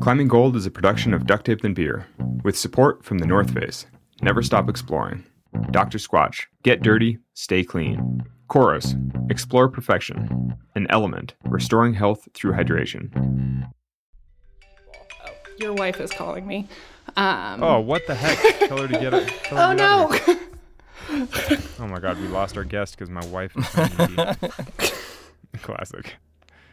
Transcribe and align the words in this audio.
Climbing 0.00 0.28
Gold 0.28 0.56
is 0.56 0.66
a 0.66 0.70
production 0.70 1.14
of 1.14 1.26
Duct 1.26 1.46
Tape 1.46 1.64
and 1.64 1.74
Beer, 1.74 2.06
with 2.44 2.56
support 2.56 3.04
from 3.04 3.18
the 3.18 3.26
North 3.26 3.52
Face. 3.52 3.86
Never 4.22 4.42
stop 4.42 4.68
exploring. 4.68 5.24
Dr. 5.70 5.98
Squatch, 5.98 6.44
get 6.62 6.82
dirty, 6.82 7.18
stay 7.34 7.64
clean. 7.64 8.22
Coros, 8.48 8.94
explore 9.30 9.68
perfection. 9.68 10.54
An 10.74 10.86
element, 10.90 11.34
restoring 11.44 11.94
health 11.94 12.28
through 12.34 12.52
hydration. 12.52 13.66
Your 15.58 15.72
wife 15.72 16.00
is 16.00 16.10
calling 16.10 16.46
me. 16.46 16.68
Um, 17.16 17.62
Oh, 17.62 17.80
what 17.80 18.06
the 18.06 18.14
heck? 18.14 18.38
Tell 18.68 18.78
her 18.78 18.88
to 18.88 18.98
get 18.98 19.14
it. 19.14 19.28
Tell 19.44 19.58
her 19.58 19.72
oh 19.72 20.12
to 20.20 20.36
no! 20.36 21.26
Oh 21.78 21.86
my 21.86 22.00
god, 22.00 22.18
we 22.20 22.28
lost 22.28 22.56
our 22.56 22.64
guest 22.64 22.96
because 22.96 23.10
my 23.10 23.24
wife 23.26 23.56
is 23.56 23.68
trying 23.70 23.90
to 24.16 24.36
Classic. 25.62 26.16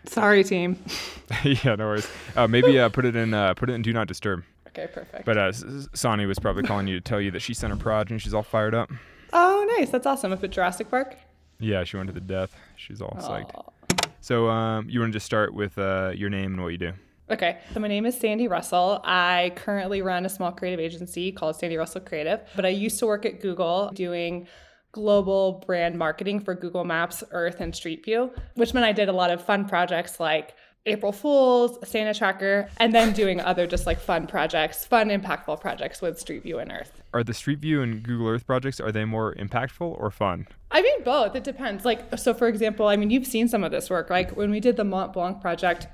Sorry, 0.06 0.44
team. 0.44 0.84
yeah, 1.44 1.76
no 1.76 1.86
worries. 1.88 2.08
Uh, 2.36 2.48
maybe 2.48 2.80
uh, 2.80 2.90
put 2.90 3.06
it 3.06 3.16
in 3.16 3.34
uh, 3.34 3.54
put 3.54 3.70
it 3.70 3.74
in 3.74 3.82
do 3.82 3.94
not 3.94 4.08
disturb. 4.08 4.44
Okay, 4.68 4.88
perfect. 4.92 5.26
But 5.26 5.38
uh, 5.38 5.42
S- 5.48 5.64
S- 5.64 5.88
Sonny 5.94 6.26
was 6.26 6.40
probably 6.40 6.64
calling 6.64 6.88
you 6.88 6.96
to 6.96 7.02
tell 7.02 7.22
you 7.22 7.32
that 7.32 7.42
she 7.42 7.54
sent 7.54 7.72
a 7.72 7.76
proj 7.76 8.10
and 8.12 8.22
she's 8.22 8.34
all 8.34 8.44
fired 8.44 8.74
up. 8.74 8.90
oh, 9.32 9.76
nice. 9.78 9.90
That's 9.90 10.06
awesome. 10.08 10.32
Up 10.32 10.44
at 10.44 10.50
Jurassic 10.50 10.90
Park. 10.90 11.16
Yeah, 11.60 11.84
she 11.84 11.96
went 11.98 12.08
to 12.08 12.14
the 12.14 12.20
death. 12.22 12.56
She's 12.76 13.02
all 13.02 13.16
psyched. 13.22 13.52
Aw. 13.56 14.10
So 14.20 14.50
um, 14.50 14.90
you 14.90 15.00
want 15.00 15.14
to 15.14 15.16
just 15.18 15.26
start 15.26 15.54
with 15.54 15.78
uh, 15.78 16.12
your 16.16 16.30
name 16.30 16.54
and 16.54 16.62
what 16.62 16.70
you 16.70 16.78
do? 16.78 16.94
Okay, 17.30 17.60
so 17.74 17.80
my 17.80 17.88
name 17.88 18.06
is 18.06 18.18
Sandy 18.20 18.48
Russell. 18.48 19.00
I 19.06 19.54
currently 19.56 20.02
run 20.02 20.26
a 20.26 20.30
small 20.30 20.52
creative 20.52 20.80
agency 20.80 21.32
called 21.32 21.56
Sandy 21.56 21.78
Russell 21.78 22.02
Creative, 22.02 22.42
but 22.56 22.66
I 22.66 22.70
used 22.70 23.00
to 23.00 23.06
work 23.06 23.26
at 23.26 23.40
Google 23.42 23.92
doing 23.94 24.48
global 24.94 25.64
brand 25.66 25.98
marketing 25.98 26.40
for 26.40 26.56
Google 26.56 26.86
Maps, 26.86 27.24
Earth, 27.32 27.60
and 27.60 27.76
Street 27.76 28.06
View, 28.06 28.32
which 28.54 28.74
meant 28.74 28.86
I 28.86 28.94
did 28.94 29.10
a 29.10 29.14
lot 29.14 29.32
of 29.32 29.44
fun 29.44 29.68
projects 29.68 30.20
like 30.20 30.56
April 30.86 31.12
Fools, 31.12 31.78
Santa 31.88 32.14
Tracker, 32.14 32.70
and 32.78 32.94
then 32.94 33.14
doing 33.14 33.40
other 33.42 33.66
just 33.66 33.86
like 33.86 34.00
fun 34.00 34.28
projects, 34.28 34.86
fun, 34.86 35.10
impactful 35.10 35.60
projects 35.62 36.02
with 36.02 36.20
Street 36.20 36.44
View 36.44 36.60
and 36.60 36.72
Earth. 36.72 37.02
Are 37.14 37.24
the 37.24 37.34
Street 37.34 37.60
View 37.60 37.82
and 37.82 38.04
Google 38.04 38.28
Earth 38.28 38.46
projects 38.46 38.80
are 38.80 38.92
they 38.92 39.06
more 39.06 39.34
impactful 39.36 40.00
or 40.00 40.12
fun? 40.12 40.48
I 40.72 40.82
mean, 40.82 41.04
both. 41.04 41.36
It 41.36 41.44
depends. 41.44 41.86
Like, 41.86 42.18
so 42.18 42.34
for 42.34 42.48
example, 42.48 42.88
I 42.88 42.96
mean, 42.96 43.10
you've 43.10 43.28
seen 43.28 43.48
some 43.48 43.64
of 43.64 43.72
this 43.72 43.90
work. 43.90 44.10
Like 44.10 44.32
when 44.32 44.52
we 44.52 44.60
did 44.60 44.76
the 44.76 44.84
Mont 44.84 45.14
Blanc 45.14 45.42
project, 45.42 45.88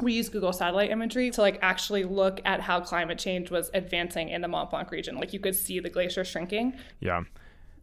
we 0.00 0.12
used 0.12 0.32
Google 0.32 0.52
satellite 0.52 0.90
imagery 0.90 1.30
to 1.32 1.40
like 1.40 1.58
actually 1.60 2.04
look 2.04 2.40
at 2.44 2.60
how 2.60 2.80
climate 2.80 3.18
change 3.18 3.50
was 3.50 3.70
advancing 3.74 4.28
in 4.28 4.40
the 4.40 4.48
Mont 4.48 4.70
Blanc 4.70 4.90
region. 4.90 5.16
Like 5.16 5.32
you 5.32 5.40
could 5.40 5.56
see 5.56 5.80
the 5.80 5.90
glacier 5.90 6.24
shrinking. 6.24 6.74
Yeah. 7.00 7.24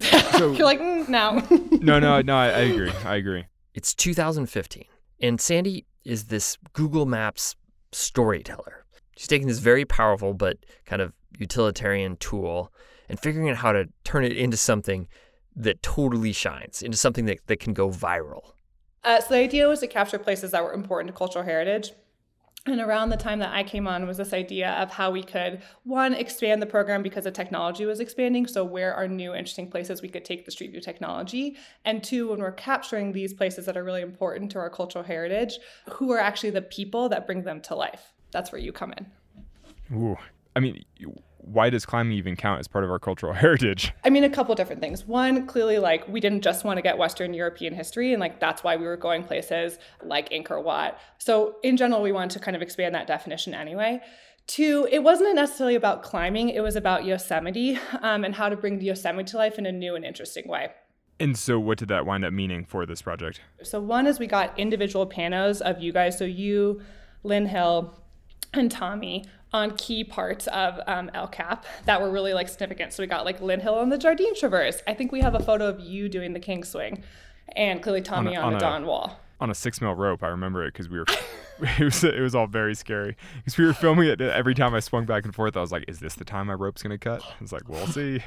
So 0.01 0.51
You're 0.53 0.65
like, 0.65 0.79
mm, 0.79 1.07
no. 1.09 1.41
no, 1.77 1.99
no, 1.99 2.21
no. 2.21 2.35
I, 2.35 2.45
I 2.47 2.59
agree. 2.59 2.91
I 3.05 3.15
agree. 3.15 3.45
It's 3.73 3.93
2015, 3.93 4.85
and 5.21 5.39
Sandy 5.39 5.85
is 6.03 6.25
this 6.25 6.57
Google 6.73 7.05
Maps 7.05 7.55
storyteller. 7.91 8.85
She's 9.17 9.27
taking 9.27 9.47
this 9.47 9.59
very 9.59 9.85
powerful 9.85 10.33
but 10.33 10.57
kind 10.85 11.01
of 11.01 11.13
utilitarian 11.39 12.17
tool 12.17 12.71
and 13.09 13.19
figuring 13.19 13.49
out 13.49 13.57
how 13.57 13.71
to 13.71 13.87
turn 14.03 14.23
it 14.23 14.33
into 14.37 14.57
something 14.57 15.07
that 15.55 15.81
totally 15.81 16.33
shines, 16.33 16.81
into 16.81 16.97
something 16.97 17.25
that, 17.25 17.39
that 17.47 17.59
can 17.59 17.73
go 17.73 17.89
viral. 17.89 18.51
Uh, 19.03 19.21
so 19.21 19.29
the 19.29 19.39
idea 19.39 19.67
was 19.67 19.79
to 19.79 19.87
capture 19.87 20.17
places 20.17 20.51
that 20.51 20.63
were 20.63 20.73
important 20.73 21.07
to 21.13 21.17
cultural 21.17 21.45
heritage. 21.45 21.93
And 22.67 22.81
around 22.81 23.09
the 23.09 23.17
time 23.17 23.37
that 23.39 23.53
I 23.53 23.63
came 23.63 23.87
on 23.87 24.07
was 24.07 24.17
this 24.17 24.33
idea 24.33 24.71
of 24.71 24.89
how 24.89 25.11
we 25.11 25.21
could, 25.21 25.61
one, 25.83 26.15
expand 26.15 26.63
the 26.63 26.65
program 26.65 27.03
because 27.03 27.25
the 27.25 27.31
technology 27.31 27.85
was 27.85 27.99
expanding. 27.99 28.47
So, 28.47 28.63
where 28.63 28.91
are 28.93 29.07
new 29.07 29.35
interesting 29.35 29.69
places 29.69 30.01
we 30.01 30.09
could 30.09 30.25
take 30.25 30.45
the 30.45 30.51
Street 30.51 30.71
View 30.71 30.81
technology? 30.81 31.57
And 31.85 32.03
two, 32.03 32.29
when 32.29 32.39
we're 32.39 32.51
capturing 32.51 33.11
these 33.11 33.35
places 33.35 33.67
that 33.67 33.77
are 33.77 33.83
really 33.83 34.01
important 34.01 34.51
to 34.53 34.59
our 34.59 34.71
cultural 34.71 35.03
heritage, 35.03 35.59
who 35.91 36.11
are 36.11 36.19
actually 36.19 36.49
the 36.49 36.63
people 36.63 37.07
that 37.09 37.27
bring 37.27 37.43
them 37.43 37.61
to 37.61 37.75
life? 37.75 38.13
That's 38.31 38.51
where 38.51 38.59
you 38.59 38.71
come 38.71 38.93
in. 38.93 39.95
Ooh. 39.95 40.17
I 40.55 40.59
mean, 40.59 40.83
why 41.45 41.69
does 41.69 41.85
climbing 41.85 42.17
even 42.17 42.35
count 42.35 42.59
as 42.59 42.67
part 42.67 42.83
of 42.83 42.89
our 42.89 42.99
cultural 42.99 43.33
heritage? 43.45 43.93
I 44.03 44.09
mean, 44.09 44.23
a 44.23 44.29
couple 44.29 44.55
different 44.55 44.81
things. 44.81 45.05
One, 45.05 45.45
clearly, 45.45 45.77
like, 45.77 46.07
we 46.07 46.19
didn't 46.19 46.41
just 46.41 46.65
want 46.65 46.77
to 46.77 46.81
get 46.81 46.97
Western 46.97 47.33
European 47.33 47.73
history, 47.73 48.13
and 48.13 48.19
like, 48.19 48.39
that's 48.39 48.63
why 48.63 48.75
we 48.75 48.85
were 48.85 48.97
going 48.97 49.23
places 49.23 49.77
like 50.03 50.29
Angkor 50.29 50.63
Wat. 50.63 50.99
So, 51.19 51.57
in 51.63 51.77
general, 51.77 52.01
we 52.01 52.11
wanted 52.11 52.31
to 52.31 52.39
kind 52.39 52.55
of 52.55 52.61
expand 52.61 52.95
that 52.95 53.07
definition 53.07 53.53
anyway. 53.53 54.01
Two, 54.47 54.87
it 54.91 54.99
wasn't 54.99 55.35
necessarily 55.35 55.75
about 55.75 56.03
climbing, 56.03 56.49
it 56.49 56.61
was 56.61 56.75
about 56.75 57.05
Yosemite 57.05 57.79
um, 58.01 58.23
and 58.23 58.35
how 58.35 58.49
to 58.49 58.55
bring 58.55 58.79
the 58.79 58.85
Yosemite 58.85 59.31
to 59.31 59.37
life 59.37 59.57
in 59.57 59.65
a 59.65 59.71
new 59.71 59.95
and 59.95 60.05
interesting 60.05 60.47
way. 60.47 60.69
And 61.19 61.37
so, 61.37 61.59
what 61.59 61.77
did 61.77 61.87
that 61.89 62.05
wind 62.05 62.25
up 62.25 62.33
meaning 62.33 62.65
for 62.65 62.85
this 62.85 63.01
project? 63.01 63.41
So, 63.63 63.79
one 63.79 64.05
is 64.05 64.19
we 64.19 64.27
got 64.27 64.57
individual 64.59 65.07
panos 65.07 65.61
of 65.61 65.81
you 65.81 65.93
guys. 65.93 66.17
So, 66.17 66.25
you, 66.25 66.81
Lynn 67.23 67.45
Hill, 67.45 67.97
and 68.53 68.71
Tommy 68.71 69.25
on 69.55 69.75
key 69.77 70.03
parts 70.03 70.47
of 70.47 70.79
um, 70.85 71.09
El 71.13 71.27
Cap 71.27 71.65
that 71.85 72.01
were 72.01 72.11
really 72.11 72.33
like 72.33 72.49
significant. 72.49 72.93
So 72.93 73.01
we 73.01 73.07
got 73.07 73.25
like 73.25 73.41
Lynn 73.41 73.61
Hill 73.61 73.75
on 73.75 73.89
the 73.89 73.97
Jardine 73.97 74.35
Traverse. 74.35 74.81
I 74.85 74.93
think 74.93 75.11
we 75.11 75.21
have 75.21 75.33
a 75.33 75.39
photo 75.39 75.67
of 75.67 75.79
you 75.79 76.09
doing 76.09 76.33
the 76.33 76.39
King 76.39 76.63
Swing, 76.63 77.03
and 77.55 77.81
clearly 77.81 78.01
Tommy 78.01 78.35
a- 78.35 78.39
on, 78.39 78.45
on 78.45 78.51
the 78.53 78.57
a- 78.57 78.59
Dawn 78.59 78.85
Wall. 78.85 79.19
On 79.41 79.49
a 79.49 79.55
six 79.55 79.81
mil 79.81 79.93
rope, 79.93 80.23
I 80.23 80.27
remember 80.27 80.63
it 80.65 80.73
because 80.73 80.89
we 80.89 80.99
were. 80.99 81.05
it 81.79 81.83
was 81.83 82.03
it 82.03 82.19
was 82.21 82.35
all 82.35 82.47
very 82.47 82.73
scary 82.75 83.15
because 83.37 83.57
we 83.57 83.65
were 83.65 83.73
filming 83.73 84.07
it. 84.07 84.19
Every 84.21 84.53
time 84.55 84.73
I 84.73 84.79
swung 84.79 85.05
back 85.05 85.25
and 85.25 85.35
forth, 85.35 85.57
I 85.57 85.61
was 85.61 85.71
like, 85.73 85.85
"Is 85.89 85.99
this 85.99 86.15
the 86.15 86.23
time 86.25 86.47
my 86.47 86.53
rope's 86.53 86.81
gonna 86.83 86.97
cut?" 86.97 87.21
I 87.21 87.41
was 87.41 87.51
like, 87.51 87.67
"We'll 87.67 87.87
see." 87.87 88.21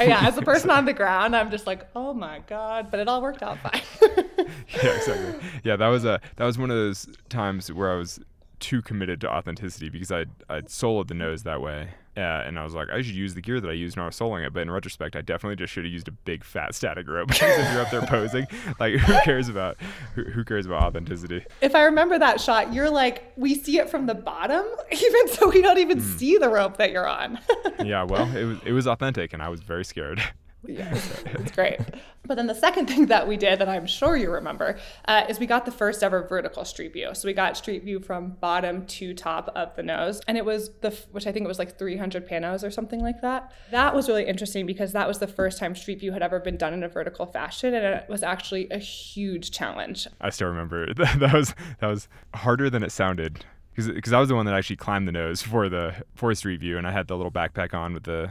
Oh, 0.00 0.04
yeah, 0.04 0.26
as 0.26 0.36
a 0.38 0.42
person 0.50 0.70
on 0.70 0.84
the 0.86 0.92
ground, 0.94 1.36
I'm 1.36 1.50
just 1.50 1.66
like, 1.66 1.86
oh 1.94 2.14
my 2.14 2.40
god, 2.48 2.90
but 2.90 3.00
it 3.00 3.08
all 3.08 3.20
worked 3.22 3.42
out 3.42 3.58
fine. 3.58 3.82
yeah, 4.82 4.96
exactly. 4.96 5.48
Yeah, 5.62 5.76
that 5.76 5.88
was 5.88 6.04
a 6.06 6.20
that 6.36 6.44
was 6.44 6.56
one 6.58 6.70
of 6.70 6.76
those 6.76 7.06
times 7.28 7.70
where 7.70 7.90
I 7.92 7.96
was 7.96 8.18
too 8.60 8.82
committed 8.82 9.20
to 9.22 9.30
authenticity 9.32 9.88
because 9.88 10.10
I 10.12 10.26
I 10.48 10.60
soloed 10.62 11.08
the 11.08 11.14
nose 11.14 11.42
that 11.42 11.60
way, 11.60 11.90
uh, 12.16 12.20
and 12.20 12.58
I 12.58 12.64
was 12.64 12.74
like, 12.74 12.88
I 12.90 13.02
should 13.02 13.14
use 13.14 13.34
the 13.34 13.42
gear 13.42 13.60
that 13.60 13.68
I 13.68 13.74
used 13.74 13.96
when 13.96 14.04
I 14.04 14.06
was 14.06 14.18
soloing 14.18 14.46
it. 14.46 14.52
But 14.52 14.60
in 14.60 14.70
retrospect, 14.70 15.14
I 15.16 15.20
definitely 15.20 15.56
just 15.56 15.72
should 15.72 15.84
have 15.84 15.92
used 15.92 16.08
a 16.08 16.12
big 16.12 16.42
fat 16.44 16.74
static 16.74 17.06
rope 17.08 17.28
because 17.28 17.58
if 17.58 17.72
you're 17.72 17.82
up 17.82 17.90
there 17.90 18.02
posing, 18.02 18.46
like 18.80 18.94
who 18.94 19.14
cares 19.24 19.48
about 19.48 19.76
who, 20.14 20.24
who 20.24 20.44
cares 20.44 20.66
about 20.66 20.82
authenticity? 20.82 21.44
if 21.60 21.74
I 21.74 21.84
remember 21.84 22.18
that 22.18 22.40
shot, 22.40 22.72
you're 22.72 22.90
like, 22.90 23.32
we 23.36 23.54
see 23.54 23.78
it 23.78 23.90
from 23.90 24.06
the 24.06 24.14
bottom, 24.14 24.64
even 24.92 25.28
so 25.28 25.48
we 25.50 25.60
don't 25.62 25.78
even 25.78 25.98
Hmm. 26.00 26.16
see 26.16 26.38
the 26.38 26.48
rope 26.48 26.76
that 26.78 26.90
you're 26.92 27.08
on. 27.08 27.38
Yeah, 27.84 28.04
well, 28.04 28.34
it 28.36 28.44
was 28.44 28.58
it 28.64 28.72
was 28.72 28.86
authentic, 28.86 29.32
and 29.34 29.42
I 29.42 29.48
was 29.50 29.60
very 29.60 29.84
scared. 29.84 30.20
Yeah, 30.64 30.92
it's, 31.26 31.52
great. 31.52 31.78
But 32.24 32.34
then 32.34 32.46
the 32.46 32.54
second 32.54 32.86
thing 32.86 33.06
that 33.06 33.28
we 33.28 33.36
did 33.36 33.60
that 33.60 33.68
I'm 33.68 33.86
sure 33.86 34.16
you 34.16 34.30
remember 34.30 34.78
uh, 35.06 35.24
is 35.28 35.38
we 35.38 35.46
got 35.46 35.64
the 35.64 35.70
first 35.70 36.02
ever 36.02 36.26
vertical 36.26 36.64
street 36.64 36.92
view. 36.92 37.10
So 37.14 37.28
we 37.28 37.34
got 37.34 37.56
street 37.56 37.84
view 37.84 38.00
from 38.00 38.30
bottom 38.40 38.84
to 38.86 39.14
top 39.14 39.52
of 39.54 39.76
the 39.76 39.82
nose, 39.82 40.20
and 40.26 40.36
it 40.36 40.44
was 40.44 40.70
the 40.80 40.90
which 41.12 41.26
I 41.26 41.32
think 41.32 41.44
it 41.44 41.48
was 41.48 41.58
like 41.58 41.78
300 41.78 42.28
panos 42.28 42.66
or 42.66 42.70
something 42.70 43.00
like 43.00 43.20
that. 43.22 43.52
That 43.70 43.94
was 43.94 44.08
really 44.08 44.26
interesting 44.26 44.66
because 44.66 44.92
that 44.92 45.06
was 45.06 45.18
the 45.18 45.28
first 45.28 45.58
time 45.58 45.74
street 45.74 46.00
view 46.00 46.12
had 46.12 46.22
ever 46.22 46.40
been 46.40 46.56
done 46.56 46.72
in 46.74 46.82
a 46.82 46.88
vertical 46.88 47.26
fashion, 47.26 47.74
and 47.74 47.84
it 47.84 48.08
was 48.08 48.22
actually 48.22 48.68
a 48.70 48.78
huge 48.78 49.50
challenge. 49.50 50.08
I 50.20 50.30
still 50.30 50.48
remember 50.48 50.92
that 50.94 51.32
was 51.32 51.54
that 51.80 51.86
was 51.86 52.08
harder 52.34 52.70
than 52.70 52.82
it 52.82 52.90
sounded 52.90 53.44
because 53.76 54.12
I 54.12 54.18
was 54.18 54.30
the 54.30 54.34
one 54.34 54.46
that 54.46 54.54
actually 54.54 54.76
climbed 54.76 55.06
the 55.06 55.12
nose 55.12 55.42
for 55.42 55.68
the 55.68 55.94
for 56.14 56.34
Street 56.34 56.60
View, 56.60 56.78
and 56.78 56.86
I 56.86 56.90
had 56.90 57.08
the 57.08 57.16
little 57.16 57.32
backpack 57.32 57.74
on 57.74 57.92
with 57.94 58.04
the 58.04 58.30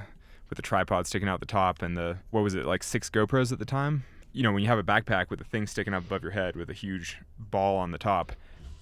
with 0.50 0.58
the 0.58 0.62
tripod 0.62 1.08
sticking 1.08 1.28
out 1.28 1.40
the 1.40 1.46
top 1.46 1.82
and 1.82 1.98
the 1.98 2.18
what 2.32 2.42
was 2.42 2.56
it 2.56 2.66
like 2.66 2.84
six 2.84 3.10
GoPros 3.10 3.52
at 3.52 3.60
the 3.60 3.66
time. 3.66 4.04
You 4.32 4.44
know, 4.44 4.52
when 4.52 4.62
you 4.62 4.68
have 4.68 4.80
a 4.80 4.84
backpack 4.84 5.30
with 5.30 5.40
a 5.40 5.46
thing 5.46 5.66
sticking 5.66 5.94
up 5.94 6.06
above 6.06 6.22
your 6.22 6.34
head 6.34 6.56
with 6.56 6.70
a 6.70 6.74
huge 6.74 7.20
ball 7.40 7.78
on 7.78 7.92
the 7.92 7.98
top, 7.98 8.34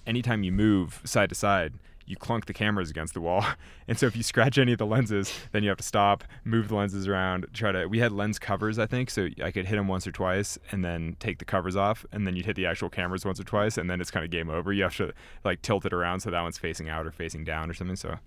anytime 0.06 0.42
you 0.42 0.50
move 0.50 1.00
side 1.04 1.28
to 1.28 1.34
side, 1.34 1.74
you 2.06 2.16
clunk 2.16 2.46
the 2.46 2.52
cameras 2.52 2.90
against 2.90 3.14
the 3.14 3.20
wall. 3.20 3.44
And 3.86 3.98
so 3.98 4.06
if 4.06 4.16
you 4.16 4.22
scratch 4.22 4.56
any 4.56 4.72
of 4.72 4.78
the 4.78 4.86
lenses, 4.86 5.30
then 5.52 5.62
you 5.62 5.68
have 5.68 5.76
to 5.76 5.84
stop, 5.84 6.24
move 6.42 6.68
the 6.68 6.74
lenses 6.74 7.06
around, 7.06 7.46
try 7.52 7.70
to. 7.70 7.86
We 7.86 7.98
had 7.98 8.12
lens 8.12 8.38
covers, 8.38 8.78
I 8.78 8.86
think, 8.86 9.10
so 9.10 9.28
I 9.42 9.50
could 9.50 9.66
hit 9.66 9.76
them 9.76 9.88
once 9.88 10.06
or 10.06 10.10
twice 10.10 10.58
and 10.72 10.82
then 10.82 11.18
take 11.20 11.38
the 11.38 11.44
covers 11.44 11.76
off, 11.76 12.06
and 12.10 12.26
then 12.26 12.34
you'd 12.34 12.46
hit 12.46 12.56
the 12.56 12.64
actual 12.64 12.88
cameras 12.88 13.26
once 13.26 13.38
or 13.38 13.44
twice, 13.44 13.76
and 13.76 13.90
then 13.90 14.00
it's 14.00 14.10
kind 14.10 14.24
of 14.24 14.30
game 14.30 14.48
over. 14.48 14.72
You 14.72 14.84
have 14.84 14.96
to 14.96 15.12
like 15.44 15.60
tilt 15.60 15.84
it 15.84 15.92
around 15.92 16.20
so 16.20 16.30
that 16.30 16.40
one's 16.40 16.56
facing 16.56 16.88
out 16.88 17.06
or 17.06 17.10
facing 17.10 17.44
down 17.44 17.68
or 17.68 17.74
something. 17.74 17.96
So, 17.96 18.18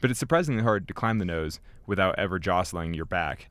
but 0.00 0.10
it's 0.10 0.20
surprisingly 0.20 0.62
hard 0.62 0.88
to 0.88 0.94
climb 0.94 1.18
the 1.18 1.24
nose 1.24 1.60
without 1.86 2.18
ever 2.18 2.38
jostling 2.38 2.94
your 2.94 3.04
back. 3.04 3.50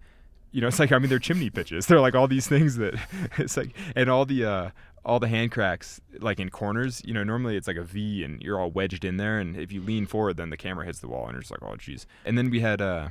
You 0.51 0.61
know, 0.61 0.67
it's 0.67 0.79
like 0.79 0.91
I 0.91 0.99
mean, 0.99 1.09
they're 1.09 1.19
chimney 1.19 1.49
pitches. 1.49 1.85
They're 1.87 1.99
like 1.99 2.15
all 2.15 2.27
these 2.27 2.47
things 2.47 2.77
that 2.77 2.95
it's 3.37 3.57
like, 3.57 3.75
and 3.95 4.09
all 4.09 4.25
the 4.25 4.45
uh, 4.45 4.69
all 5.05 5.19
the 5.19 5.27
hand 5.27 5.51
cracks 5.51 6.01
like 6.19 6.39
in 6.39 6.49
corners. 6.49 7.01
You 7.05 7.13
know, 7.13 7.23
normally 7.23 7.57
it's 7.57 7.67
like 7.67 7.77
a 7.77 7.83
V 7.83 8.23
and 8.23 8.41
you're 8.41 8.59
all 8.59 8.71
wedged 8.71 9.05
in 9.05 9.17
there, 9.17 9.39
and 9.39 9.55
if 9.55 9.71
you 9.71 9.81
lean 9.81 10.05
forward, 10.05 10.37
then 10.37 10.49
the 10.49 10.57
camera 10.57 10.85
hits 10.85 10.99
the 10.99 11.07
wall, 11.07 11.25
and 11.25 11.33
you're 11.33 11.41
just 11.41 11.51
like, 11.51 11.63
oh, 11.63 11.75
jeez. 11.75 12.05
And 12.25 12.37
then 12.37 12.49
we 12.49 12.59
had 12.59 12.81
uh, 12.81 13.09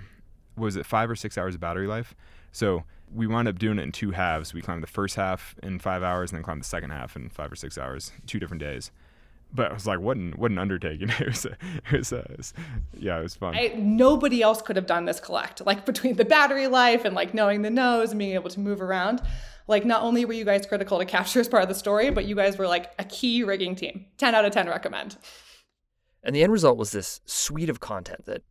was 0.56 0.77
it 0.77 0.87
five 0.87 1.11
or 1.11 1.17
six 1.17 1.37
hours 1.37 1.55
of 1.55 1.61
battery 1.61 1.87
life? 1.87 2.15
So 2.53 2.85
we 3.15 3.27
wound 3.27 3.49
up 3.49 3.59
doing 3.59 3.79
it 3.79 3.83
in 3.83 3.93
two 3.93 4.11
halves. 4.12 4.55
We 4.55 4.62
climbed 4.62 4.83
the 4.83 4.88
first 4.88 5.17
half 5.17 5.55
in 5.62 5.79
five 5.79 6.03
hours, 6.03 6.31
and 6.31 6.38
then 6.38 6.44
climbed 6.44 6.62
the 6.62 6.67
second 6.67 6.91
half 6.91 7.17
in 7.17 7.29
five 7.29 7.53
or 7.53 7.56
six 7.56 7.79
hours, 7.79 8.12
two 8.27 8.38
different 8.38 8.61
days. 8.61 8.91
But 9.53 9.71
I 9.71 9.75
was 9.75 9.87
like, 9.87 10.01
what 10.01 10.17
an 10.17 10.33
what 10.37 10.51
an 10.51 10.59
undertaking! 10.59 11.09
It 11.21 11.27
was, 11.27 11.45
it 11.45 11.57
was, 11.93 12.13
uh, 12.13 12.25
it 12.29 12.37
was 12.37 12.55
yeah, 12.99 13.19
it 13.19 13.23
was 13.23 13.35
fun. 13.35 13.55
I, 13.55 13.73
nobody 13.77 14.43
else 14.43 14.61
could 14.61 14.77
have 14.77 14.87
done 14.87 15.05
this 15.05 15.21
collect, 15.21 15.65
like 15.65 15.87
between 15.87 16.17
the 16.17 16.25
battery 16.25 16.67
life 16.67 17.05
and 17.05 17.15
like 17.15 17.33
knowing 17.33 17.63
the 17.63 17.71
nose 17.71 18.11
and 18.11 18.19
being 18.19 18.35
able 18.35 18.51
to 18.51 18.61
move 18.61 18.83
around. 18.83 19.23
Like, 19.69 19.85
not 19.85 20.03
only 20.03 20.25
were 20.25 20.33
you 20.33 20.45
guys 20.45 20.65
critical 20.65 20.99
to 20.99 21.05
capture 21.05 21.41
as 21.41 21.49
part 21.49 21.63
of 21.63 21.69
the 21.69 21.75
story, 21.75 22.11
but 22.11 22.25
you 22.25 22.37
guys 22.37 22.57
were 22.57 22.69
like 22.69 22.93
a 22.99 23.05
key 23.05 23.43
rigging 23.43 23.75
team. 23.75 24.07
10 24.19 24.35
out 24.35 24.45
of 24.45 24.53
10 24.53 24.69
recommend. 24.69 25.17
And 26.23 26.35
the 26.35 26.43
end 26.43 26.53
result 26.53 26.79
was 26.79 26.93
this 26.93 27.21
suite 27.27 27.71
of 27.71 27.81
content 27.81 28.27
that 28.27 28.43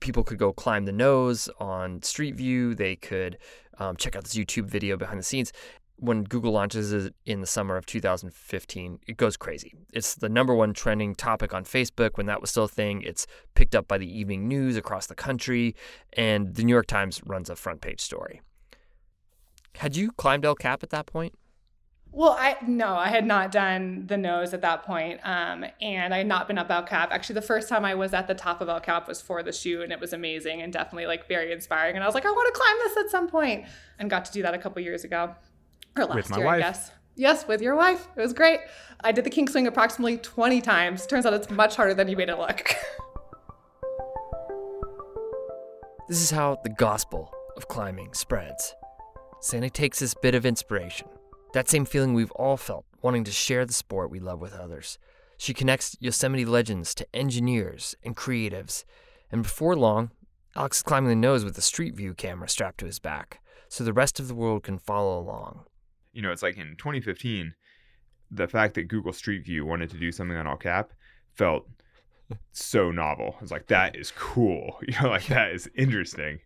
people 0.00 0.24
could 0.24 0.38
go 0.38 0.52
climb 0.52 0.84
the 0.84 0.92
nose 0.92 1.48
on 1.58 2.02
Street 2.02 2.36
View. 2.36 2.74
They 2.74 2.96
could 2.96 3.38
um, 3.78 3.96
check 3.96 4.16
out 4.16 4.24
this 4.24 4.34
YouTube 4.34 4.66
video 4.66 4.96
behind 4.96 5.18
the 5.18 5.24
scenes. 5.24 5.52
When 6.02 6.24
Google 6.24 6.50
launches 6.50 6.92
it 6.92 7.14
in 7.26 7.42
the 7.42 7.46
summer 7.46 7.76
of 7.76 7.86
2015, 7.86 8.98
it 9.06 9.16
goes 9.16 9.36
crazy. 9.36 9.72
It's 9.92 10.16
the 10.16 10.28
number 10.28 10.52
one 10.52 10.74
trending 10.74 11.14
topic 11.14 11.54
on 11.54 11.62
Facebook 11.62 12.16
when 12.16 12.26
that 12.26 12.40
was 12.40 12.50
still 12.50 12.64
a 12.64 12.68
thing. 12.68 13.02
It's 13.02 13.24
picked 13.54 13.76
up 13.76 13.86
by 13.86 13.98
the 13.98 14.18
evening 14.18 14.48
news 14.48 14.76
across 14.76 15.06
the 15.06 15.14
country, 15.14 15.76
and 16.14 16.56
the 16.56 16.64
New 16.64 16.72
York 16.72 16.88
Times 16.88 17.22
runs 17.24 17.48
a 17.48 17.54
front 17.54 17.82
page 17.82 18.00
story. 18.00 18.40
Had 19.76 19.94
you 19.94 20.10
climbed 20.10 20.44
El 20.44 20.56
Cap 20.56 20.82
at 20.82 20.90
that 20.90 21.06
point? 21.06 21.36
Well, 22.14 22.36
I 22.38 22.56
no, 22.66 22.94
I 22.94 23.08
had 23.08 23.24
not 23.24 23.52
done 23.52 24.06
the 24.06 24.18
nose 24.18 24.52
at 24.52 24.60
that 24.60 24.82
point, 24.82 25.20
um, 25.24 25.64
and 25.80 26.12
I 26.12 26.18
had 26.18 26.26
not 26.26 26.46
been 26.48 26.58
up 26.58 26.68
El 26.68 26.82
Cap. 26.82 27.10
Actually, 27.10 27.36
the 27.36 27.42
first 27.42 27.68
time 27.70 27.86
I 27.86 27.94
was 27.94 28.12
at 28.12 28.26
the 28.26 28.34
top 28.34 28.60
of 28.60 28.68
El 28.68 28.80
Cap 28.80 29.08
was 29.08 29.22
for 29.22 29.42
the 29.42 29.52
shoot, 29.52 29.82
and 29.82 29.92
it 29.92 30.00
was 30.00 30.12
amazing 30.12 30.60
and 30.60 30.72
definitely 30.72 31.06
like 31.06 31.26
very 31.26 31.52
inspiring. 31.52 31.94
And 31.94 32.04
I 32.04 32.06
was 32.06 32.14
like, 32.14 32.26
I 32.26 32.30
want 32.30 32.52
to 32.52 32.60
climb 32.60 32.76
this 32.80 32.96
at 32.98 33.10
some 33.10 33.28
point, 33.28 33.66
and 33.98 34.10
got 34.10 34.26
to 34.26 34.32
do 34.32 34.42
that 34.42 34.52
a 34.52 34.58
couple 34.58 34.82
years 34.82 35.04
ago, 35.04 35.34
or 35.96 36.04
last 36.04 36.16
With 36.16 36.30
my 36.30 36.36
year, 36.38 36.46
wife. 36.46 36.56
I 36.56 36.60
guess. 36.60 36.90
Yes, 37.14 37.46
with 37.46 37.60
your 37.60 37.76
wife. 37.76 38.08
It 38.16 38.20
was 38.20 38.32
great. 38.32 38.60
I 39.04 39.12
did 39.12 39.24
the 39.24 39.30
king 39.30 39.48
swing 39.48 39.66
approximately 39.66 40.16
20 40.18 40.60
times. 40.60 41.06
Turns 41.06 41.26
out 41.26 41.34
it's 41.34 41.50
much 41.50 41.76
harder 41.76 41.94
than 41.94 42.08
you 42.08 42.16
made 42.16 42.28
it 42.28 42.38
look. 42.38 42.74
This 46.08 46.20
is 46.20 46.30
how 46.30 46.58
the 46.62 46.68
gospel 46.68 47.32
of 47.56 47.68
climbing 47.68 48.12
spreads. 48.12 48.74
Sandy 49.40 49.70
takes 49.70 50.00
this 50.00 50.14
bit 50.14 50.34
of 50.34 50.44
inspiration, 50.44 51.08
that 51.54 51.70
same 51.70 51.86
feeling 51.86 52.12
we've 52.12 52.32
all 52.32 52.58
felt, 52.58 52.84
wanting 53.00 53.24
to 53.24 53.30
share 53.30 53.64
the 53.64 53.72
sport 53.72 54.10
we 54.10 54.18
love 54.20 54.40
with 54.40 54.52
others. 54.52 54.98
She 55.38 55.54
connects 55.54 55.96
Yosemite 56.00 56.44
legends 56.44 56.94
to 56.96 57.06
engineers 57.14 57.94
and 58.02 58.14
creatives, 58.14 58.84
and 59.30 59.42
before 59.42 59.74
long, 59.74 60.10
Alex 60.54 60.78
is 60.78 60.82
climbing 60.82 61.08
the 61.08 61.16
nose 61.16 61.46
with 61.46 61.56
a 61.56 61.62
Street 61.62 61.94
View 61.94 62.12
camera 62.12 62.48
strapped 62.48 62.78
to 62.80 62.86
his 62.86 62.98
back, 62.98 63.40
so 63.68 63.82
the 63.82 63.94
rest 63.94 64.20
of 64.20 64.28
the 64.28 64.34
world 64.34 64.64
can 64.64 64.78
follow 64.78 65.18
along. 65.18 65.64
You 66.12 66.22
know, 66.22 66.32
it's 66.32 66.42
like 66.42 66.56
in 66.56 66.76
2015, 66.76 67.54
the 68.30 68.48
fact 68.48 68.74
that 68.74 68.84
Google 68.88 69.12
Street 69.12 69.44
View 69.44 69.64
wanted 69.64 69.90
to 69.90 69.96
do 69.98 70.12
something 70.12 70.36
on 70.36 70.46
El 70.46 70.56
Cap 70.56 70.92
felt 71.34 71.66
so 72.52 72.90
novel. 72.90 73.36
It's 73.42 73.50
like, 73.50 73.66
that 73.66 73.94
is 73.96 74.10
cool. 74.16 74.78
You 74.86 74.94
know, 75.02 75.08
like 75.08 75.26
that 75.26 75.52
is 75.52 75.70
interesting. 75.76 76.38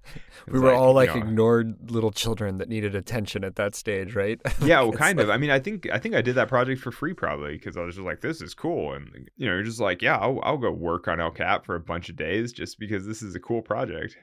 It 0.47 0.53
We 0.53 0.59
were 0.61 0.73
all 0.75 0.93
like 0.93 1.15
you 1.15 1.21
know, 1.21 1.27
ignored 1.27 1.91
little 1.91 2.11
children 2.11 2.59
that 2.59 2.69
needed 2.69 2.95
attention 2.95 3.45
at 3.45 3.57
that 3.57 3.75
stage, 3.75 4.15
right? 4.15 4.41
yeah, 4.61 4.81
well, 4.81 4.91
It's 4.91 4.99
kind 4.99 5.19
like- 5.19 5.25
of. 5.25 5.31
I 5.31 5.37
mean, 5.37 5.51
I 5.51 5.59
think 5.59 5.89
I 5.93 5.99
think 5.99 6.15
I 6.15 6.23
did 6.23 6.35
that 6.37 6.49
project 6.49 6.81
for 6.81 6.91
free 6.93 7.15
probably 7.15 7.53
because 7.53 7.77
I 7.77 7.83
was 7.83 7.95
just 7.97 8.05
like, 8.07 8.21
this 8.21 8.41
is 8.41 8.55
cool, 8.55 8.93
and 8.95 9.29
you 9.37 9.47
know, 9.47 9.55
you're 9.55 9.63
just 9.63 9.81
like, 9.81 10.03
yeah, 10.03 10.17
I'll, 10.17 10.41
I'll 10.43 10.59
go 10.59 10.71
work 10.71 11.09
on 11.09 11.21
El 11.21 11.31
Cap 11.31 11.65
for 11.65 11.75
a 11.77 11.81
bunch 11.81 12.09
of 12.09 12.17
days 12.17 12.53
just 12.53 12.79
because 12.79 13.07
this 13.07 13.23
is 13.23 13.35
a 13.35 13.41
cool 13.41 13.63
project. 13.63 14.17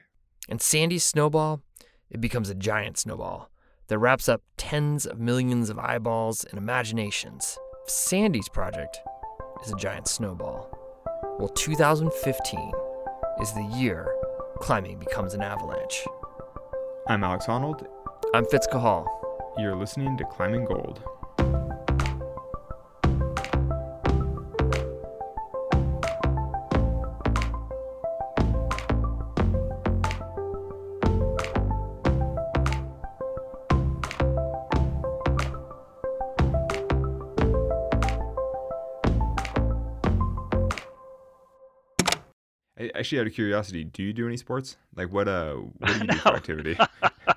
And 0.48 0.60
Sandy's 0.60 1.04
snowball, 1.04 1.62
it 2.10 2.20
becomes 2.20 2.50
a 2.50 2.54
giant 2.54 2.98
snowball 2.98 3.50
that 3.88 3.98
wraps 3.98 4.28
up 4.28 4.42
tens 4.56 5.06
of 5.06 5.18
millions 5.18 5.70
of 5.70 5.78
eyeballs 5.78 6.44
and 6.44 6.58
imaginations. 6.58 7.58
Sandy's 7.86 8.48
project 8.48 8.98
is 9.64 9.72
a 9.72 9.76
giant 9.76 10.08
snowball. 10.08 10.68
Well, 11.38 11.48
2015 11.48 12.72
is 13.40 13.52
the 13.52 13.70
year 13.76 14.14
climbing 14.60 14.98
becomes 14.98 15.34
an 15.34 15.42
avalanche. 15.42 16.04
I'm 17.08 17.24
Alex 17.24 17.46
Honnold. 17.46 17.86
I'm 18.34 18.46
Fitz 18.46 18.66
Cahall. 18.66 19.06
You're 19.58 19.76
listening 19.76 20.16
to 20.16 20.24
Climbing 20.24 20.64
Gold. 20.64 21.02
Actually, 43.04 43.20
out 43.20 43.26
of 43.26 43.34
curiosity, 43.34 43.84
do 43.84 44.02
you 44.02 44.14
do 44.14 44.26
any 44.26 44.38
sports? 44.38 44.78
Like, 44.96 45.12
what 45.12 45.28
uh, 45.28 45.56
what 45.56 45.92
do 45.92 45.98
you 45.98 46.06
do 46.06 46.16
for 46.16 46.28
activity? 46.36 46.74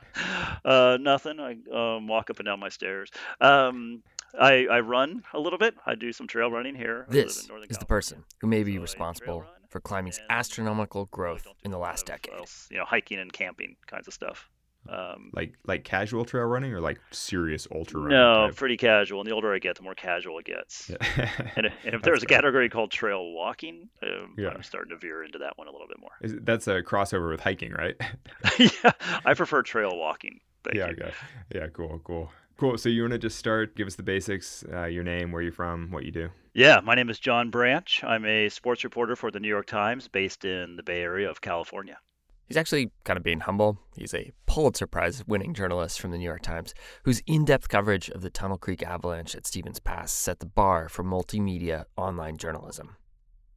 uh, 0.64 0.98
nothing. 1.02 1.42
I 1.42 1.58
um, 1.74 2.08
walk 2.08 2.30
up 2.30 2.40
and 2.40 2.46
down 2.46 2.62
my 2.62 2.70
stairs. 2.70 3.12
Um, 3.42 4.02
I, 4.40 4.66
I 4.72 4.80
run 4.80 5.26
a 5.34 5.40
little 5.42 5.60
bit. 5.60 5.76
I 5.86 5.96
do 5.96 6.14
some 6.14 6.26
trail 6.26 6.50
running 6.50 6.74
here. 6.74 7.06
I 7.10 7.12
This 7.12 7.42
in 7.42 7.50
Northern 7.50 7.70
is 7.70 7.78
the 7.78 7.86
person 7.86 8.24
who 8.40 8.48
may 8.48 8.64
be 8.64 8.76
So 8.76 8.82
responsible 8.82 9.44
for 9.68 9.82
climbing's 9.82 10.22
astronomical 10.30 11.08
growth 11.08 11.46
in 11.66 11.72
the 11.72 11.78
last 11.78 12.06
decade. 12.06 12.34
else, 12.34 12.70
you 12.72 12.78
know, 12.78 12.86
hiking 12.86 13.20
and 13.20 13.34
camping 13.34 13.76
kinds 13.88 14.08
of 14.08 14.14
stuff. 14.14 14.50
Um, 14.90 15.32
like 15.34 15.54
like 15.66 15.84
casual 15.84 16.26
trail 16.26 16.46
running 16.46 16.74
or 16.74 16.80
like 16.82 17.00
serious 17.12 17.68
ultra 17.74 18.00
running? 18.02 18.18
no, 18.18 18.48
type? 18.48 18.56
pretty 18.56 18.78
casual. 18.78 19.22
And 19.22 19.30
the 19.30 19.34
older 19.34 19.54
I 19.54 19.60
get, 19.60 19.76
the 19.76 19.84
more 19.84 19.96
casual 19.96 20.40
it 20.40 20.46
gets. 20.46 20.90
Yeah. 20.90 21.30
And, 21.56 21.66
if- 21.66 21.74
and 21.86 21.86
if 21.86 21.92
That's 21.94 22.04
there's 22.04 22.24
a 22.24 22.28
fair. 22.28 22.38
category 22.40 22.70
called 22.70 22.92
trail 22.92 23.32
walking, 23.32 23.90
um, 24.04 24.34
Yeah. 24.38 24.50
I'm 24.50 24.64
starting 24.64 24.92
to 24.92 24.98
veer 24.98 25.24
into 25.24 25.40
that 25.40 25.58
one 25.58 25.68
a 25.68 25.72
little 25.72 25.88
bit 25.88 26.00
more. 26.00 26.12
Is 26.22 26.36
that's 26.42 26.68
a 26.68 26.82
crossover 26.82 27.30
with 27.30 27.40
hiking, 27.40 27.72
right? 27.74 27.96
yeah, 28.60 28.92
I 29.26 29.34
prefer 29.34 29.62
trail 29.64 29.98
walking. 29.98 30.40
Thank 30.64 30.76
yeah, 30.78 30.88
you. 30.88 30.94
okay. 30.94 31.12
Yeah, 31.56 31.68
cool, 31.68 32.02
cool. 32.04 32.32
Cool. 32.58 32.78
So 32.78 32.90
you 32.90 33.04
want 33.04 33.12
to 33.14 33.20
just 33.20 33.38
start, 33.38 33.76
give 33.76 33.86
us 33.86 33.96
the 33.96 34.04
basics, 34.04 34.66
uh, 34.74 34.86
your 34.86 35.04
name, 35.04 35.32
where 35.32 35.44
you're 35.44 35.52
from, 35.52 35.92
what 35.92 36.06
you 36.06 36.12
do. 36.12 36.30
Yeah, 36.56 36.80
my 36.84 36.96
name 36.96 37.10
is 37.12 37.20
John 37.20 37.52
Branch. 37.52 38.04
I'm 38.04 38.26
a 38.26 38.50
sports 38.50 38.84
reporter 38.84 39.16
for 39.16 39.30
the 39.30 39.40
New 39.40 39.48
York 39.48 39.68
Times 39.68 40.08
based 40.08 40.44
in 40.44 40.76
the 40.76 40.82
Bay 40.82 41.02
Area 41.04 41.30
of 41.30 41.40
California. 41.40 42.00
He's 42.48 42.58
actually 42.58 42.92
kind 43.04 43.18
of 43.18 43.24
being 43.24 43.42
humble. 43.42 43.78
He's 43.96 44.14
a 44.14 44.32
Pulitzer 44.46 44.88
Prize 44.88 45.24
winning 45.28 45.54
journalist 45.54 46.00
from 46.00 46.12
the 46.12 46.18
New 46.18 46.24
York 46.24 46.42
Times 46.42 46.74
whose 47.04 47.22
in 47.28 47.44
depth 47.44 47.68
coverage 47.68 48.10
of 48.10 48.22
the 48.22 48.30
Tunnel 48.30 48.58
Creek 48.58 48.84
avalanche 48.84 49.36
at 49.36 49.46
Stevens 49.46 49.80
Pass 49.80 50.12
set 50.12 50.40
the 50.40 50.46
bar 50.46 50.88
for 50.88 51.04
multimedia 51.04 51.86
online 51.98 52.38
journalism. 52.38 52.96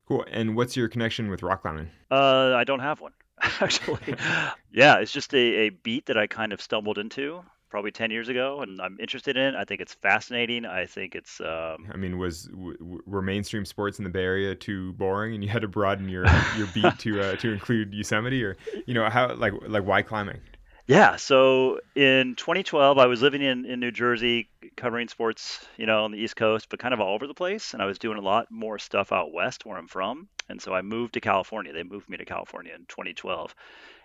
Cool. 0.08 0.24
And 0.28 0.56
what's 0.56 0.76
your 0.76 0.88
connection 0.88 1.30
with 1.30 1.42
rock 1.44 1.62
climbing? 1.62 1.88
Uh, 2.10 2.54
I 2.56 2.64
don't 2.64 2.80
have 2.80 3.00
one, 3.00 3.12
actually. 3.60 4.16
yeah, 4.72 4.96
it's 4.96 5.12
just 5.12 5.32
a, 5.34 5.38
a 5.38 5.68
beat 5.70 6.06
that 6.06 6.18
I 6.18 6.26
kind 6.26 6.52
of 6.52 6.60
stumbled 6.60 6.98
into 6.98 7.44
probably 7.70 7.90
10 7.90 8.10
years 8.10 8.28
ago, 8.28 8.60
and 8.60 8.80
I'm 8.80 8.98
interested 9.00 9.36
in 9.36 9.54
it. 9.54 9.54
I 9.54 9.64
think 9.64 9.80
it's 9.80 9.94
fascinating. 9.94 10.66
I 10.66 10.86
think 10.86 11.14
it's. 11.14 11.40
Um, 11.40 11.88
I 11.92 11.96
mean, 11.96 12.18
was 12.18 12.44
w- 12.44 13.00
were 13.06 13.22
mainstream 13.22 13.64
sports 13.64 13.98
in 13.98 14.04
the 14.04 14.10
Bay 14.10 14.24
Area 14.24 14.54
too 14.54 14.92
boring, 14.94 15.34
and 15.34 15.42
you 15.42 15.48
had 15.48 15.62
to 15.62 15.68
broaden 15.68 16.08
your 16.08 16.26
your 16.56 16.66
beat 16.74 16.98
to 16.98 17.20
uh, 17.20 17.36
to 17.36 17.52
include 17.52 17.94
Yosemite, 17.94 18.42
or 18.44 18.56
you 18.86 18.94
know 18.94 19.08
how 19.08 19.34
like 19.34 19.54
like 19.66 19.84
why 19.84 20.02
climbing? 20.02 20.40
Yeah, 20.86 21.14
so 21.16 21.78
in 21.94 22.34
2012, 22.34 22.98
I 22.98 23.06
was 23.06 23.22
living 23.22 23.42
in, 23.42 23.64
in 23.64 23.78
New 23.78 23.92
Jersey, 23.92 24.48
covering 24.76 25.06
sports, 25.06 25.64
you 25.76 25.86
know, 25.86 26.02
on 26.02 26.10
the 26.10 26.18
East 26.18 26.34
Coast, 26.34 26.66
but 26.68 26.80
kind 26.80 26.92
of 26.92 26.98
all 26.98 27.14
over 27.14 27.28
the 27.28 27.34
place. 27.34 27.74
And 27.74 27.82
I 27.82 27.86
was 27.86 28.00
doing 28.00 28.18
a 28.18 28.22
lot 28.22 28.48
more 28.50 28.76
stuff 28.76 29.12
out 29.12 29.32
west 29.32 29.64
where 29.64 29.78
I'm 29.78 29.86
from. 29.86 30.28
And 30.48 30.60
so 30.60 30.74
I 30.74 30.82
moved 30.82 31.14
to 31.14 31.20
California. 31.20 31.72
They 31.72 31.84
moved 31.84 32.08
me 32.08 32.16
to 32.16 32.24
California 32.24 32.72
in 32.74 32.86
2012. 32.86 33.54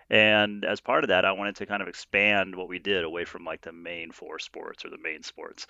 And 0.10 0.64
as 0.64 0.82
part 0.82 1.04
of 1.04 1.08
that, 1.10 1.26
I 1.26 1.32
wanted 1.32 1.56
to 1.58 1.66
kind 1.66 1.82
of 1.82 1.88
expand 1.88 2.56
what 2.56 2.70
we 2.70 2.80
did 2.80 3.04
away 3.04 3.26
from 3.26 3.44
like 3.44 3.62
the 3.62 3.74
main 3.74 4.12
four 4.12 4.40
sports 4.40 4.86
or 4.86 4.90
the 4.90 4.98
main 4.98 5.24
sports. 5.24 5.68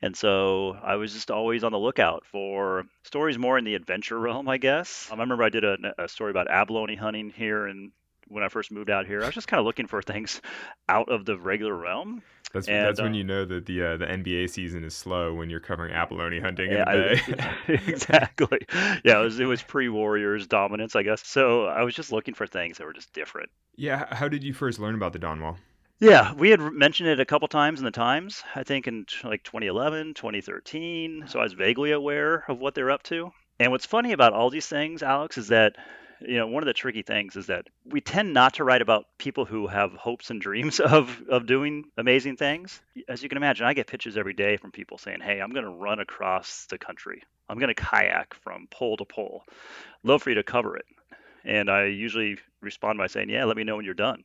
And 0.00 0.16
so 0.16 0.76
I 0.82 0.96
was 0.96 1.12
just 1.12 1.30
always 1.30 1.64
on 1.64 1.72
the 1.72 1.78
lookout 1.78 2.24
for 2.26 2.84
stories 3.04 3.38
more 3.38 3.58
in 3.58 3.64
the 3.64 3.74
adventure 3.74 4.18
realm, 4.20 4.48
I 4.48 4.58
guess. 4.58 5.08
Um, 5.10 5.20
I 5.20 5.22
remember 5.22 5.44
I 5.44 5.50
did 5.50 5.64
a, 5.64 5.76
a 5.98 6.08
story 6.08 6.30
about 6.30 6.50
abalone 6.50 6.96
hunting 6.96 7.30
here 7.30 7.66
and 7.66 7.92
when 8.28 8.42
I 8.42 8.48
first 8.48 8.72
moved 8.72 8.90
out 8.90 9.06
here. 9.06 9.22
I 9.22 9.26
was 9.26 9.34
just 9.34 9.48
kind 9.48 9.60
of 9.60 9.66
looking 9.66 9.86
for 9.86 10.02
things 10.02 10.40
out 10.88 11.08
of 11.10 11.24
the 11.24 11.38
regular 11.38 11.74
realm. 11.74 12.22
That's 12.54 12.68
And, 12.68 12.82
that's 12.86 13.02
when 13.02 13.12
uh, 13.12 13.16
you 13.16 13.24
know 13.24 13.44
that 13.44 13.66
the 13.66 13.82
uh, 13.84 13.96
the 13.98 14.06
NBA 14.06 14.48
season 14.48 14.84
is 14.84 14.94
slow 14.96 15.34
when 15.34 15.50
you're 15.50 15.60
covering 15.60 15.92
abalone 15.92 16.40
hunting 16.40 16.72
in 16.72 16.78
Yeah, 16.78 16.84
I- 16.86 16.92
Bay. 16.92 17.20
exactly. 17.68 18.60
Yeah, 19.04 19.20
it 19.20 19.24
was 19.24 19.40
it 19.40 19.44
was 19.46 19.62
pre 19.62 19.88
Warriors 19.90 20.46
dominance, 20.46 20.96
I 20.96 21.02
guess. 21.02 21.26
So 21.26 21.66
I 21.66 21.82
was 21.82 21.94
just 21.94 22.12
looking 22.12 22.34
for 22.34 22.46
things 22.46 22.78
that 22.78 22.84
were 22.86 22.94
just 22.94 23.12
different. 23.12 23.50
yeah. 23.76 24.14
How 24.14 24.28
did 24.28 24.42
you 24.44 24.54
first 24.54 24.78
learn 24.78 24.94
about 24.94 25.12
the 25.12 25.18
Dawn 25.18 25.40
Wall? 25.40 25.58
Yeah, 26.00 26.32
we 26.34 26.50
had 26.50 26.60
mentioned 26.60 27.08
it 27.08 27.20
a 27.20 27.24
couple 27.24 27.48
times 27.48 27.78
in 27.80 27.84
the 27.84 27.90
Times, 27.90 28.42
I 28.54 28.62
think 28.64 28.86
in 28.86 29.06
t- 29.06 29.26
like 29.26 29.42
2011, 29.44 30.14
2013. 30.14 31.24
So 31.28 31.40
I 31.40 31.44
was 31.44 31.52
vaguely 31.54 31.92
aware 31.92 32.44
of 32.48 32.58
what 32.58 32.74
they're 32.74 32.90
up 32.90 33.02
to. 33.04 33.32
And 33.58 33.70
what's 33.72 33.86
funny 33.86 34.12
about 34.12 34.32
all 34.32 34.50
these 34.50 34.66
things, 34.66 35.02
Alex, 35.02 35.38
is 35.38 35.48
that 35.48 35.76
you 36.20 36.36
know 36.36 36.46
one 36.46 36.62
of 36.62 36.66
the 36.66 36.72
tricky 36.72 37.02
things 37.02 37.36
is 37.36 37.46
that 37.46 37.66
we 37.84 38.00
tend 38.00 38.32
not 38.32 38.54
to 38.54 38.64
write 38.64 38.82
about 38.82 39.06
people 39.18 39.44
who 39.44 39.66
have 39.66 39.92
hopes 39.92 40.30
and 40.30 40.40
dreams 40.40 40.80
of 40.80 41.22
of 41.28 41.46
doing 41.46 41.84
amazing 41.96 42.36
things. 42.36 42.80
As 43.08 43.22
you 43.22 43.28
can 43.28 43.38
imagine, 43.38 43.66
I 43.66 43.74
get 43.74 43.86
pitches 43.86 44.16
every 44.16 44.34
day 44.34 44.56
from 44.56 44.72
people 44.72 44.98
saying, 44.98 45.20
"Hey, 45.20 45.40
I'm 45.40 45.50
going 45.50 45.64
to 45.64 45.70
run 45.70 46.00
across 46.00 46.66
the 46.66 46.78
country. 46.78 47.22
I'm 47.48 47.58
going 47.58 47.74
to 47.74 47.82
kayak 47.82 48.34
from 48.34 48.66
pole 48.70 48.96
to 48.96 49.04
pole. 49.04 49.44
Love 50.02 50.22
for 50.22 50.30
you 50.30 50.36
to 50.36 50.42
cover 50.42 50.76
it." 50.76 50.86
And 51.44 51.70
I 51.70 51.86
usually 51.86 52.38
respond 52.60 52.98
by 52.98 53.06
saying, 53.06 53.30
"Yeah, 53.30 53.44
let 53.44 53.56
me 53.56 53.64
know 53.64 53.76
when 53.76 53.84
you're 53.84 53.94
done." 53.94 54.24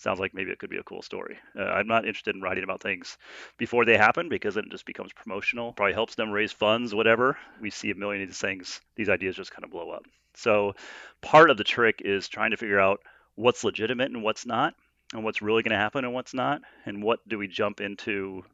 sounds 0.00 0.18
like 0.18 0.34
maybe 0.34 0.50
it 0.50 0.58
could 0.58 0.70
be 0.70 0.78
a 0.78 0.82
cool 0.82 1.02
story. 1.02 1.38
Uh, 1.58 1.62
I'm 1.64 1.86
not 1.86 2.06
interested 2.06 2.34
in 2.34 2.40
writing 2.40 2.64
about 2.64 2.80
things 2.80 3.18
before 3.58 3.84
they 3.84 3.96
happen 3.96 4.28
because 4.28 4.54
then 4.54 4.64
it 4.64 4.70
just 4.70 4.86
becomes 4.86 5.12
promotional. 5.12 5.72
Probably 5.74 5.92
helps 5.92 6.14
them 6.14 6.30
raise 6.30 6.52
funds, 6.52 6.94
whatever. 6.94 7.36
We 7.60 7.70
see 7.70 7.90
a 7.90 7.94
million 7.94 8.22
of 8.22 8.28
these 8.28 8.38
things, 8.38 8.80
these 8.96 9.10
ideas 9.10 9.36
just 9.36 9.52
kind 9.52 9.64
of 9.64 9.70
blow 9.70 9.90
up. 9.90 10.04
So 10.34 10.74
part 11.20 11.50
of 11.50 11.56
the 11.56 11.64
trick 11.64 12.02
is 12.04 12.28
trying 12.28 12.50
to 12.52 12.56
figure 12.56 12.80
out 12.80 13.00
what's 13.34 13.64
legitimate 13.64 14.10
and 14.10 14.22
what's 14.22 14.46
not, 14.46 14.74
and 15.12 15.24
what's 15.24 15.42
really 15.42 15.62
going 15.62 15.72
to 15.72 15.76
happen 15.76 16.04
and 16.04 16.14
what's 16.14 16.34
not, 16.34 16.62
and 16.86 17.02
what 17.02 17.26
do 17.28 17.38
we 17.38 17.48
jump 17.48 17.80
into 17.80 18.44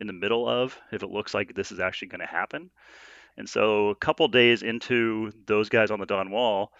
in 0.00 0.06
the 0.06 0.12
middle 0.12 0.48
of 0.48 0.76
if 0.90 1.02
it 1.02 1.10
looks 1.10 1.32
like 1.32 1.54
this 1.54 1.72
is 1.72 1.80
actually 1.80 2.08
going 2.08 2.20
to 2.20 2.26
happen. 2.26 2.70
And 3.36 3.48
so 3.48 3.88
a 3.88 3.94
couple 3.94 4.28
days 4.28 4.62
into 4.62 5.32
those 5.46 5.68
guys 5.68 5.90
on 5.90 6.00
the 6.00 6.06
Dawn 6.06 6.30
Wall, 6.30 6.72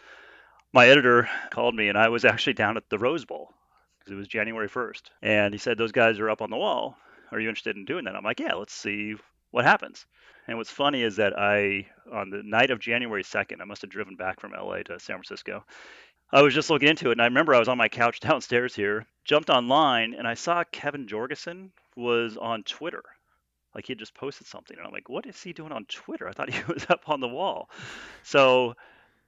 my 0.73 0.89
editor 0.89 1.29
called 1.51 1.75
me 1.75 1.89
and 1.89 1.97
I 1.97 2.09
was 2.09 2.25
actually 2.27 2.55
down 2.55 2.77
at 2.77 2.91
the 2.91 2.99
Rose 2.99 3.25
Bowl 3.25 3.55
because 3.99 4.13
it 4.13 4.17
was 4.17 4.29
January 4.29 4.69
1st. 4.69 5.03
And 5.23 5.55
he 5.55 5.59
said, 5.59 5.79
Those 5.79 5.93
guys 5.93 6.19
are 6.19 6.29
up 6.29 6.43
on 6.43 6.51
the 6.51 6.57
wall. 6.57 6.97
Are 7.31 7.41
you 7.41 7.49
interested 7.49 7.77
in 7.77 7.85
doing 7.85 8.05
that? 8.05 8.17
I'm 8.17 8.25
like, 8.25 8.41
Yeah, 8.41 8.55
let's 8.55 8.75
see 8.75 9.15
what 9.53 9.65
happens. 9.65 10.05
And 10.49 10.59
what's 10.59 10.71
funny 10.71 11.03
is 11.03 11.17
that 11.17 11.39
I, 11.39 11.87
on 12.13 12.31
the 12.31 12.43
night 12.43 12.73
of 12.73 12.81
January 12.81 13.23
2nd, 13.23 13.61
I 13.61 13.65
must 13.65 13.83
have 13.83 13.91
driven 13.91 14.17
back 14.17 14.41
from 14.41 14.53
LA 14.53 14.79
to 14.83 14.99
San 14.99 15.17
Francisco. 15.17 15.65
I 16.33 16.43
was 16.43 16.55
just 16.55 16.71
looking 16.71 16.89
into 16.89 17.11
it, 17.11 17.13
and 17.13 17.23
I 17.23 17.27
remember 17.27 17.55
I 17.55 17.61
was 17.61 17.69
on 17.69 17.79
my 17.79 17.89
couch 17.89 18.19
downstairs 18.21 18.75
here, 18.75 19.07
jumped 19.25 19.51
online, 19.51 20.15
and 20.15 20.27
I 20.27 20.35
saw 20.35 20.65
Kevin 20.65 21.07
Jorgeson 21.07 21.71
was 21.95 22.37
on 22.37 22.65
Twitter. 22.65 23.05
Like 23.75 23.87
he 23.87 23.93
had 23.93 23.99
just 23.99 24.15
posted 24.15 24.47
something, 24.47 24.77
and 24.77 24.87
I'm 24.87 24.93
like, 24.93 25.09
what 25.09 25.27
is 25.27 25.41
he 25.41 25.53
doing 25.53 25.73
on 25.73 25.85
Twitter? 25.85 26.29
I 26.29 26.33
thought 26.33 26.51
he 26.51 26.63
was 26.73 26.87
up 26.89 27.09
on 27.09 27.21
the 27.21 27.29
wall. 27.29 27.71
So 28.23 28.75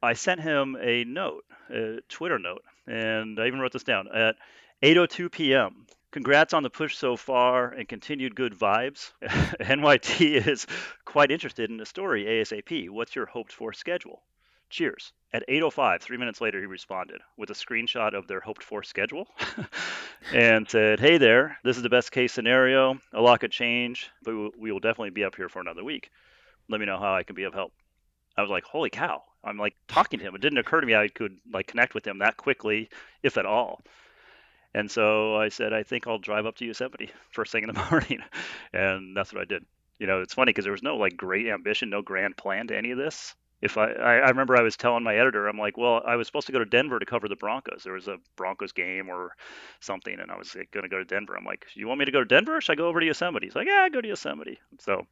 I 0.02 0.14
sent 0.14 0.40
him 0.40 0.76
a 0.80 1.04
note, 1.04 1.44
a 1.70 2.00
Twitter 2.08 2.38
note, 2.38 2.62
and 2.86 3.38
I 3.38 3.46
even 3.46 3.60
wrote 3.60 3.72
this 3.72 3.84
down 3.84 4.08
at 4.12 4.36
8:02 4.82 5.30
p.m. 5.30 5.86
Congrats 6.14 6.54
on 6.54 6.62
the 6.62 6.70
push 6.70 6.96
so 6.96 7.16
far 7.16 7.70
and 7.70 7.88
continued 7.88 8.36
good 8.36 8.54
vibes. 8.54 9.10
NYT 9.24 10.46
is 10.46 10.64
quite 11.04 11.32
interested 11.32 11.70
in 11.70 11.76
the 11.76 11.84
story 11.84 12.24
ASAP. 12.26 12.88
What's 12.88 13.16
your 13.16 13.26
hoped 13.26 13.52
for 13.52 13.72
schedule? 13.72 14.22
Cheers. 14.70 15.12
At 15.32 15.42
8:05, 15.48 16.00
three 16.00 16.16
minutes 16.16 16.40
later, 16.40 16.60
he 16.60 16.66
responded 16.66 17.20
with 17.36 17.50
a 17.50 17.54
screenshot 17.54 18.14
of 18.14 18.28
their 18.28 18.38
hoped 18.38 18.62
for 18.62 18.84
schedule, 18.84 19.26
and 20.32 20.70
said, 20.70 21.00
"Hey 21.00 21.18
there, 21.18 21.58
this 21.64 21.76
is 21.76 21.82
the 21.82 21.88
best 21.88 22.12
case 22.12 22.32
scenario. 22.32 22.96
A 23.12 23.20
lot 23.20 23.40
could 23.40 23.50
change, 23.50 24.08
but 24.22 24.56
we 24.56 24.70
will 24.70 24.78
definitely 24.78 25.10
be 25.10 25.24
up 25.24 25.34
here 25.34 25.48
for 25.48 25.58
another 25.58 25.82
week. 25.82 26.12
Let 26.68 26.78
me 26.78 26.86
know 26.86 27.00
how 27.00 27.12
I 27.12 27.24
can 27.24 27.34
be 27.34 27.42
of 27.42 27.54
help." 27.54 27.72
I 28.36 28.42
was 28.42 28.52
like, 28.52 28.62
"Holy 28.62 28.88
cow!" 28.88 29.24
I'm 29.42 29.58
like 29.58 29.74
talking 29.88 30.20
to 30.20 30.24
him. 30.24 30.36
It 30.36 30.42
didn't 30.42 30.58
occur 30.58 30.80
to 30.80 30.86
me 30.86 30.94
I 30.94 31.08
could 31.08 31.38
like 31.52 31.66
connect 31.66 31.92
with 31.92 32.06
him 32.06 32.18
that 32.18 32.36
quickly, 32.36 32.88
if 33.24 33.36
at 33.36 33.46
all. 33.46 33.82
And 34.74 34.90
so 34.90 35.36
I 35.36 35.48
said, 35.50 35.72
I 35.72 35.82
think 35.84 36.06
I'll 36.06 36.18
drive 36.18 36.46
up 36.46 36.56
to 36.56 36.64
Yosemite 36.64 37.10
first 37.30 37.52
thing 37.52 37.64
in 37.64 37.74
the 37.74 37.86
morning. 37.90 38.20
and 38.72 39.16
that's 39.16 39.32
what 39.32 39.42
I 39.42 39.44
did. 39.44 39.64
You 39.98 40.06
know, 40.06 40.20
it's 40.22 40.34
funny 40.34 40.50
because 40.50 40.64
there 40.64 40.72
was 40.72 40.82
no 40.82 40.96
like 40.96 41.16
great 41.16 41.46
ambition, 41.46 41.90
no 41.90 42.02
grand 42.02 42.36
plan 42.36 42.66
to 42.68 42.76
any 42.76 42.90
of 42.90 42.98
this 42.98 43.34
if 43.64 43.78
I, 43.78 43.92
I, 43.92 44.28
remember 44.28 44.58
I 44.58 44.60
was 44.60 44.76
telling 44.76 45.02
my 45.02 45.16
editor, 45.16 45.48
I'm 45.48 45.56
like, 45.58 45.78
well, 45.78 46.02
I 46.06 46.16
was 46.16 46.26
supposed 46.26 46.46
to 46.48 46.52
go 46.52 46.58
to 46.58 46.66
Denver 46.66 46.98
to 46.98 47.06
cover 47.06 47.28
the 47.28 47.34
Broncos. 47.34 47.82
There 47.82 47.94
was 47.94 48.08
a 48.08 48.18
Broncos 48.36 48.72
game 48.72 49.08
or 49.08 49.32
something, 49.80 50.20
and 50.20 50.30
I 50.30 50.36
was 50.36 50.52
going 50.52 50.82
to 50.82 50.88
go 50.88 50.98
to 50.98 51.04
Denver. 51.04 51.34
I'm 51.34 51.46
like, 51.46 51.64
you 51.74 51.88
want 51.88 51.98
me 51.98 52.04
to 52.04 52.12
go 52.12 52.18
to 52.18 52.26
Denver? 52.26 52.58
Or 52.58 52.60
should 52.60 52.72
I 52.72 52.74
go 52.74 52.88
over 52.88 53.00
to 53.00 53.06
Yosemite? 53.06 53.46
He's 53.46 53.56
like, 53.56 53.66
yeah, 53.66 53.88
go 53.88 54.02
to 54.02 54.08
Yosemite. 54.08 54.58
So, 54.80 55.06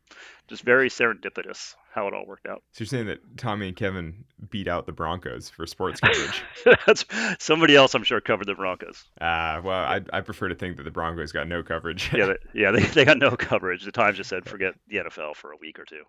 just 0.48 0.64
very 0.64 0.90
serendipitous 0.90 1.74
how 1.94 2.08
it 2.08 2.14
all 2.14 2.26
worked 2.26 2.46
out. 2.46 2.62
So 2.72 2.82
you're 2.82 2.88
saying 2.88 3.06
that 3.06 3.38
Tommy 3.38 3.68
and 3.68 3.76
Kevin 3.76 4.24
beat 4.50 4.68
out 4.68 4.84
the 4.84 4.92
Broncos 4.92 5.48
for 5.48 5.66
sports 5.66 6.00
coverage? 6.00 6.42
That's 6.86 7.06
somebody 7.38 7.74
else, 7.74 7.94
I'm 7.94 8.04
sure, 8.04 8.20
covered 8.20 8.48
the 8.48 8.54
Broncos. 8.54 9.02
Ah, 9.18 9.56
uh, 9.56 9.62
well, 9.62 9.84
I, 9.84 10.02
I 10.12 10.20
prefer 10.20 10.48
to 10.48 10.54
think 10.54 10.76
that 10.76 10.82
the 10.82 10.90
Broncos 10.90 11.32
got 11.32 11.48
no 11.48 11.62
coverage. 11.62 12.10
yeah, 12.12 12.26
they, 12.26 12.60
yeah, 12.60 12.70
they, 12.70 12.82
they 12.82 13.06
got 13.06 13.18
no 13.18 13.30
coverage. 13.36 13.84
The 13.84 13.92
Times 13.92 14.18
just 14.18 14.28
said 14.28 14.46
forget 14.46 14.74
the 14.88 14.98
NFL 14.98 15.36
for 15.36 15.52
a 15.52 15.56
week 15.56 15.78
or 15.78 15.84
two. 15.84 16.02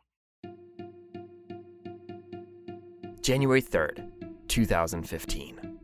January 3.24 3.62
3rd, 3.62 4.06
2015. 4.50 5.80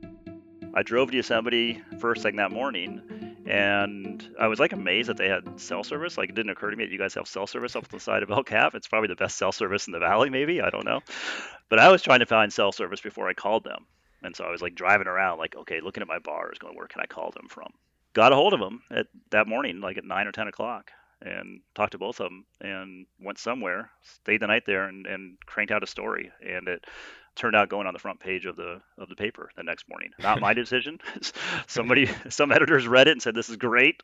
I 0.74 0.84
drove 0.84 1.10
to 1.12 1.16
Yosemite 1.16 1.82
first 1.98 2.22
thing 2.22 2.36
that 2.36 2.52
morning, 2.52 3.02
and 3.48 4.28
I 4.38 4.48
was 4.48 4.60
like 4.60 4.74
amazed 4.74 5.08
that 5.08 5.16
they 5.16 5.30
had 5.30 5.58
cell 5.58 5.86
service. 5.86 6.18
Like 6.18 6.28
it 6.28 6.36
didn't 6.36 6.52
occur 6.52 6.70
to 6.70 6.76
me 6.76 6.84
that 6.84 6.92
you 6.92 7.00
guys 7.00 7.14
have 7.14 7.30
cell 7.30 7.48
service 7.48 7.78
up 7.78 7.88
the 7.88 7.98
side 7.98 8.24
of 8.24 8.30
El 8.30 8.44
Cap. 8.44 8.76
It's 8.76 8.90
probably 8.90 9.08
the 9.08 9.16
best 9.16 9.38
cell 9.38 9.54
service 9.54 9.88
in 9.88 9.94
the 9.94 10.00
valley, 10.00 10.30
maybe 10.30 10.60
I 10.60 10.70
don't 10.70 10.84
know. 10.84 11.00
But 11.70 11.80
I 11.80 11.90
was 11.90 12.02
trying 12.02 12.20
to 12.20 12.26
find 12.26 12.52
cell 12.52 12.74
service 12.74 13.00
before 13.00 13.30
I 13.30 13.34
called 13.34 13.64
them, 13.64 13.86
and 14.22 14.36
so 14.36 14.44
I 14.44 14.52
was 14.52 14.62
like 14.62 14.76
driving 14.76 15.08
around, 15.08 15.38
like 15.38 15.56
okay, 15.56 15.80
looking 15.80 16.02
at 16.02 16.10
my 16.10 16.20
bars, 16.20 16.58
going 16.60 16.76
where 16.76 16.88
can 16.88 17.00
I 17.00 17.06
call 17.06 17.32
them 17.32 17.48
from? 17.48 17.72
Got 18.12 18.34
a 18.34 18.36
hold 18.36 18.54
of 18.54 18.60
them 18.60 18.82
at 18.92 19.08
that 19.30 19.48
morning, 19.48 19.80
like 19.80 19.98
at 19.98 20.04
nine 20.04 20.28
or 20.28 20.34
ten 20.34 20.50
o'clock, 20.50 20.92
and 21.22 21.62
talked 21.74 21.94
to 21.94 21.98
both 21.98 22.20
of 22.20 22.26
them, 22.26 22.46
and 22.60 23.06
went 23.18 23.38
somewhere, 23.38 23.92
stayed 24.02 24.42
the 24.42 24.48
night 24.48 24.64
there, 24.66 24.90
and, 24.90 25.06
and 25.06 25.38
cranked 25.46 25.72
out 25.72 25.84
a 25.84 25.88
story, 25.88 26.34
and 26.46 26.68
it 26.68 26.84
turned 27.40 27.56
out 27.56 27.70
going 27.70 27.88
on 27.88 27.94
the 27.94 28.00
front 28.00 28.20
page 28.20 28.46
of 28.46 28.56
the 28.56 28.82
of 28.98 29.10
the 29.10 29.16
paper 29.16 29.50
the 29.56 29.64
next 29.64 29.90
morning. 29.90 30.12
Not 30.20 30.40
my 30.40 30.54
decision. 30.64 31.00
Somebody, 31.68 32.10
some 32.30 32.52
editors 32.52 32.88
read 32.88 33.08
it 33.08 33.12
and 33.14 33.22
said 33.22 33.34
this 33.34 33.50
is 33.50 33.58
great. 33.58 34.04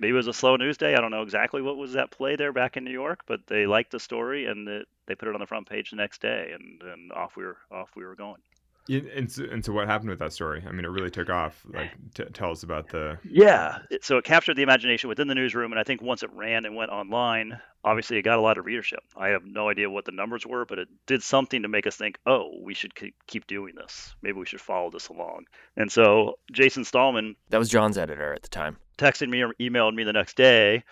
Maybe 0.00 0.10
it 0.10 0.14
was 0.14 0.28
a 0.28 0.32
slow 0.32 0.56
news 0.56 0.78
day. 0.78 0.94
I 0.94 1.00
don't 1.00 1.10
know 1.10 1.22
exactly 1.22 1.60
what 1.60 1.76
was 1.76 1.94
that 1.94 2.12
play 2.12 2.36
there 2.36 2.52
back 2.52 2.76
in 2.76 2.84
New 2.84 2.92
York, 2.92 3.20
but 3.26 3.40
they 3.48 3.66
liked 3.66 3.90
the 3.90 3.98
story 3.98 4.46
and 4.46 4.68
it, 4.68 4.86
they 5.06 5.16
put 5.16 5.28
it 5.28 5.34
on 5.34 5.40
the 5.40 5.46
front 5.46 5.68
page 5.68 5.90
the 5.90 5.96
next 5.96 6.22
day, 6.22 6.52
and, 6.54 6.82
and 6.82 7.12
off 7.12 7.36
we 7.36 7.44
were 7.44 7.56
off 7.70 7.90
we 7.96 8.04
were 8.04 8.14
going. 8.14 8.40
Yeah, 8.88 9.02
and 9.14 9.30
so, 9.30 9.44
and 9.44 9.62
so 9.62 9.72
what 9.72 9.86
happened 9.86 10.08
with 10.08 10.18
that 10.20 10.32
story? 10.32 10.64
I 10.66 10.72
mean, 10.72 10.86
it 10.86 10.88
really 10.88 11.10
took 11.10 11.28
off. 11.28 11.62
Like, 11.68 11.90
t- 12.14 12.24
tell 12.32 12.50
us 12.50 12.62
about 12.62 12.88
the. 12.88 13.18
Yeah, 13.22 13.80
so 14.00 14.16
it 14.16 14.24
captured 14.24 14.54
the 14.54 14.62
imagination 14.62 15.08
within 15.08 15.28
the 15.28 15.34
newsroom, 15.34 15.72
and 15.72 15.78
I 15.78 15.84
think 15.84 16.00
once 16.00 16.22
it 16.22 16.30
ran 16.32 16.64
and 16.64 16.74
went 16.74 16.90
online, 16.90 17.60
obviously 17.84 18.16
it 18.16 18.22
got 18.22 18.38
a 18.38 18.42
lot 18.42 18.56
of 18.56 18.64
readership. 18.64 19.00
I 19.14 19.28
have 19.28 19.44
no 19.44 19.68
idea 19.68 19.90
what 19.90 20.06
the 20.06 20.12
numbers 20.12 20.46
were, 20.46 20.64
but 20.64 20.78
it 20.78 20.88
did 21.06 21.22
something 21.22 21.62
to 21.62 21.68
make 21.68 21.86
us 21.86 21.96
think, 21.96 22.18
oh, 22.26 22.50
we 22.62 22.72
should 22.72 22.94
keep 23.26 23.46
doing 23.46 23.74
this. 23.74 24.14
Maybe 24.22 24.38
we 24.38 24.46
should 24.46 24.60
follow 24.60 24.90
this 24.90 25.08
along. 25.08 25.44
And 25.76 25.92
so 25.92 26.38
Jason 26.50 26.84
Stallman. 26.84 27.36
That 27.50 27.58
was 27.58 27.68
John's 27.68 27.98
editor 27.98 28.32
at 28.32 28.42
the 28.42 28.48
time. 28.48 28.78
Texted 28.96 29.28
me 29.28 29.42
or 29.42 29.52
emailed 29.60 29.94
me 29.94 30.04
the 30.04 30.14
next 30.14 30.36
day, 30.36 30.82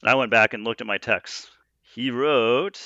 and 0.00 0.10
I 0.10 0.14
went 0.14 0.30
back 0.30 0.54
and 0.54 0.64
looked 0.64 0.80
at 0.80 0.86
my 0.86 0.98
texts. 0.98 1.50
He 1.82 2.10
wrote, 2.10 2.80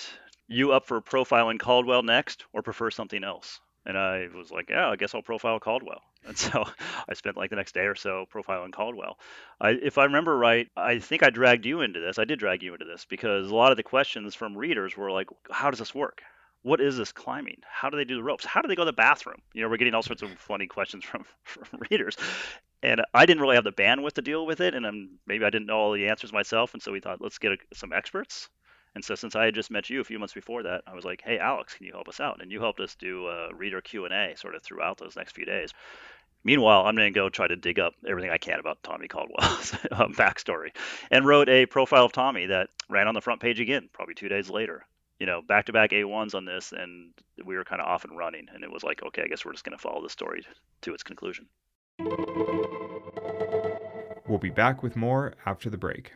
"You 0.49 0.73
up 0.73 0.87
for 0.87 1.01
profiling 1.01 1.59
Caldwell 1.59 2.03
next, 2.03 2.45
or 2.53 2.63
prefer 2.63 2.91
something 2.91 3.25
else?" 3.25 3.61
And 3.87 3.97
I 3.97 4.29
was 4.35 4.51
like, 4.51 4.69
yeah, 4.69 4.89
I 4.89 4.97
guess 4.97 5.15
I'll 5.15 5.23
profile 5.23 5.61
Caldwell. 5.61 6.03
And 6.23 6.37
so 6.37 6.67
I 7.09 7.15
spent 7.15 7.39
like 7.39 7.49
the 7.49 7.57
next 7.57 7.73
day 7.73 7.87
or 7.87 7.95
so 7.95 8.27
profiling 8.31 8.73
Caldwell. 8.73 9.19
I, 9.59 9.71
if 9.71 9.97
I 9.97 10.05
remember 10.05 10.37
right, 10.37 10.69
I 10.77 10.99
think 10.99 11.23
I 11.23 11.31
dragged 11.31 11.65
you 11.65 11.81
into 11.81 11.99
this. 11.99 12.19
I 12.19 12.27
did 12.27 12.39
drag 12.39 12.63
you 12.63 12.75
into 12.75 12.85
this 12.85 13.07
because 13.09 13.51
a 13.51 13.55
lot 13.55 13.71
of 13.71 13.79
the 13.79 13.83
questions 13.83 14.35
from 14.35 14.55
readers 14.55 14.99
were 14.99 15.11
like, 15.11 15.29
how 15.51 15.71
does 15.71 15.79
this 15.79 15.95
work? 15.95 16.21
What 16.61 16.83
is 16.83 16.99
this 16.99 17.11
climbing? 17.11 17.63
How 17.67 17.89
do 17.89 17.97
they 17.97 18.05
do 18.05 18.17
the 18.17 18.23
ropes? 18.23 18.45
How 18.45 18.61
do 18.61 18.69
they 18.69 18.75
go 18.75 18.83
to 18.83 18.91
the 18.91 18.93
bathroom? 18.93 19.41
You 19.55 19.63
know, 19.63 19.71
we're 19.71 19.79
getting 19.79 19.95
all 19.95 20.03
sorts 20.03 20.21
of 20.21 20.31
funny 20.33 20.67
questions 20.67 21.05
from, 21.05 21.25
from 21.45 21.81
readers. 21.91 22.19
And 22.83 23.01
I 23.15 23.25
didn't 23.25 23.43
really 23.43 23.57
have 23.57 23.65
the 23.65 23.73
bandwidth 23.73 24.13
to 24.13 24.23
deal 24.23 24.45
with 24.45 24.61
it. 24.61 24.75
And 24.75 24.87
I'm, 24.87 25.19
maybe 25.27 25.47
I 25.47 25.51
didn't 25.51 25.69
know 25.69 25.79
all 25.79 25.93
the 25.93 26.09
answers 26.09 26.35
myself. 26.35 26.75
And 26.75 26.83
so 26.83 26.93
we 26.93 27.01
thought, 27.01 27.23
let's 27.23 27.39
get 27.39 27.53
a, 27.53 27.57
some 27.73 27.95
experts 27.95 28.51
and 28.95 29.05
so 29.05 29.15
since 29.15 29.37
I 29.37 29.45
had 29.45 29.55
just 29.55 29.71
met 29.71 29.89
you 29.89 30.01
a 30.01 30.05
few 30.05 30.19
months 30.19 30.35
before 30.35 30.63
that, 30.65 30.83
I 30.87 30.95
was 30.95 31.05
like, 31.05 31.23
"Hey, 31.25 31.39
Alex, 31.39 31.75
can 31.75 31.87
you 31.87 31.93
help 31.93 32.09
us 32.09 32.21
out?" 32.21 32.43
And 32.43 32.51
you 32.51 32.61
helped 32.61 32.81
us 32.81 32.95
do 32.95 33.27
a 33.29 33.55
reader 33.55 33.81
Q 33.81 34.05
and 34.05 34.15
A 34.15 34.37
sort 34.37 34.55
of 34.55 34.63
throughout 34.63 34.99
those 34.99 35.17
next 35.17 35.35
few 35.35 35.45
days. 35.45 35.73
Meanwhile, 36.43 36.87
I'm 36.87 36.97
going 36.97 37.13
to 37.13 37.19
go 37.19 37.29
try 37.29 37.47
to 37.47 37.57
dig 37.57 37.79
up 37.79 37.95
everything 38.09 38.31
I 38.31 38.39
can 38.39 38.59
about 38.59 38.83
Tommy 38.83 39.09
Caldwell's 39.09 39.75
um, 39.93 40.15
backstory, 40.15 40.71
and 41.11 41.27
wrote 41.27 41.49
a 41.49 41.67
profile 41.67 42.07
of 42.07 42.13
Tommy 42.13 42.47
that 42.47 42.71
ran 42.89 43.09
on 43.09 43.15
the 43.15 43.21
front 43.21 43.41
page 43.41 43.61
again, 43.61 43.89
probably 43.93 44.15
two 44.15 44.29
days 44.29 44.49
later. 44.49 44.87
You 45.19 45.27
know, 45.27 45.43
back-to-back 45.43 45.91
A1s 45.91 46.35
on 46.35 46.47
this, 46.47 46.73
and 46.73 47.13
we 47.45 47.55
were 47.55 47.65
kind 47.65 47.83
of 47.83 47.89
off 47.89 48.05
and 48.05 48.17
running. 48.17 48.47
And 48.55 48.65
it 48.65 48.71
was 48.73 48.83
like, 48.83 49.03
okay, 49.03 49.23
I 49.23 49.27
guess 49.27 49.45
we're 49.45 49.53
just 49.53 49.65
going 49.65 49.77
to 49.77 49.83
follow 49.83 50.03
the 50.03 50.09
story 50.09 50.43
to 50.81 50.95
its 50.95 51.03
conclusion. 51.03 51.47
We'll 54.27 54.39
be 54.39 54.49
back 54.49 54.83
with 54.83 54.97
more 54.97 55.35
after 55.45 55.69
the 55.69 55.77
break. 55.77 56.13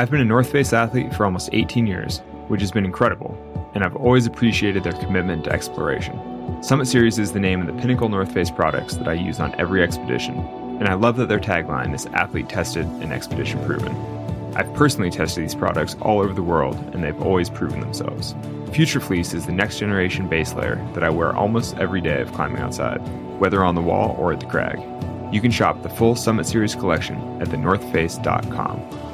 I've 0.00 0.10
been 0.10 0.22
a 0.22 0.24
North 0.24 0.50
Face 0.50 0.72
athlete 0.72 1.14
for 1.14 1.26
almost 1.26 1.50
18 1.52 1.86
years, 1.86 2.20
which 2.48 2.62
has 2.62 2.70
been 2.70 2.86
incredible, 2.86 3.36
and 3.74 3.84
I've 3.84 3.96
always 3.96 4.24
appreciated 4.24 4.82
their 4.82 4.94
commitment 4.94 5.44
to 5.44 5.52
exploration. 5.52 6.62
Summit 6.62 6.86
Series 6.86 7.18
is 7.18 7.32
the 7.32 7.38
name 7.38 7.60
of 7.60 7.66
the 7.66 7.78
pinnacle 7.78 8.08
North 8.08 8.32
Face 8.32 8.50
products 8.50 8.94
that 8.94 9.06
I 9.06 9.12
use 9.12 9.40
on 9.40 9.54
every 9.60 9.82
expedition, 9.82 10.38
and 10.78 10.88
I 10.88 10.94
love 10.94 11.18
that 11.18 11.28
their 11.28 11.38
tagline 11.38 11.94
is 11.94 12.06
athlete 12.14 12.48
tested 12.48 12.86
and 12.86 13.12
expedition 13.12 13.62
proven. 13.66 13.94
I've 14.56 14.72
personally 14.72 15.10
tested 15.10 15.44
these 15.44 15.54
products 15.54 15.96
all 16.00 16.20
over 16.20 16.32
the 16.32 16.42
world, 16.42 16.76
and 16.94 17.04
they've 17.04 17.20
always 17.20 17.50
proven 17.50 17.80
themselves. 17.80 18.34
Future 18.72 19.00
Fleece 19.00 19.34
is 19.34 19.44
the 19.44 19.52
next 19.52 19.78
generation 19.78 20.30
base 20.30 20.54
layer 20.54 20.76
that 20.94 21.04
I 21.04 21.10
wear 21.10 21.36
almost 21.36 21.76
every 21.76 22.00
day 22.00 22.22
of 22.22 22.32
climbing 22.32 22.62
outside, 22.62 23.06
whether 23.38 23.62
on 23.62 23.74
the 23.74 23.82
wall 23.82 24.16
or 24.18 24.32
at 24.32 24.40
the 24.40 24.46
crag. 24.46 24.78
You 25.30 25.42
can 25.42 25.50
shop 25.50 25.82
the 25.82 25.90
full 25.90 26.16
Summit 26.16 26.46
Series 26.46 26.74
collection 26.74 27.18
at 27.42 27.48
thenorthface.com. 27.48 29.09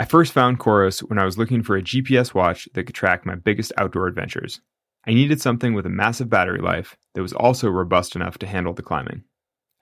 I 0.00 0.04
first 0.04 0.32
found 0.32 0.60
Coros 0.60 1.00
when 1.00 1.18
I 1.18 1.24
was 1.24 1.38
looking 1.38 1.64
for 1.64 1.76
a 1.76 1.82
GPS 1.82 2.32
watch 2.32 2.68
that 2.74 2.84
could 2.84 2.94
track 2.94 3.26
my 3.26 3.34
biggest 3.34 3.72
outdoor 3.76 4.06
adventures. 4.06 4.60
I 5.04 5.12
needed 5.12 5.40
something 5.40 5.74
with 5.74 5.86
a 5.86 5.90
massive 5.90 6.30
battery 6.30 6.60
life 6.60 6.96
that 7.14 7.22
was 7.22 7.32
also 7.32 7.68
robust 7.68 8.14
enough 8.14 8.38
to 8.38 8.46
handle 8.46 8.72
the 8.72 8.82
climbing. 8.82 9.24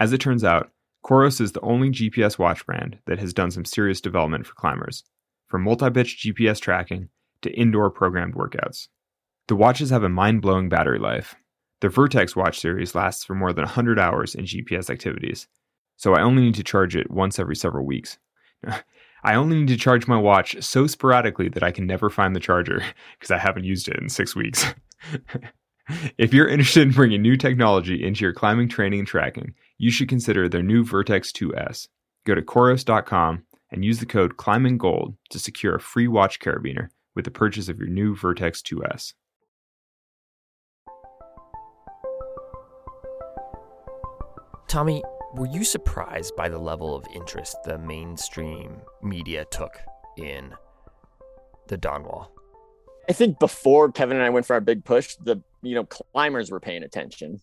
As 0.01 0.15
it 0.15 0.19
turns 0.19 0.43
out, 0.43 0.71
Coros 1.05 1.39
is 1.39 1.53
the 1.53 1.61
only 1.61 1.91
GPS 1.91 2.39
watch 2.39 2.65
brand 2.65 2.99
that 3.05 3.19
has 3.19 3.35
done 3.35 3.51
some 3.51 3.67
serious 3.67 4.01
development 4.01 4.47
for 4.47 4.55
climbers. 4.55 5.05
from 5.49 5.63
multi 5.63 5.89
pitch 5.91 6.25
GPS 6.25 6.61
tracking 6.61 7.09
to 7.43 7.53
indoor 7.53 7.91
programmed 7.91 8.35
workouts. 8.35 8.89
The 9.47 9.55
watches 9.55 9.91
have 9.91 10.03
a 10.03 10.09
mind 10.09 10.43
blowing 10.43 10.69
battery 10.69 10.99
life. 10.99 11.37
The 11.81 11.89
Vertex 11.89 12.35
watch 12.35 12.59
series 12.59 12.95
lasts 12.95 13.25
for 13.25 13.35
more 13.35 13.53
than 13.53 13.65
100 13.65 13.99
hours 13.99 14.35
in 14.35 14.45
GPS 14.45 14.91
activities, 14.91 15.47
so 15.97 16.15
I 16.15 16.23
only 16.23 16.43
need 16.43 16.57
to 16.57 16.65
charge 16.65 16.97
it 16.97 17.11
once 17.11 17.39
every 17.39 17.55
several 17.55 17.87
weeks. 17.87 18.19
I 19.27 19.35
only 19.35 19.57
need 19.57 19.69
to 19.69 19.77
charge 19.77 20.07
my 20.07 20.17
watch 20.17 20.57
so 20.63 20.87
sporadically 20.87 21.49
that 21.49 21.65
I 21.65 21.73
can 21.73 21.85
never 21.85 22.09
find 22.09 22.35
the 22.35 22.41
charger 22.41 22.81
because 23.19 23.33
I 23.33 23.39
haven't 23.39 23.65
used 23.65 23.89
it 23.89 23.99
in 23.99 24.09
six 24.09 24.37
weeks. 24.37 24.73
if 26.17 26.33
you're 26.33 26.47
interested 26.47 26.83
in 26.83 26.93
bringing 26.93 27.23
new 27.23 27.37
technology 27.37 28.05
into 28.07 28.25
your 28.25 28.33
climbing 28.33 28.69
training 28.69 29.01
and 29.01 29.09
tracking, 29.09 29.53
you 29.79 29.91
should 29.91 30.09
consider 30.09 30.49
their 30.49 30.63
new 30.63 30.85
Vertex 30.85 31.33
2S. 31.33 31.89
Go 32.25 32.37
to 32.37 32.43
Coros.com 32.43 33.43
and 33.73 33.85
use 33.85 33.99
the 33.99 34.07
code 34.07 34.37
ClimbingGold 34.37 35.17
to 35.31 35.39
secure 35.41 35.75
a 35.75 35.81
free 35.81 36.07
watch 36.07 36.39
carabiner 36.39 36.91
with 37.17 37.25
the 37.25 37.33
purchase 37.33 37.69
of 37.69 37.81
your 37.81 37.89
new 37.89 38.15
Vertex 38.15 38.63
2S. 38.63 39.15
Tommy, 44.69 45.03
were 45.35 45.47
you 45.47 45.65
surprised 45.65 46.35
by 46.37 46.49
the 46.49 46.59
level 46.59 46.95
of 46.95 47.05
interest 47.15 47.57
the 47.65 47.79
mainstream 47.79 48.81
media 49.03 49.45
took 49.51 49.79
in 50.17 50.55
the 51.69 51.77
Dawn 51.77 52.05
Wall? 52.05 52.33
I 53.09 53.13
think 53.13 53.39
before 53.39 53.93
Kevin 53.93 54.17
and 54.17 54.25
I 54.25 54.31
went 54.31 54.47
for 54.47 54.55
our 54.55 54.61
big 54.61 54.85
push, 54.85 55.17
the 55.17 55.41
you 55.63 55.75
know 55.75 55.85
climbers 55.85 56.51
were 56.51 56.61
paying 56.61 56.83
attention, 56.83 57.41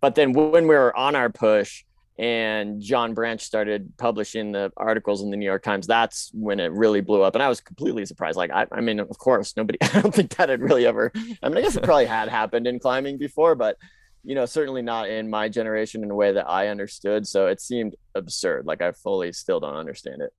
but 0.00 0.14
then 0.14 0.32
when 0.32 0.66
we 0.66 0.74
were 0.74 0.96
on 0.96 1.14
our 1.14 1.30
push 1.30 1.84
and 2.18 2.80
John 2.80 3.14
Branch 3.14 3.40
started 3.40 3.92
publishing 3.96 4.52
the 4.52 4.70
articles 4.76 5.22
in 5.22 5.30
the 5.30 5.36
New 5.36 5.46
York 5.46 5.62
Times, 5.62 5.86
that's 5.86 6.30
when 6.34 6.60
it 6.60 6.72
really 6.72 7.00
blew 7.00 7.22
up, 7.22 7.34
and 7.34 7.42
I 7.42 7.48
was 7.48 7.60
completely 7.60 8.06
surprised. 8.06 8.36
Like 8.36 8.50
I, 8.50 8.66
I 8.72 8.80
mean, 8.80 9.00
of 9.00 9.18
course, 9.18 9.56
nobody. 9.56 9.78
I 9.82 10.00
don't 10.00 10.14
think 10.14 10.36
that 10.36 10.48
had 10.48 10.60
really 10.60 10.86
ever. 10.86 11.12
I 11.42 11.48
mean, 11.48 11.58
I 11.58 11.62
guess 11.62 11.76
it 11.76 11.82
probably 11.82 12.06
had 12.06 12.28
happened 12.28 12.66
in 12.66 12.78
climbing 12.78 13.18
before, 13.18 13.54
but 13.54 13.76
you 14.24 14.34
know, 14.34 14.46
certainly 14.46 14.82
not 14.82 15.08
in 15.08 15.28
my 15.28 15.48
generation 15.48 16.02
in 16.02 16.10
a 16.10 16.14
way 16.14 16.32
that 16.32 16.48
I 16.48 16.68
understood. 16.68 17.26
So 17.26 17.46
it 17.46 17.60
seemed 17.60 17.96
absurd. 18.14 18.66
Like 18.66 18.82
I 18.82 18.92
fully 18.92 19.32
still 19.32 19.60
don't 19.60 19.76
understand 19.76 20.22
it. 20.22 20.32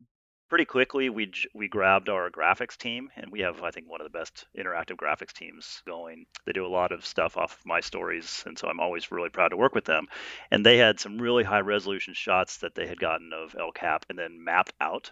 Pretty 0.49 0.65
quickly, 0.65 1.09
we 1.09 1.31
we 1.55 1.67
grabbed 1.67 2.09
our 2.09 2.29
graphics 2.29 2.77
team, 2.77 3.09
and 3.15 3.31
we 3.31 3.39
have, 3.39 3.63
I 3.63 3.71
think, 3.71 3.89
one 3.89 4.01
of 4.01 4.05
the 4.05 4.15
best 4.15 4.45
interactive 4.55 4.97
graphics 4.97 5.33
teams 5.33 5.81
going. 5.87 6.27
They 6.45 6.51
do 6.51 6.65
a 6.65 6.67
lot 6.67 6.91
of 6.91 7.07
stuff 7.07 7.37
off 7.37 7.57
of 7.57 7.65
my 7.65 7.79
stories, 7.79 8.43
and 8.45 8.57
so 8.57 8.67
I'm 8.67 8.79
always 8.79 9.11
really 9.11 9.29
proud 9.29 9.49
to 9.49 9.57
work 9.57 9.73
with 9.73 9.85
them. 9.85 10.07
And 10.51 10.63
they 10.63 10.77
had 10.77 10.99
some 10.99 11.17
really 11.17 11.43
high 11.43 11.61
resolution 11.61 12.13
shots 12.13 12.57
that 12.57 12.75
they 12.75 12.85
had 12.85 12.99
gotten 12.99 13.31
of 13.33 13.55
El 13.59 13.71
Cap, 13.71 14.05
and 14.09 14.19
then 14.19 14.43
mapped 14.43 14.73
out 14.79 15.09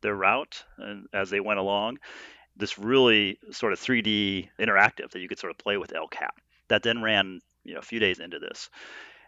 their 0.00 0.14
route 0.14 0.64
and 0.78 1.08
as 1.12 1.28
they 1.30 1.40
went 1.40 1.58
along. 1.58 1.98
This 2.56 2.78
really 2.78 3.38
sort 3.50 3.72
of 3.72 3.80
3D 3.80 4.48
interactive 4.60 5.10
that 5.10 5.20
you 5.20 5.28
could 5.28 5.40
sort 5.40 5.50
of 5.50 5.58
play 5.58 5.76
with 5.76 5.92
El 5.92 6.06
Cap. 6.06 6.36
That 6.68 6.84
then 6.84 7.02
ran 7.02 7.40
you 7.64 7.74
know 7.74 7.80
a 7.80 7.82
few 7.82 7.98
days 7.98 8.18
into 8.18 8.38
this. 8.38 8.70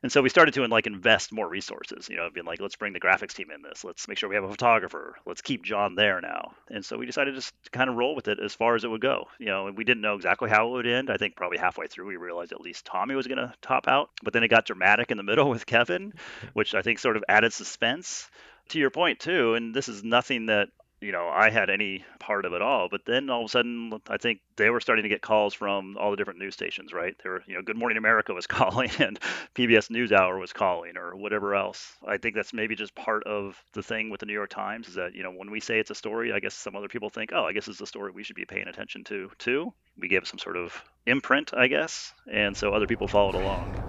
And 0.03 0.13
so 0.13 0.23
we 0.23 0.29
started 0.29 0.53
to 0.55 0.67
like 0.67 0.87
invest 0.87 1.33
more 1.33 1.49
resources 1.49 2.09
you 2.09 2.17
know 2.17 2.29
being 2.33 2.47
like 2.47 2.61
let's 2.61 2.77
bring 2.77 2.93
the 2.93 3.01
graphics 3.01 3.33
team 3.33 3.51
in 3.51 3.63
this. 3.63 3.83
Let's 3.83 4.07
make 4.07 4.19
sure 4.19 4.29
we 4.29 4.35
have 4.35 4.45
a 4.45 4.51
photographer. 4.51 5.17
Let's 5.27 5.43
keep 5.43 5.65
john 5.65 5.95
there 5.95 6.21
now. 6.21 6.53
And 6.71 6.85
so 6.85 6.99
we 6.99 7.07
decided 7.07 7.41
to 7.41 7.53
kind 7.73 7.91
of 7.91 7.97
roll 7.97 8.15
with 8.15 8.29
it 8.29 8.39
as 8.39 8.55
far 8.55 8.75
as 8.75 8.85
it 8.85 8.89
would 8.89 9.01
go 9.01 9.25
you 9.39 9.47
know 9.47 9.67
and 9.67 9.77
we 9.77 9.85
didn't 9.85 10.03
know 10.03 10.15
exactly 10.15 10.51
how 10.51 10.69
it 10.69 10.73
would 10.73 10.87
end. 10.87 11.11
I 11.11 11.17
think 11.17 11.35
probably 11.35 11.59
halfway 11.59 11.87
through 11.87 12.07
we 12.07 12.17
realized 12.17 12.53
at 12.53 12.61
least 12.61 12.85
tommy 12.85 13.15
was 13.15 13.27
going 13.27 13.39
to 13.39 13.53
top 13.63 13.89
out 13.89 14.11
but 14.23 14.33
then 14.33 14.45
it 14.45 14.49
got 14.49 14.67
dramatic 14.67 15.11
in 15.11 15.17
the 15.17 15.23
middle 15.23 15.49
with 15.57 15.67
kevin 15.67 16.13
which 16.53 16.75
i 16.75 16.83
think 16.83 16.99
sort 16.99 17.17
of 17.17 17.25
added 17.29 17.53
suspense. 17.53 18.29
To 18.71 18.81
your 18.81 18.91
point 18.91 19.21
too 19.21 19.55
and 19.55 19.75
this 19.75 19.89
is 19.89 20.03
nothing 20.03 20.47
that 20.47 20.69
you 21.01 21.13
know, 21.13 21.29
I 21.29 21.51
had 21.51 21.69
any 21.69 22.05
part 22.19 22.45
of 22.45 22.53
it 22.55 22.63
all. 22.63 22.89
But 22.91 23.05
then 23.05 23.29
all 23.29 23.43
of 23.43 23.47
a 23.47 23.49
sudden, 23.51 23.93
I 24.09 24.17
think 24.17 24.41
they 24.57 24.71
were 24.71 24.81
starting 24.81 25.03
to 25.03 25.09
get 25.09 25.21
calls 25.21 25.53
from 25.53 25.97
all 25.99 26.11
the 26.11 26.17
different 26.17 26.39
news 26.39 26.55
stations, 26.55 26.93
right? 26.93 27.15
They 27.23 27.29
were, 27.29 27.43
you 27.47 27.55
know, 27.55 27.63
Good 27.63 27.77
Morning 27.77 27.99
America 27.99 28.33
was 28.33 28.47
calling 28.47 28.91
and 28.99 29.19
PBS 29.55 29.91
NewsHour 29.91 30.41
was 30.41 30.53
calling 30.53 30.97
or 30.97 31.15
whatever 31.17 31.55
else. 31.55 31.93
I 32.07 32.17
think 32.17 32.35
that's 32.35 32.53
maybe 32.53 32.75
just 32.75 32.95
part 32.95 33.25
of 33.25 33.63
the 33.75 33.83
thing 33.83 34.11
with 34.11 34.21
the 34.21 34.27
New 34.27 34.33
York 34.33 34.51
Times 34.51 34.89
is 34.89 34.95
that, 34.95 35.15
you 35.15 35.23
know, 35.23 35.31
when 35.31 35.51
we 35.51 35.61
say 35.61 35.79
it's 35.79 35.91
a 35.91 35.95
story, 35.95 36.33
I 36.33 36.41
guess 36.41 36.55
some 36.55 36.75
other 36.75 36.89
people 36.89 37.11
think, 37.11 37.31
oh, 37.33 37.45
I 37.45 37.53
guess 37.53 37.69
it's 37.69 37.81
a 37.81 37.87
story 37.87 38.11
we 38.11 38.23
should 38.23 38.37
be 38.37 38.47
paying 38.47 38.69
attention 38.69 39.05
to 39.05 39.31
too. 39.39 39.73
We 39.99 40.09
give 40.09 40.27
some 40.27 40.39
sort 40.39 40.57
of 40.57 40.83
imprint, 41.07 41.53
I 41.55 41.69
guess. 41.69 42.13
And 42.31 42.57
so 42.57 42.73
other 42.73 42.87
people 42.87 43.07
followed 43.07 43.35
along. 43.35 43.83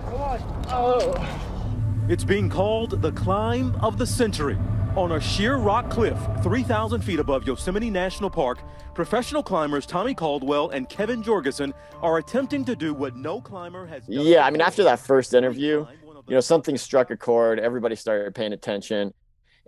Oh. 0.68 1.48
It's 2.10 2.24
being 2.24 2.50
called 2.50 3.02
the 3.02 3.12
climb 3.12 3.76
of 3.82 3.98
the 3.98 4.08
century. 4.08 4.58
On 4.98 5.12
a 5.12 5.22
sheer 5.22 5.58
rock 5.58 5.92
cliff 5.92 6.18
3,000 6.42 7.02
feet 7.02 7.20
above 7.20 7.46
Yosemite 7.46 7.92
National 7.92 8.32
Park, 8.32 8.58
professional 8.96 9.44
climbers 9.44 9.86
Tommy 9.86 10.16
Caldwell 10.16 10.72
and 10.72 10.90
Kevin 10.90 11.22
Jorgeson 11.22 11.72
are 12.02 12.18
attempting 12.18 12.66
to 12.66 12.76
do 12.76 12.96
what 12.96 13.16
no 13.16 13.40
climber 13.40 13.86
has 13.86 14.08
done. 14.08 14.26
Yeah, 14.26 14.44
I 14.44 14.50
mean, 14.50 14.60
after 14.60 14.84
that 14.86 14.98
first 14.98 15.36
interview, 15.36 15.86
you 16.28 16.34
know, 16.34 16.40
something 16.40 16.76
struck 16.78 17.12
a 17.12 17.16
chord. 17.16 17.60
Everybody 17.60 17.96
started 17.96 18.34
paying 18.34 18.54
attention 18.54 19.14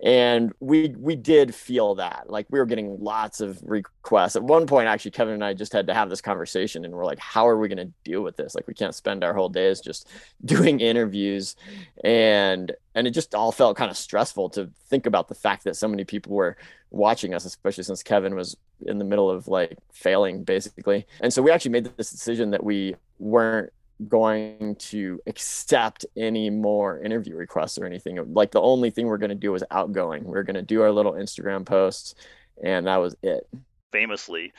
and 0.01 0.53
we 0.59 0.95
we 0.97 1.15
did 1.15 1.53
feel 1.53 1.95
that 1.95 2.29
like 2.29 2.45
we 2.49 2.59
were 2.59 2.65
getting 2.65 2.97
lots 3.03 3.41
of 3.41 3.59
requests. 3.63 4.35
At 4.35 4.43
one 4.43 4.65
point 4.65 4.87
actually 4.87 5.11
kevin 5.11 5.33
and 5.33 5.43
i 5.43 5.53
just 5.53 5.73
had 5.73 5.87
to 5.87 5.93
have 5.93 6.09
this 6.09 6.21
conversation 6.21 6.85
and 6.85 6.93
we're 6.93 7.05
like 7.05 7.19
how 7.19 7.47
are 7.47 7.57
we 7.57 7.67
going 7.67 7.85
to 7.85 7.93
deal 8.03 8.21
with 8.21 8.37
this? 8.37 8.55
Like 8.55 8.67
we 8.67 8.73
can't 8.73 8.95
spend 8.95 9.23
our 9.23 9.33
whole 9.33 9.49
days 9.49 9.81
just 9.81 10.07
doing 10.45 10.79
interviews. 10.79 11.55
And 12.03 12.71
and 12.95 13.07
it 13.07 13.11
just 13.11 13.35
all 13.35 13.51
felt 13.51 13.77
kind 13.77 13.91
of 13.91 13.97
stressful 13.97 14.49
to 14.51 14.69
think 14.87 15.05
about 15.05 15.27
the 15.27 15.35
fact 15.35 15.63
that 15.65 15.75
so 15.75 15.87
many 15.87 16.03
people 16.05 16.33
were 16.33 16.57
watching 16.91 17.35
us 17.35 17.45
especially 17.45 17.83
since 17.83 18.01
kevin 18.01 18.33
was 18.33 18.57
in 18.87 18.97
the 18.97 19.05
middle 19.05 19.29
of 19.29 19.47
like 19.47 19.77
failing 19.91 20.43
basically. 20.43 21.05
And 21.19 21.33
so 21.33 21.41
we 21.41 21.51
actually 21.51 21.71
made 21.71 21.85
this 21.97 22.09
decision 22.09 22.51
that 22.51 22.63
we 22.63 22.95
weren't 23.19 23.71
going 24.07 24.75
to 24.75 25.19
accept 25.27 26.05
any 26.15 26.49
more 26.49 26.99
interview 27.01 27.35
requests 27.35 27.77
or 27.77 27.85
anything. 27.85 28.33
Like 28.33 28.51
the 28.51 28.61
only 28.61 28.89
thing 28.89 29.07
we're 29.07 29.17
going 29.17 29.29
to 29.29 29.35
do 29.35 29.53
is 29.55 29.63
outgoing. 29.71 30.23
We're 30.23 30.43
going 30.43 30.55
to 30.55 30.61
do 30.61 30.81
our 30.81 30.91
little 30.91 31.13
Instagram 31.13 31.65
posts, 31.65 32.15
and 32.63 32.87
that 32.87 32.97
was 32.97 33.15
it. 33.21 33.47
Famously, 33.91 34.53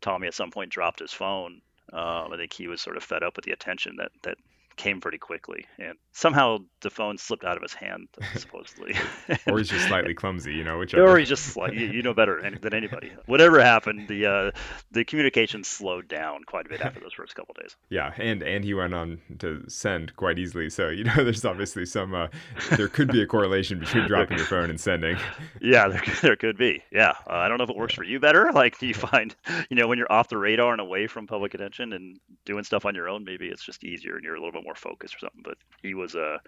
Tommy 0.00 0.28
at 0.28 0.34
some 0.34 0.50
point 0.50 0.70
dropped 0.70 1.00
his 1.00 1.12
phone. 1.12 1.60
Um, 1.92 2.32
I 2.32 2.36
think 2.36 2.52
he 2.52 2.68
was 2.68 2.80
sort 2.80 2.96
of 2.96 3.04
fed 3.04 3.22
up 3.22 3.36
with 3.36 3.44
the 3.44 3.52
attention 3.52 3.96
that 3.96 4.10
that 4.22 4.38
came 4.76 5.00
pretty 5.00 5.18
quickly, 5.18 5.66
and 5.78 5.96
somehow 6.12 6.58
the 6.80 6.90
phone 6.90 7.18
slipped 7.18 7.44
out 7.44 7.56
of 7.56 7.62
his 7.62 7.74
hand, 7.74 8.08
supposedly. 8.36 8.94
or 9.46 9.58
he's 9.58 9.68
just 9.68 9.88
slightly 9.88 10.14
clumsy, 10.14 10.54
you 10.54 10.64
know. 10.64 10.78
Whichever. 10.78 11.06
Or 11.06 11.18
he's 11.18 11.28
just 11.36 11.56
like 11.56 11.72
you, 11.72 11.86
you 11.86 12.02
know 12.02 12.14
better 12.14 12.40
than 12.60 12.74
anybody. 12.74 13.12
Whatever 13.26 13.60
happened, 13.62 14.08
the 14.08 14.26
uh, 14.26 14.50
the 14.90 15.04
communication 15.04 15.64
slowed 15.64 16.08
down 16.08 16.44
quite 16.44 16.66
a 16.66 16.68
bit 16.68 16.80
after 16.80 17.00
those 17.00 17.12
first 17.12 17.34
couple 17.34 17.54
days. 17.60 17.76
Yeah, 17.90 18.12
and 18.16 18.42
and 18.42 18.64
he 18.64 18.74
went 18.74 18.94
on 18.94 19.20
to 19.38 19.64
send 19.68 20.14
quite 20.16 20.38
easily. 20.38 20.70
So 20.70 20.88
you 20.88 21.04
know, 21.04 21.16
there's 21.16 21.44
obviously 21.44 21.86
some 21.86 22.14
uh, 22.14 22.28
there 22.76 22.88
could 22.88 23.10
be 23.10 23.22
a 23.22 23.26
correlation 23.26 23.78
between 23.78 24.06
dropping 24.06 24.38
your 24.38 24.46
phone 24.46 24.70
and 24.70 24.80
sending. 24.80 25.16
Yeah, 25.60 25.88
there, 25.88 26.02
there 26.22 26.36
could 26.36 26.56
be. 26.56 26.82
Yeah, 26.92 27.14
uh, 27.28 27.34
I 27.34 27.48
don't 27.48 27.58
know 27.58 27.64
if 27.64 27.70
it 27.70 27.76
works 27.76 27.94
for 27.94 28.04
you 28.04 28.20
better. 28.20 28.52
Like, 28.52 28.78
do 28.78 28.86
you 28.86 28.94
find 28.94 29.34
you 29.70 29.76
know 29.76 29.88
when 29.88 29.98
you're 29.98 30.12
off 30.12 30.28
the 30.28 30.38
radar 30.38 30.72
and 30.72 30.80
away 30.80 31.06
from 31.06 31.26
public 31.26 31.54
attention 31.54 31.92
and 31.92 32.18
doing 32.44 32.64
stuff 32.64 32.84
on 32.84 32.94
your 32.94 33.08
own, 33.08 33.24
maybe 33.24 33.46
it's 33.48 33.64
just 33.64 33.84
easier 33.84 34.16
and 34.16 34.24
you're 34.24 34.34
a 34.34 34.38
little 34.38 34.52
bit 34.52 34.65
more 34.66 34.74
focused 34.74 35.14
or 35.16 35.20
something. 35.20 35.42
But 35.42 35.56
he 35.82 35.94
was 35.94 36.14
uh, 36.14 36.38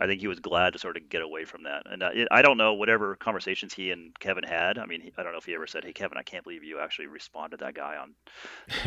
I 0.00 0.06
think 0.06 0.20
he 0.20 0.26
was 0.26 0.40
glad 0.40 0.72
to 0.72 0.78
sort 0.78 0.96
of 0.96 1.08
get 1.08 1.22
away 1.22 1.44
from 1.44 1.62
that. 1.64 1.84
And 1.86 2.02
uh, 2.02 2.10
it, 2.12 2.28
I 2.30 2.42
don't 2.42 2.58
know 2.58 2.74
whatever 2.74 3.14
conversations 3.14 3.72
he 3.72 3.92
and 3.92 4.18
Kevin 4.18 4.42
had. 4.42 4.76
I 4.76 4.86
mean, 4.86 5.00
he, 5.00 5.12
I 5.16 5.22
don't 5.22 5.32
know 5.32 5.38
if 5.38 5.44
he 5.44 5.54
ever 5.54 5.66
said, 5.66 5.84
"Hey, 5.84 5.92
Kevin, 5.92 6.18
I 6.18 6.22
can't 6.22 6.42
believe 6.42 6.64
you 6.64 6.80
actually 6.80 7.06
responded 7.06 7.58
to 7.58 7.64
that 7.64 7.74
guy 7.74 7.96
on 7.96 8.14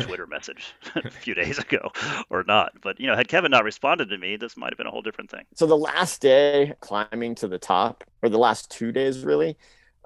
Twitter 0.04 0.26
message 0.26 0.74
a 0.94 1.10
few 1.10 1.34
days 1.34 1.58
ago," 1.58 1.90
or 2.28 2.44
not. 2.44 2.72
But 2.82 3.00
you 3.00 3.06
know, 3.06 3.16
had 3.16 3.28
Kevin 3.28 3.50
not 3.50 3.64
responded 3.64 4.10
to 4.10 4.18
me, 4.18 4.36
this 4.36 4.56
might 4.56 4.70
have 4.72 4.78
been 4.78 4.86
a 4.86 4.90
whole 4.90 5.02
different 5.02 5.30
thing. 5.30 5.44
So 5.54 5.66
the 5.66 5.76
last 5.76 6.20
day 6.20 6.74
climbing 6.80 7.34
to 7.36 7.48
the 7.48 7.58
top, 7.58 8.04
or 8.22 8.28
the 8.28 8.38
last 8.38 8.70
two 8.70 8.92
days, 8.92 9.24
really, 9.24 9.56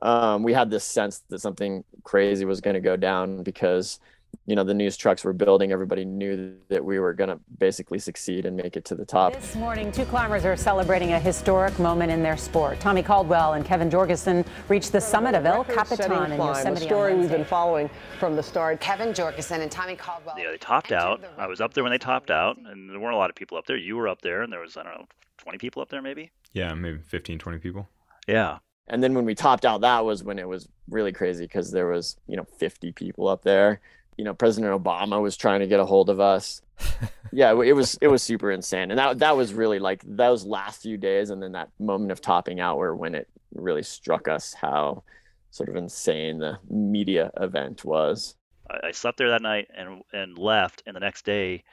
um, 0.02 0.44
we 0.44 0.52
had 0.52 0.70
this 0.70 0.84
sense 0.84 1.22
that 1.30 1.40
something 1.40 1.82
crazy 2.04 2.44
was 2.44 2.60
going 2.60 2.74
to 2.74 2.80
go 2.80 2.96
down 2.96 3.42
because 3.42 3.98
you 4.46 4.56
know 4.56 4.64
the 4.64 4.74
news 4.74 4.96
trucks 4.96 5.24
were 5.24 5.32
building 5.32 5.72
everybody 5.72 6.04
knew 6.04 6.56
that 6.68 6.84
we 6.84 6.98
were 6.98 7.12
going 7.12 7.30
to 7.30 7.38
basically 7.58 7.98
succeed 7.98 8.44
and 8.44 8.56
make 8.56 8.76
it 8.76 8.84
to 8.86 8.94
the 8.94 9.04
top. 9.04 9.34
This 9.34 9.54
morning 9.54 9.92
two 9.92 10.04
climbers 10.04 10.44
are 10.44 10.56
celebrating 10.56 11.12
a 11.12 11.20
historic 11.20 11.78
moment 11.78 12.10
in 12.10 12.22
their 12.22 12.36
sport. 12.36 12.80
Tommy 12.80 13.02
caldwell 13.02 13.54
and 13.54 13.64
kevin 13.64 13.88
jorgeson 13.88 14.44
reached 14.68 14.92
the 14.92 15.00
summit 15.00 15.34
of 15.34 15.46
el 15.46 15.64
capitan 15.64 16.32
in 16.32 16.38
yosemite 16.38 16.84
a 16.84 16.88
story 16.88 17.14
we've 17.14 17.30
been 17.30 17.44
following 17.44 17.88
from 18.18 18.34
the 18.36 18.42
start. 18.42 18.80
Kevin 18.80 19.12
jorgeson 19.12 19.60
and 19.60 19.70
tommy 19.70 19.96
caldwell 19.96 20.34
yeah 20.38 20.50
they 20.50 20.58
topped 20.58 20.92
out. 20.92 21.20
the 21.20 21.28
i 21.38 21.46
was 21.46 21.60
up 21.60 21.72
there 21.74 21.84
when 21.84 21.92
they 21.92 21.98
topped 21.98 22.30
out 22.30 22.56
and 22.56 22.90
there 22.90 22.98
weren't 22.98 23.14
a 23.14 23.18
lot 23.18 23.30
of 23.30 23.36
people 23.36 23.56
up 23.56 23.66
there. 23.66 23.76
You 23.76 23.96
were 23.96 24.08
up 24.08 24.22
there 24.22 24.42
and 24.42 24.52
there 24.52 24.60
was 24.60 24.76
i 24.76 24.82
don't 24.82 24.94
know 24.94 25.06
20 25.38 25.58
people 25.58 25.82
up 25.82 25.88
there 25.88 26.02
maybe? 26.02 26.30
Yeah 26.52 26.74
maybe 26.74 26.98
15 26.98 27.38
20 27.38 27.58
people. 27.58 27.88
Yeah. 28.26 28.58
And 28.88 29.02
then 29.02 29.14
when 29.14 29.24
we 29.24 29.34
topped 29.34 29.64
out 29.64 29.82
that 29.82 30.04
was 30.04 30.24
when 30.24 30.38
it 30.38 30.48
was 30.48 30.68
really 30.88 31.12
crazy 31.12 31.44
because 31.44 31.70
there 31.70 31.86
was 31.86 32.16
you 32.26 32.36
know 32.36 32.44
50 32.58 32.92
people 32.92 33.28
up 33.28 33.42
there 33.42 33.80
you 34.16 34.24
know 34.24 34.34
president 34.34 34.72
obama 34.72 35.20
was 35.20 35.36
trying 35.36 35.60
to 35.60 35.66
get 35.66 35.80
a 35.80 35.84
hold 35.84 36.10
of 36.10 36.20
us. 36.20 36.62
Yeah 37.34 37.52
it 37.62 37.72
was 37.72 37.96
it 38.02 38.08
was 38.08 38.22
super 38.22 38.50
insane. 38.50 38.90
And 38.90 38.98
that 38.98 39.20
that 39.20 39.38
was 39.38 39.54
really 39.54 39.78
like 39.78 40.02
those 40.04 40.44
last 40.44 40.82
few 40.82 40.98
days 40.98 41.30
and 41.30 41.42
then 41.42 41.52
that 41.52 41.70
moment 41.80 42.12
of 42.12 42.20
topping 42.20 42.60
out 42.60 42.76
were 42.76 42.94
when 42.94 43.14
it 43.14 43.26
really 43.54 43.82
struck 43.82 44.28
us 44.28 44.52
how 44.52 45.02
sort 45.50 45.68
of 45.68 45.76
insane 45.76 46.38
the 46.38 46.58
media 46.68 47.30
event 47.40 47.84
was. 47.84 48.34
I, 48.70 48.88
I 48.88 48.90
slept 48.90 49.18
there 49.18 49.30
that 49.30 49.42
night 49.42 49.68
and 49.76 50.02
and 50.12 50.36
left, 50.36 50.82
and 50.86 50.96
the 50.96 51.00
next 51.00 51.24
day 51.24 51.64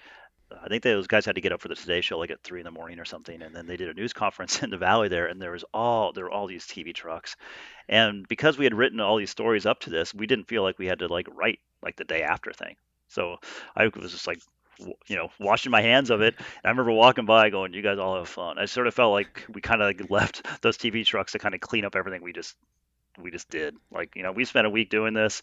I 0.63 0.67
think 0.67 0.83
those 0.83 1.07
guys 1.07 1.25
had 1.25 1.35
to 1.35 1.41
get 1.41 1.51
up 1.51 1.61
for 1.61 1.67
the 1.67 1.75
Today 1.75 2.01
Show 2.01 2.17
like 2.17 2.31
at 2.31 2.41
three 2.43 2.59
in 2.59 2.65
the 2.65 2.71
morning 2.71 2.99
or 2.99 3.05
something, 3.05 3.41
and 3.41 3.55
then 3.55 3.67
they 3.67 3.77
did 3.77 3.89
a 3.89 3.93
news 3.93 4.13
conference 4.23 4.63
in 4.63 4.69
the 4.69 4.77
valley 4.77 5.07
there, 5.07 5.27
and 5.27 5.41
there 5.41 5.51
was 5.51 5.65
all 5.73 6.13
there 6.13 6.25
were 6.25 6.31
all 6.31 6.47
these 6.47 6.65
TV 6.65 6.93
trucks, 6.93 7.35
and 7.87 8.27
because 8.27 8.57
we 8.57 8.65
had 8.65 8.73
written 8.73 8.99
all 8.99 9.17
these 9.17 9.29
stories 9.29 9.65
up 9.65 9.79
to 9.81 9.89
this, 9.89 10.13
we 10.13 10.27
didn't 10.27 10.47
feel 10.47 10.63
like 10.63 10.79
we 10.79 10.87
had 10.87 10.99
to 10.99 11.07
like 11.07 11.27
write 11.35 11.59
like 11.81 11.95
the 11.95 12.03
day 12.03 12.23
after 12.23 12.51
thing. 12.51 12.75
So 13.07 13.37
I 13.75 13.87
was 13.87 14.11
just 14.11 14.27
like, 14.27 14.39
you 15.07 15.15
know, 15.15 15.29
washing 15.39 15.71
my 15.71 15.81
hands 15.81 16.09
of 16.09 16.21
it. 16.21 16.35
And 16.37 16.65
I 16.65 16.69
remember 16.69 16.91
walking 16.91 17.25
by, 17.25 17.49
going, 17.49 17.73
"You 17.73 17.81
guys 17.81 17.97
all 17.97 18.17
have 18.17 18.29
fun." 18.29 18.59
I 18.59 18.65
sort 18.65 18.87
of 18.87 18.93
felt 18.93 19.13
like 19.13 19.45
we 19.53 19.61
kind 19.61 19.81
of 19.81 19.87
like 19.87 20.09
left 20.09 20.45
those 20.61 20.77
TV 20.77 21.05
trucks 21.05 21.33
to 21.33 21.39
kind 21.39 21.55
of 21.55 21.61
clean 21.61 21.85
up 21.85 21.95
everything 21.95 22.23
we 22.23 22.33
just 22.33 22.55
we 23.21 23.31
just 23.31 23.49
did. 23.49 23.75
Like, 23.91 24.15
you 24.15 24.23
know, 24.23 24.31
we 24.31 24.45
spent 24.45 24.67
a 24.67 24.69
week 24.69 24.89
doing 24.89 25.13
this 25.13 25.41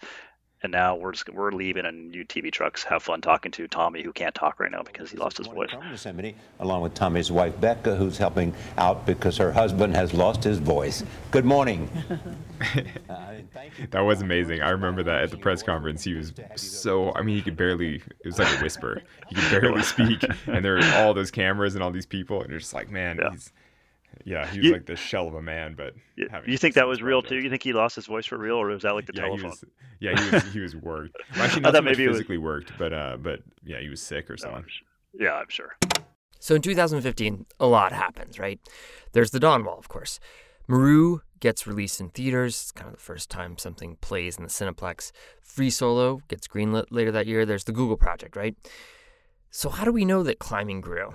and 0.66 0.72
now 0.72 0.96
we're 0.96 1.12
just 1.12 1.28
we're 1.30 1.52
leaving 1.52 1.86
and 1.86 2.10
new 2.10 2.24
TV 2.24 2.50
trucks 2.50 2.82
have 2.82 3.00
fun 3.00 3.20
talking 3.20 3.52
to 3.52 3.68
Tommy 3.68 4.02
who 4.02 4.12
can't 4.12 4.34
talk 4.34 4.58
right 4.58 4.70
now 4.70 4.82
because 4.82 5.12
he 5.12 5.16
lost 5.16 5.38
his 5.38 5.46
voice. 5.46 5.70
From 5.70 5.88
Yosemite, 5.88 6.34
along 6.58 6.82
with 6.82 6.92
Tommy's 6.92 7.30
wife 7.30 7.58
Becca, 7.60 7.94
who's 7.94 8.18
helping 8.18 8.52
out 8.76 9.06
because 9.06 9.36
her 9.36 9.52
husband 9.52 9.94
has 9.94 10.12
lost 10.12 10.42
his 10.42 10.58
voice. 10.58 11.04
Good 11.30 11.46
morning. 11.46 11.88
Uh, 13.10 13.34
that 13.90 14.00
was 14.00 14.22
amazing. 14.22 14.62
I 14.62 14.70
remember 14.70 15.02
that 15.02 15.22
at 15.22 15.30
the 15.30 15.36
press 15.36 15.62
conference. 15.62 16.02
He 16.02 16.14
was 16.14 16.32
so 16.56 17.12
I 17.14 17.20
mean 17.20 17.36
he 17.36 17.42
could 17.42 17.56
barely 17.56 17.96
it 17.96 18.24
was 18.24 18.38
like 18.38 18.48
a 18.58 18.62
whisper. 18.62 19.02
He 19.28 19.34
could 19.34 19.50
barely 19.50 19.82
speak 19.94 20.24
and 20.46 20.64
there 20.64 20.76
were 20.76 20.90
all 20.94 21.12
those 21.12 21.30
cameras 21.30 21.74
and 21.74 21.84
all 21.84 21.90
these 21.90 22.06
people 22.06 22.40
and 22.40 22.48
you're 22.48 22.58
just 22.58 22.72
like, 22.72 22.90
man, 22.90 23.18
yeah. 23.20 23.30
he's 23.30 23.52
yeah, 24.24 24.46
he 24.46 24.58
was 24.58 24.66
you, 24.66 24.72
like 24.72 24.86
the 24.86 24.96
shell 24.96 25.28
of 25.28 25.34
a 25.34 25.42
man, 25.42 25.74
but 25.76 25.94
you 26.46 26.58
think 26.58 26.74
that 26.74 26.86
was 26.86 27.02
real 27.02 27.22
too? 27.22 27.36
You 27.36 27.50
think 27.50 27.62
he 27.62 27.72
lost 27.72 27.96
his 27.96 28.06
voice 28.06 28.26
for 28.26 28.38
real, 28.38 28.56
or 28.56 28.66
was 28.66 28.82
that 28.82 28.94
like 28.94 29.06
the 29.06 29.12
yeah, 29.14 29.22
telephone? 29.22 29.40
He 29.40 29.46
was, 29.46 29.64
yeah, 30.00 30.20
he 30.20 30.30
was 30.30 30.52
he 30.52 30.60
was 30.60 30.76
worked. 30.76 31.16
Well, 31.34 31.44
actually, 31.44 31.60
not 31.62 31.74
so 31.74 31.82
much 31.82 31.96
physically 31.96 32.38
was... 32.38 32.44
worked, 32.44 32.72
but 32.78 32.92
uh, 32.92 33.16
but 33.20 33.40
yeah, 33.64 33.80
he 33.80 33.88
was 33.88 34.00
sick 34.00 34.30
or 34.30 34.36
something. 34.36 34.64
yeah, 35.14 35.34
I'm 35.34 35.48
sure. 35.48 35.76
So 36.38 36.54
in 36.54 36.62
2015, 36.62 37.46
a 37.60 37.66
lot 37.66 37.92
happens, 37.92 38.38
right? 38.38 38.60
There's 39.12 39.30
the 39.30 39.40
Dawn 39.40 39.64
Wall, 39.64 39.78
of 39.78 39.88
course. 39.88 40.20
Meru 40.68 41.20
gets 41.40 41.66
released 41.66 42.00
in 42.00 42.10
theaters. 42.10 42.54
It's 42.62 42.72
kind 42.72 42.88
of 42.88 42.94
the 42.94 43.02
first 43.02 43.30
time 43.30 43.58
something 43.58 43.96
plays 44.00 44.36
in 44.36 44.44
the 44.44 44.50
Cineplex. 44.50 45.12
Free 45.42 45.70
Solo 45.70 46.20
gets 46.28 46.46
greenlit 46.46 46.86
later 46.90 47.10
that 47.12 47.26
year. 47.26 47.46
There's 47.46 47.64
the 47.64 47.72
Google 47.72 47.96
project, 47.96 48.36
right? 48.36 48.56
So 49.50 49.70
how 49.70 49.84
do 49.84 49.92
we 49.92 50.04
know 50.04 50.22
that 50.22 50.38
climbing 50.38 50.80
grew? 50.80 51.14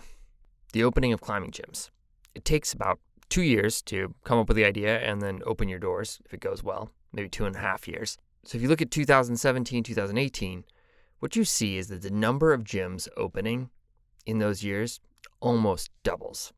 The 0.73 0.83
opening 0.83 1.13
of 1.13 1.21
climbing 1.21 1.51
gyms 1.51 1.89
it 2.35 2.45
takes 2.45 2.73
about 2.73 2.99
two 3.29 3.41
years 3.41 3.81
to 3.83 4.13
come 4.23 4.37
up 4.37 4.47
with 4.47 4.57
the 4.57 4.65
idea 4.65 4.99
and 4.99 5.21
then 5.21 5.41
open 5.45 5.69
your 5.69 5.79
doors 5.79 6.19
if 6.25 6.33
it 6.33 6.39
goes 6.39 6.63
well, 6.63 6.91
maybe 7.13 7.29
two 7.29 7.45
and 7.45 7.55
a 7.55 7.59
half 7.59 7.87
years. 7.87 8.17
So 8.43 8.57
if 8.57 8.61
you 8.61 8.67
look 8.67 8.81
at 8.81 8.91
2017, 8.91 9.83
2018, 9.83 10.63
what 11.19 11.35
you 11.35 11.43
see 11.43 11.77
is 11.77 11.87
that 11.87 12.01
the 12.01 12.09
number 12.09 12.53
of 12.53 12.63
gyms 12.63 13.07
opening 13.15 13.69
in 14.25 14.39
those 14.39 14.63
years 14.63 14.99
almost 15.39 15.91
doubles. 16.03 16.51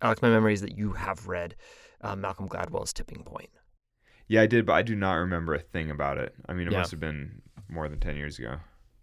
Alex, 0.00 0.22
my 0.22 0.28
memory 0.28 0.54
is 0.54 0.60
that 0.60 0.76
you 0.76 0.92
have 0.92 1.26
read 1.26 1.54
uh, 2.00 2.16
Malcolm 2.16 2.48
Gladwell's 2.48 2.92
Tipping 2.92 3.22
Point. 3.22 3.50
Yeah, 4.28 4.42
I 4.42 4.46
did, 4.46 4.66
but 4.66 4.74
I 4.74 4.82
do 4.82 4.94
not 4.94 5.14
remember 5.14 5.54
a 5.54 5.58
thing 5.58 5.90
about 5.90 6.18
it. 6.18 6.34
I 6.48 6.52
mean, 6.52 6.66
it 6.66 6.72
yeah. 6.72 6.78
must 6.78 6.90
have 6.90 7.00
been 7.00 7.42
more 7.68 7.88
than 7.88 7.98
10 7.98 8.16
years 8.16 8.38
ago. 8.38 8.56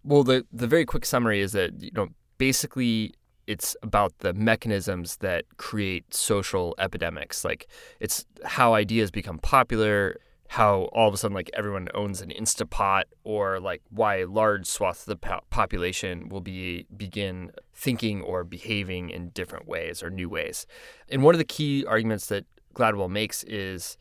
Well, 0.04 0.22
the, 0.22 0.46
the 0.52 0.66
very 0.66 0.84
quick 0.84 1.04
summary 1.04 1.40
is 1.40 1.52
that, 1.52 1.82
you 1.82 1.90
know, 1.94 2.08
basically 2.38 3.14
it's 3.46 3.76
about 3.82 4.18
the 4.18 4.34
mechanisms 4.34 5.16
that 5.18 5.44
create 5.56 6.12
social 6.12 6.74
epidemics. 6.78 7.44
Like 7.44 7.66
it's 8.00 8.24
how 8.44 8.74
ideas 8.74 9.10
become 9.10 9.38
popular, 9.38 10.18
how 10.48 10.82
all 10.92 11.08
of 11.08 11.14
a 11.14 11.16
sudden 11.16 11.34
like 11.34 11.50
everyone 11.54 11.88
owns 11.94 12.20
an 12.20 12.30
Instapot, 12.30 13.04
or 13.24 13.60
like 13.60 13.82
why 13.90 14.24
large 14.24 14.66
swaths 14.66 15.02
of 15.02 15.06
the 15.06 15.16
po- 15.16 15.44
population 15.50 16.28
will 16.28 16.40
be 16.40 16.86
begin 16.96 17.50
thinking 17.74 18.22
or 18.22 18.44
behaving 18.44 19.10
in 19.10 19.30
different 19.30 19.66
ways 19.68 20.02
or 20.02 20.10
new 20.10 20.28
ways. 20.28 20.66
And 21.08 21.22
one 21.22 21.34
of 21.34 21.38
the 21.38 21.44
key 21.44 21.84
arguments 21.86 22.26
that 22.26 22.44
Gladwell 22.74 23.10
makes 23.10 23.44
is 23.44 23.96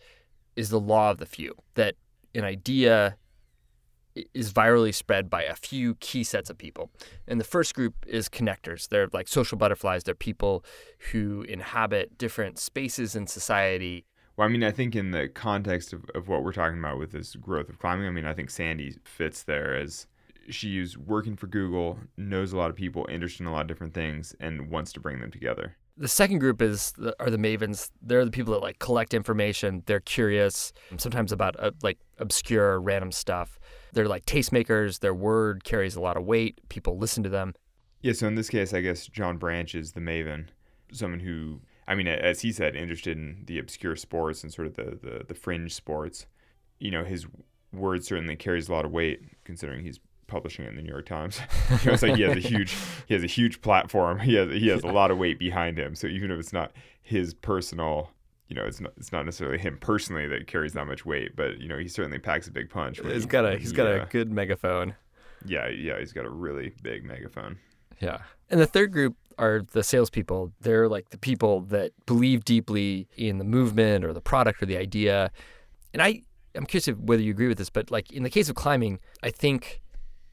is 0.55 0.69
the 0.69 0.79
law 0.79 1.11
of 1.11 1.17
the 1.17 1.25
few 1.25 1.53
that 1.75 1.95
an 2.33 2.43
idea 2.43 3.17
is 4.33 4.53
virally 4.53 4.93
spread 4.93 5.29
by 5.29 5.43
a 5.43 5.55
few 5.55 5.95
key 5.95 6.23
sets 6.23 6.49
of 6.49 6.57
people. 6.57 6.89
And 7.27 7.39
the 7.39 7.45
first 7.45 7.75
group 7.75 7.93
is 8.07 8.29
connectors. 8.29 8.87
They're 8.87 9.09
like 9.11 9.27
social 9.27 9.57
butterflies. 9.57 10.03
They're 10.03 10.15
people 10.15 10.63
who 11.11 11.43
inhabit 11.43 12.17
different 12.17 12.57
spaces 12.59 13.15
in 13.15 13.27
society. 13.27 14.05
Well, 14.37 14.47
I 14.47 14.51
mean, 14.51 14.63
I 14.63 14.71
think 14.71 14.95
in 14.95 15.11
the 15.11 15.27
context 15.29 15.93
of, 15.93 16.05
of 16.13 16.27
what 16.27 16.43
we're 16.43 16.51
talking 16.51 16.79
about 16.79 16.99
with 16.99 17.11
this 17.11 17.35
growth 17.35 17.69
of 17.69 17.79
climbing, 17.79 18.07
I 18.07 18.11
mean, 18.11 18.25
I 18.25 18.33
think 18.33 18.49
Sandy 18.49 18.97
fits 19.05 19.43
there 19.43 19.75
as 19.75 20.07
she's 20.49 20.97
working 20.97 21.35
for 21.35 21.47
Google, 21.47 21.99
knows 22.17 22.53
a 22.53 22.57
lot 22.57 22.69
of 22.69 22.75
people, 22.75 23.07
interested 23.09 23.43
in 23.43 23.47
a 23.47 23.51
lot 23.51 23.61
of 23.61 23.67
different 23.67 23.93
things, 23.93 24.35
and 24.39 24.69
wants 24.69 24.91
to 24.93 24.99
bring 24.99 25.19
them 25.21 25.31
together. 25.31 25.75
The 25.97 26.09
second 26.09 26.39
group 26.39 26.61
is 26.61 26.91
the, 26.97 27.15
are 27.21 27.29
the 27.29 27.37
mavens. 27.37 27.89
They're 28.01 28.25
the 28.25 28.31
people 28.31 28.53
that 28.53 28.61
like 28.61 28.79
collect 28.79 29.13
information. 29.13 29.83
They're 29.85 30.01
curious, 30.01 30.73
sometimes 30.97 31.31
about 31.31 31.55
uh, 31.57 31.71
like 31.81 31.99
obscure, 32.17 32.81
random 32.81 33.13
stuff 33.13 33.57
they're 33.95 34.07
like 34.07 34.25
tastemakers. 34.25 34.99
Their 34.99 35.13
word 35.13 35.63
carries 35.63 35.95
a 35.95 36.01
lot 36.01 36.17
of 36.17 36.25
weight. 36.25 36.59
People 36.69 36.97
listen 36.97 37.23
to 37.23 37.29
them. 37.29 37.55
Yeah. 38.01 38.13
So 38.13 38.27
in 38.27 38.35
this 38.35 38.49
case, 38.49 38.73
I 38.73 38.81
guess 38.81 39.07
John 39.07 39.37
Branch 39.37 39.73
is 39.73 39.93
the 39.93 40.01
maven, 40.01 40.47
someone 40.91 41.21
who, 41.21 41.61
I 41.87 41.95
mean, 41.95 42.07
as 42.07 42.41
he 42.41 42.51
said, 42.51 42.75
interested 42.75 43.17
in 43.17 43.43
the 43.45 43.57
obscure 43.57 43.95
sports 43.95 44.43
and 44.43 44.53
sort 44.53 44.67
of 44.67 44.75
the 44.75 44.99
the, 45.01 45.25
the 45.27 45.33
fringe 45.33 45.73
sports. 45.73 46.27
You 46.77 46.91
know, 46.91 47.03
his 47.03 47.25
word 47.73 48.03
certainly 48.03 48.35
carries 48.35 48.69
a 48.69 48.73
lot 48.73 48.85
of 48.85 48.91
weight, 48.91 49.21
considering 49.45 49.83
he's 49.83 49.99
publishing 50.27 50.65
it 50.65 50.69
in 50.69 50.75
the 50.75 50.81
New 50.81 50.89
York 50.89 51.05
Times. 51.05 51.39
you 51.69 51.77
know, 51.85 51.93
it's 51.93 52.03
like 52.03 52.15
he 52.15 52.23
has 52.23 52.35
a 52.35 52.47
huge 52.47 52.75
he 53.07 53.13
has 53.13 53.23
a 53.23 53.27
huge 53.27 53.61
platform. 53.61 54.19
He 54.19 54.35
has 54.35 54.51
he 54.51 54.67
has 54.67 54.83
a 54.83 54.87
lot 54.91 55.09
of 55.09 55.17
weight 55.17 55.39
behind 55.39 55.79
him. 55.79 55.95
So 55.95 56.07
even 56.07 56.31
if 56.31 56.39
it's 56.39 56.53
not 56.53 56.73
his 57.01 57.33
personal 57.33 58.11
you 58.47 58.55
know, 58.55 58.65
it's 58.65 58.79
not 58.79 58.93
it's 58.97 59.11
not 59.11 59.25
necessarily 59.25 59.57
him 59.57 59.77
personally 59.79 60.27
that 60.27 60.47
carries 60.47 60.73
that 60.73 60.85
much 60.85 61.05
weight, 61.05 61.35
but 61.35 61.59
you 61.59 61.67
know, 61.67 61.77
he 61.77 61.87
certainly 61.87 62.19
packs 62.19 62.47
a 62.47 62.51
big 62.51 62.69
punch. 62.69 62.99
He's 63.03 63.23
he, 63.23 63.27
got 63.27 63.45
a 63.45 63.57
he's 63.57 63.71
he, 63.71 63.75
got 63.75 63.87
a 63.87 64.03
uh, 64.03 64.05
good 64.09 64.31
megaphone. 64.31 64.95
Yeah, 65.45 65.67
yeah, 65.67 65.99
he's 65.99 66.13
got 66.13 66.25
a 66.25 66.29
really 66.29 66.73
big 66.81 67.03
megaphone. 67.03 67.57
Yeah, 67.99 68.19
and 68.49 68.59
the 68.59 68.67
third 68.67 68.91
group 68.91 69.15
are 69.37 69.61
the 69.71 69.83
salespeople. 69.83 70.51
They're 70.61 70.87
like 70.87 71.09
the 71.09 71.17
people 71.17 71.61
that 71.61 71.91
believe 72.05 72.45
deeply 72.45 73.07
in 73.15 73.37
the 73.37 73.43
movement 73.43 74.05
or 74.05 74.13
the 74.13 74.21
product 74.21 74.61
or 74.61 74.65
the 74.65 74.77
idea. 74.77 75.31
And 75.93 76.01
I, 76.01 76.21
I'm 76.55 76.65
curious 76.65 76.87
whether 76.87 77.21
you 77.21 77.31
agree 77.31 77.47
with 77.47 77.57
this, 77.57 77.69
but 77.69 77.91
like 77.91 78.11
in 78.11 78.23
the 78.23 78.29
case 78.29 78.49
of 78.49 78.55
climbing, 78.55 78.99
I 79.23 79.31
think 79.31 79.81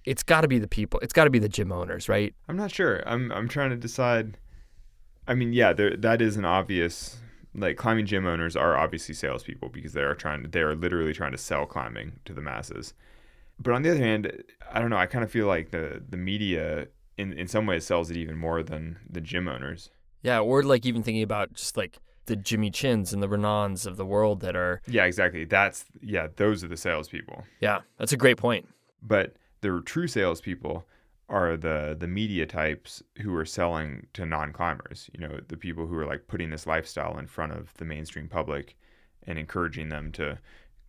it's 0.04 0.22
got 0.22 0.42
to 0.42 0.48
be 0.48 0.58
the 0.58 0.68
people. 0.68 1.00
It's 1.00 1.12
got 1.12 1.24
to 1.24 1.30
be 1.30 1.38
the 1.38 1.48
gym 1.48 1.72
owners, 1.72 2.08
right? 2.08 2.34
I'm 2.48 2.56
not 2.56 2.70
sure. 2.70 3.02
I'm 3.06 3.32
I'm 3.32 3.48
trying 3.48 3.70
to 3.70 3.76
decide. 3.76 4.38
I 5.26 5.34
mean, 5.34 5.52
yeah, 5.52 5.72
there 5.72 5.96
that 5.96 6.20
is 6.20 6.36
an 6.36 6.44
obvious 6.44 7.18
like 7.54 7.76
climbing 7.76 8.06
gym 8.06 8.26
owners 8.26 8.56
are 8.56 8.76
obviously 8.76 9.14
salespeople 9.14 9.68
because 9.68 9.92
they 9.92 10.02
are 10.02 10.14
trying 10.14 10.42
they 10.50 10.60
are 10.60 10.74
literally 10.74 11.12
trying 11.12 11.32
to 11.32 11.38
sell 11.38 11.66
climbing 11.66 12.20
to 12.24 12.32
the 12.32 12.40
masses. 12.40 12.94
But 13.58 13.74
on 13.74 13.82
the 13.82 13.90
other 13.90 14.00
hand, 14.00 14.42
I 14.70 14.80
don't 14.80 14.90
know. 14.90 14.96
I 14.96 15.06
kind 15.06 15.24
of 15.24 15.30
feel 15.30 15.46
like 15.46 15.70
the 15.70 16.02
the 16.08 16.16
media 16.16 16.88
in 17.18 17.32
in 17.32 17.48
some 17.48 17.66
ways 17.66 17.84
sells 17.84 18.10
it 18.10 18.16
even 18.16 18.36
more 18.36 18.62
than 18.62 18.98
the 19.08 19.20
gym 19.20 19.48
owners. 19.48 19.90
Yeah, 20.22 20.40
or 20.40 20.62
like 20.62 20.86
even 20.86 21.02
thinking 21.02 21.22
about 21.22 21.54
just 21.54 21.76
like 21.76 21.98
the 22.26 22.36
Jimmy 22.36 22.70
Chins 22.70 23.12
and 23.12 23.22
the 23.22 23.28
Renans 23.28 23.86
of 23.86 23.96
the 23.96 24.06
world 24.06 24.40
that 24.40 24.56
are. 24.56 24.80
Yeah, 24.86 25.04
exactly. 25.04 25.44
That's 25.44 25.84
yeah. 26.00 26.28
Those 26.36 26.64
are 26.64 26.68
the 26.68 26.76
salespeople. 26.76 27.44
Yeah, 27.60 27.80
that's 27.98 28.12
a 28.12 28.16
great 28.16 28.38
point. 28.38 28.68
But 29.02 29.34
the 29.60 29.82
true 29.84 30.06
salespeople 30.06 30.84
are 31.32 31.56
the 31.56 31.96
the 31.98 32.06
media 32.06 32.46
types 32.46 33.02
who 33.22 33.34
are 33.34 33.46
selling 33.46 34.06
to 34.12 34.26
non-climbers. 34.26 35.10
You 35.12 35.26
know, 35.26 35.40
the 35.48 35.56
people 35.56 35.86
who 35.86 35.96
are 35.96 36.06
like 36.06 36.28
putting 36.28 36.50
this 36.50 36.66
lifestyle 36.66 37.18
in 37.18 37.26
front 37.26 37.52
of 37.52 37.72
the 37.78 37.84
mainstream 37.84 38.28
public 38.28 38.76
and 39.26 39.38
encouraging 39.38 39.88
them 39.88 40.12
to 40.12 40.38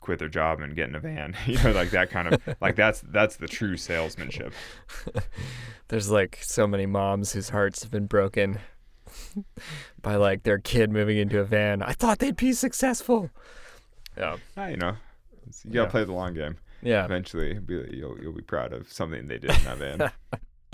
quit 0.01 0.19
their 0.19 0.27
job 0.27 0.59
and 0.59 0.75
get 0.75 0.89
in 0.89 0.95
a 0.95 0.99
van. 0.99 1.35
you 1.47 1.57
know, 1.63 1.71
like 1.71 1.91
that 1.91 2.09
kind 2.09 2.33
of 2.33 2.41
like 2.61 2.75
that's 2.75 3.01
that's 3.07 3.37
the 3.37 3.47
true 3.47 3.77
salesmanship. 3.77 4.53
There's 5.87 6.11
like 6.11 6.39
so 6.41 6.67
many 6.67 6.85
moms 6.85 7.31
whose 7.31 7.49
hearts 7.49 7.81
have 7.81 7.91
been 7.91 8.07
broken 8.07 8.59
by 10.01 10.15
like 10.15 10.43
their 10.43 10.59
kid 10.59 10.91
moving 10.91 11.17
into 11.17 11.39
a 11.39 11.45
van. 11.45 11.81
I 11.81 11.93
thought 11.93 12.19
they'd 12.19 12.35
be 12.35 12.53
successful. 12.53 13.29
Yeah. 14.17 14.37
Ah, 14.57 14.67
you 14.67 14.77
know, 14.77 14.95
you 15.63 15.71
gotta 15.71 15.85
yeah. 15.85 15.91
play 15.91 16.03
the 16.03 16.13
long 16.13 16.33
game. 16.33 16.57
Yeah. 16.83 17.05
Eventually, 17.05 17.53
be, 17.59 17.75
you'll 17.91 18.19
you'll 18.21 18.33
be 18.33 18.41
proud 18.41 18.73
of 18.73 18.91
something 18.91 19.27
they 19.27 19.37
did 19.37 19.51
in 19.51 19.63
that 19.63 19.77
van. 19.77 20.11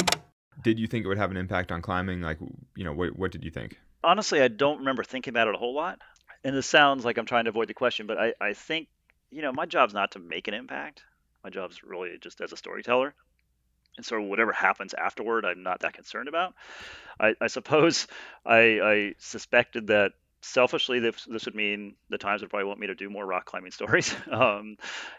did 0.63 0.79
you 0.79 0.87
think 0.87 1.05
it 1.05 1.07
would 1.07 1.17
have 1.17 1.31
an 1.31 1.37
impact 1.37 1.71
on 1.71 1.81
climbing? 1.81 2.21
Like, 2.21 2.39
you 2.75 2.83
know, 2.83 2.93
what 2.93 3.17
what 3.17 3.31
did 3.31 3.43
you 3.43 3.51
think? 3.51 3.77
Honestly, 4.03 4.41
I 4.41 4.47
don't 4.47 4.79
remember 4.79 5.03
thinking 5.03 5.31
about 5.31 5.47
it 5.47 5.55
a 5.55 5.57
whole 5.57 5.75
lot. 5.75 5.99
And 6.43 6.55
this 6.55 6.67
sounds 6.67 7.03
like 7.03 7.17
I'm 7.17 7.25
trying 7.25 7.45
to 7.45 7.49
avoid 7.49 7.67
the 7.67 7.73
question, 7.73 8.07
but 8.07 8.17
I, 8.17 8.33
I 8.39 8.53
think, 8.53 8.87
you 9.29 9.41
know, 9.41 9.51
my 9.51 9.65
job's 9.65 9.93
not 9.93 10.11
to 10.11 10.19
make 10.19 10.47
an 10.47 10.53
impact. 10.53 11.03
My 11.43 11.49
job's 11.49 11.83
really 11.83 12.17
just 12.21 12.39
as 12.39 12.53
a 12.53 12.57
storyteller. 12.57 13.13
And 13.97 14.05
so 14.05 14.21
whatever 14.21 14.53
happens 14.53 14.93
afterward, 14.93 15.43
I'm 15.43 15.63
not 15.63 15.81
that 15.81 15.93
concerned 15.93 16.29
about. 16.29 16.53
I, 17.19 17.35
I 17.41 17.47
suppose 17.47 18.07
I, 18.45 18.79
I 18.81 19.13
suspected 19.17 19.87
that 19.87 20.13
selfishly, 20.41 20.99
this, 20.99 21.25
this 21.25 21.45
would 21.45 21.55
mean 21.55 21.95
the 22.09 22.17
Times 22.17 22.41
would 22.41 22.49
probably 22.49 22.67
want 22.67 22.79
me 22.79 22.87
to 22.87 22.95
do 22.95 23.09
more 23.09 23.25
rock 23.25 23.45
climbing 23.45 23.71
stories. 23.79 24.15
um, 24.31 24.77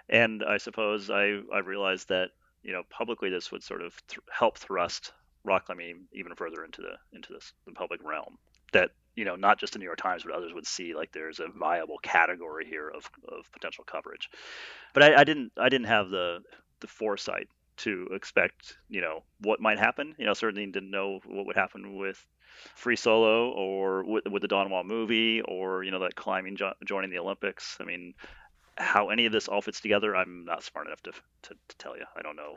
and 0.08 0.42
I 0.42 0.58
suppose 0.58 1.10
I, 1.10 1.40
I 1.52 1.58
realized 1.64 2.08
that, 2.08 2.30
you 2.62 2.72
know, 2.72 2.82
publicly 2.90 3.30
this 3.30 3.50
would 3.52 3.62
sort 3.62 3.82
of 3.82 3.94
th- 4.06 4.20
help 4.30 4.58
thrust 4.58 5.12
rock 5.44 5.66
climbing 5.66 6.06
even 6.12 6.34
further 6.34 6.64
into 6.64 6.82
the 6.82 6.92
into 7.16 7.32
this 7.32 7.52
the 7.66 7.72
public 7.72 8.00
realm. 8.04 8.36
That 8.72 8.90
you 9.16 9.24
know, 9.24 9.36
not 9.36 9.58
just 9.58 9.72
the 9.72 9.78
New 9.78 9.86
York 9.86 9.98
Times, 9.98 10.22
but 10.24 10.34
others 10.34 10.52
would 10.54 10.66
see 10.66 10.94
like 10.94 11.12
there's 11.12 11.40
a 11.40 11.48
viable 11.48 11.98
category 12.02 12.66
here 12.66 12.88
of, 12.88 13.10
of 13.28 13.50
potential 13.52 13.84
coverage. 13.84 14.30
But 14.94 15.02
I, 15.02 15.20
I 15.20 15.24
didn't 15.24 15.52
I 15.56 15.68
didn't 15.68 15.86
have 15.88 16.10
the 16.10 16.40
the 16.80 16.86
foresight 16.86 17.48
to 17.80 18.08
expect 18.12 18.76
you 18.88 19.00
know 19.00 19.22
what 19.40 19.60
might 19.60 19.78
happen. 19.78 20.14
You 20.18 20.26
know, 20.26 20.34
certainly 20.34 20.66
didn't 20.66 20.90
know 20.90 21.20
what 21.26 21.46
would 21.46 21.56
happen 21.56 21.96
with 21.96 22.24
free 22.74 22.96
solo 22.96 23.50
or 23.50 24.04
with, 24.04 24.24
with 24.30 24.42
the 24.42 24.48
Dawn 24.48 24.70
Wall 24.70 24.84
movie 24.84 25.40
or 25.42 25.82
you 25.82 25.90
know 25.90 26.00
that 26.00 26.14
climbing 26.14 26.56
jo- 26.56 26.74
joining 26.84 27.10
the 27.10 27.18
Olympics. 27.18 27.76
I 27.80 27.84
mean, 27.84 28.14
how 28.76 29.10
any 29.10 29.26
of 29.26 29.32
this 29.32 29.48
all 29.48 29.62
fits 29.62 29.80
together, 29.80 30.16
I'm 30.16 30.44
not 30.44 30.62
smart 30.62 30.86
enough 30.86 31.02
to, 31.02 31.12
to, 31.12 31.54
to 31.68 31.76
tell 31.78 31.96
you. 31.96 32.04
I 32.16 32.22
don't 32.22 32.36
know 32.36 32.56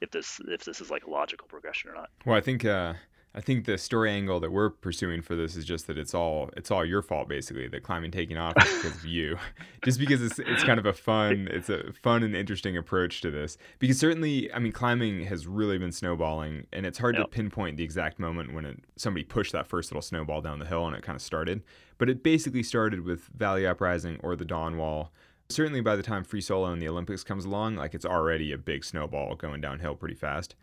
if 0.00 0.10
this 0.10 0.40
if 0.48 0.64
this 0.64 0.80
is 0.80 0.90
like 0.90 1.04
a 1.04 1.10
logical 1.10 1.46
progression 1.48 1.90
or 1.90 1.94
not. 1.94 2.10
Well, 2.26 2.36
I 2.36 2.40
think 2.40 2.64
uh, 2.64 2.94
I 3.34 3.40
think 3.40 3.64
the 3.64 3.78
story 3.78 4.10
angle 4.10 4.40
that 4.40 4.52
we're 4.52 4.68
pursuing 4.68 5.22
for 5.22 5.34
this 5.34 5.56
is 5.56 5.64
just 5.64 5.86
that 5.86 5.96
it's 5.96 6.12
all 6.12 6.50
it's 6.54 6.70
all 6.70 6.84
your 6.84 7.00
fault 7.00 7.28
basically 7.28 7.66
that 7.68 7.82
climbing 7.82 8.10
taking 8.10 8.36
off 8.36 8.52
is 8.58 8.64
because 8.82 8.98
of 8.98 9.06
you, 9.06 9.38
just 9.82 9.98
because 9.98 10.20
it's 10.20 10.38
it's 10.38 10.62
kind 10.64 10.78
of 10.78 10.84
a 10.84 10.92
fun 10.92 11.48
it's 11.50 11.70
a 11.70 11.92
fun 12.02 12.22
and 12.22 12.36
interesting 12.36 12.76
approach 12.76 13.22
to 13.22 13.30
this. 13.30 13.56
Because 13.78 13.98
certainly 13.98 14.52
I 14.52 14.58
mean 14.58 14.72
climbing 14.72 15.24
has 15.24 15.46
really 15.46 15.78
been 15.78 15.92
snowballing 15.92 16.66
and 16.72 16.84
it's 16.84 16.98
hard 16.98 17.16
yep. 17.16 17.24
to 17.24 17.28
pinpoint 17.30 17.78
the 17.78 17.84
exact 17.84 18.18
moment 18.18 18.52
when 18.52 18.66
it, 18.66 18.80
somebody 18.96 19.24
pushed 19.24 19.52
that 19.52 19.66
first 19.66 19.90
little 19.90 20.02
snowball 20.02 20.42
down 20.42 20.58
the 20.58 20.66
hill 20.66 20.86
and 20.86 20.94
it 20.94 21.02
kind 21.02 21.16
of 21.16 21.22
started, 21.22 21.62
but 21.96 22.10
it 22.10 22.22
basically 22.22 22.62
started 22.62 23.02
with 23.02 23.28
Valley 23.34 23.66
Uprising 23.66 24.20
or 24.22 24.36
the 24.36 24.44
Dawn 24.44 24.76
Wall. 24.76 25.10
Certainly 25.48 25.80
by 25.80 25.96
the 25.96 26.02
time 26.02 26.24
free 26.24 26.40
solo 26.42 26.70
and 26.70 26.80
the 26.80 26.88
Olympics 26.88 27.24
comes 27.24 27.46
along, 27.46 27.76
like 27.76 27.94
it's 27.94 28.06
already 28.06 28.52
a 28.52 28.58
big 28.58 28.84
snowball 28.84 29.34
going 29.36 29.60
downhill 29.62 29.94
pretty 29.94 30.14
fast. 30.14 30.54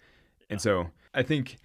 And 0.50 0.62
so 0.62 0.90
I 1.14 1.24
think, 1.24 1.58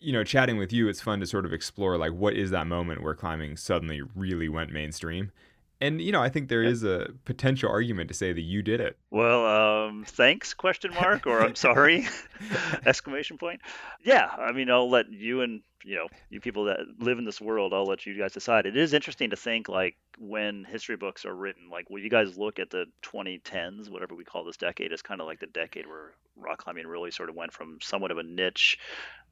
you 0.00 0.12
know, 0.12 0.24
chatting 0.24 0.56
with 0.56 0.72
you, 0.72 0.88
it's 0.88 1.00
fun 1.00 1.20
to 1.20 1.26
sort 1.26 1.44
of 1.44 1.52
explore 1.52 1.96
like 1.96 2.12
what 2.12 2.34
is 2.34 2.50
that 2.50 2.66
moment 2.66 3.02
where 3.02 3.14
climbing 3.14 3.56
suddenly 3.56 4.00
really 4.14 4.48
went 4.48 4.72
mainstream. 4.72 5.32
And 5.80 6.00
you 6.00 6.10
know, 6.10 6.22
I 6.22 6.28
think 6.28 6.48
there 6.48 6.62
is 6.62 6.82
a 6.82 7.10
potential 7.24 7.70
argument 7.70 8.08
to 8.08 8.14
say 8.14 8.32
that 8.32 8.40
you 8.40 8.62
did 8.62 8.80
it. 8.80 8.96
Well, 9.10 9.46
um, 9.46 10.04
thanks? 10.06 10.52
Question 10.52 10.92
mark 10.92 11.26
or 11.26 11.40
I'm 11.40 11.54
sorry? 11.54 12.08
Exclamation 12.86 13.38
point. 13.38 13.60
Yeah, 14.04 14.26
I 14.26 14.52
mean, 14.52 14.70
I'll 14.70 14.90
let 14.90 15.10
you 15.12 15.42
and 15.42 15.62
you 15.84 15.94
know 15.94 16.08
you 16.30 16.40
people 16.40 16.64
that 16.64 16.80
live 16.98 17.18
in 17.18 17.24
this 17.24 17.40
world. 17.40 17.72
I'll 17.72 17.86
let 17.86 18.06
you 18.06 18.18
guys 18.18 18.32
decide. 18.32 18.66
It 18.66 18.76
is 18.76 18.92
interesting 18.92 19.30
to 19.30 19.36
think 19.36 19.68
like 19.68 19.96
when 20.18 20.64
history 20.64 20.96
books 20.96 21.24
are 21.24 21.34
written, 21.34 21.70
like 21.70 21.88
will 21.90 22.00
you 22.00 22.10
guys 22.10 22.36
look 22.36 22.58
at 22.58 22.70
the 22.70 22.86
2010s, 23.02 23.88
whatever 23.88 24.16
we 24.16 24.24
call 24.24 24.44
this 24.44 24.56
decade, 24.56 24.92
as 24.92 25.02
kind 25.02 25.20
of 25.20 25.28
like 25.28 25.38
the 25.38 25.46
decade 25.46 25.86
where 25.86 26.14
rock 26.36 26.58
climbing 26.58 26.86
really 26.86 27.10
sort 27.10 27.28
of 27.28 27.36
went 27.36 27.52
from 27.52 27.78
somewhat 27.80 28.10
of 28.10 28.18
a 28.18 28.22
niche, 28.22 28.78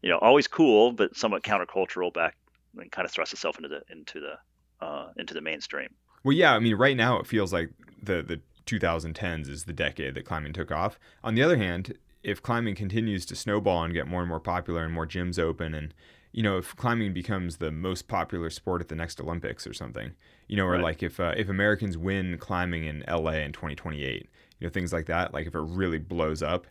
you 0.07 0.13
know, 0.13 0.19
always 0.19 0.47
cool 0.47 0.93
but 0.93 1.17
somewhat 1.17 1.43
countercultural 1.43 2.15
back 2.15 2.37
and 2.79 2.93
kind 2.93 3.05
of 3.05 3.11
thrust 3.11 3.33
itself 3.33 3.57
into 3.57 3.69
the 3.69 3.83
into 3.91 4.21
the 4.21 4.87
uh, 4.87 5.09
into 5.17 5.35
the 5.35 5.41
mainstream. 5.41 5.89
Well, 6.23 6.33
yeah, 6.33 6.55
I 6.55 6.61
mean, 6.61 6.77
right 6.77 6.97
now 6.97 7.19
it 7.19 7.27
feels 7.27 7.53
like 7.53 7.71
the 8.01 8.23
the 8.23 8.41
2010s 8.67 9.49
is 9.49 9.65
the 9.65 9.73
decade 9.73 10.15
that 10.15 10.25
climbing 10.25 10.53
took 10.53 10.71
off. 10.71 11.01
On 11.25 11.35
the 11.35 11.43
other 11.43 11.57
hand, 11.57 11.99
if 12.23 12.41
climbing 12.41 12.77
continues 12.77 13.27
to 13.27 13.35
snowball 13.35 13.83
and 13.83 13.93
get 13.93 14.07
more 14.07 14.21
and 14.21 14.29
more 14.29 14.39
popular 14.39 14.85
and 14.85 14.95
more 14.95 15.09
gyms 15.09 15.41
open 15.41 15.75
and 15.75 15.93
you 16.33 16.43
know 16.43 16.57
if 16.57 16.77
climbing 16.77 17.13
becomes 17.13 17.57
the 17.57 17.73
most 17.73 18.07
popular 18.07 18.49
sport 18.49 18.81
at 18.81 18.87
the 18.87 18.95
next 18.95 19.21
Olympics 19.21 19.67
or 19.67 19.75
something, 19.75 20.13
you 20.47 20.57
know, 20.57 20.67
or 20.67 20.75
right. 20.75 20.83
like 20.83 21.03
if 21.03 21.19
uh, 21.19 21.35
if 21.37 21.49
Americans 21.49 21.99
win 21.99 22.39
climbing 22.39 22.85
in 22.85 23.03
LA 23.09 23.43
in 23.43 23.51
2028, 23.51 24.29
you 24.61 24.67
know, 24.69 24.71
things 24.71 24.93
like 24.93 25.07
that, 25.07 25.35
like 25.35 25.49
if 25.49 25.55
it 25.57 25.63
really 25.63 25.99
blows 25.99 26.45
up, 26.45 26.69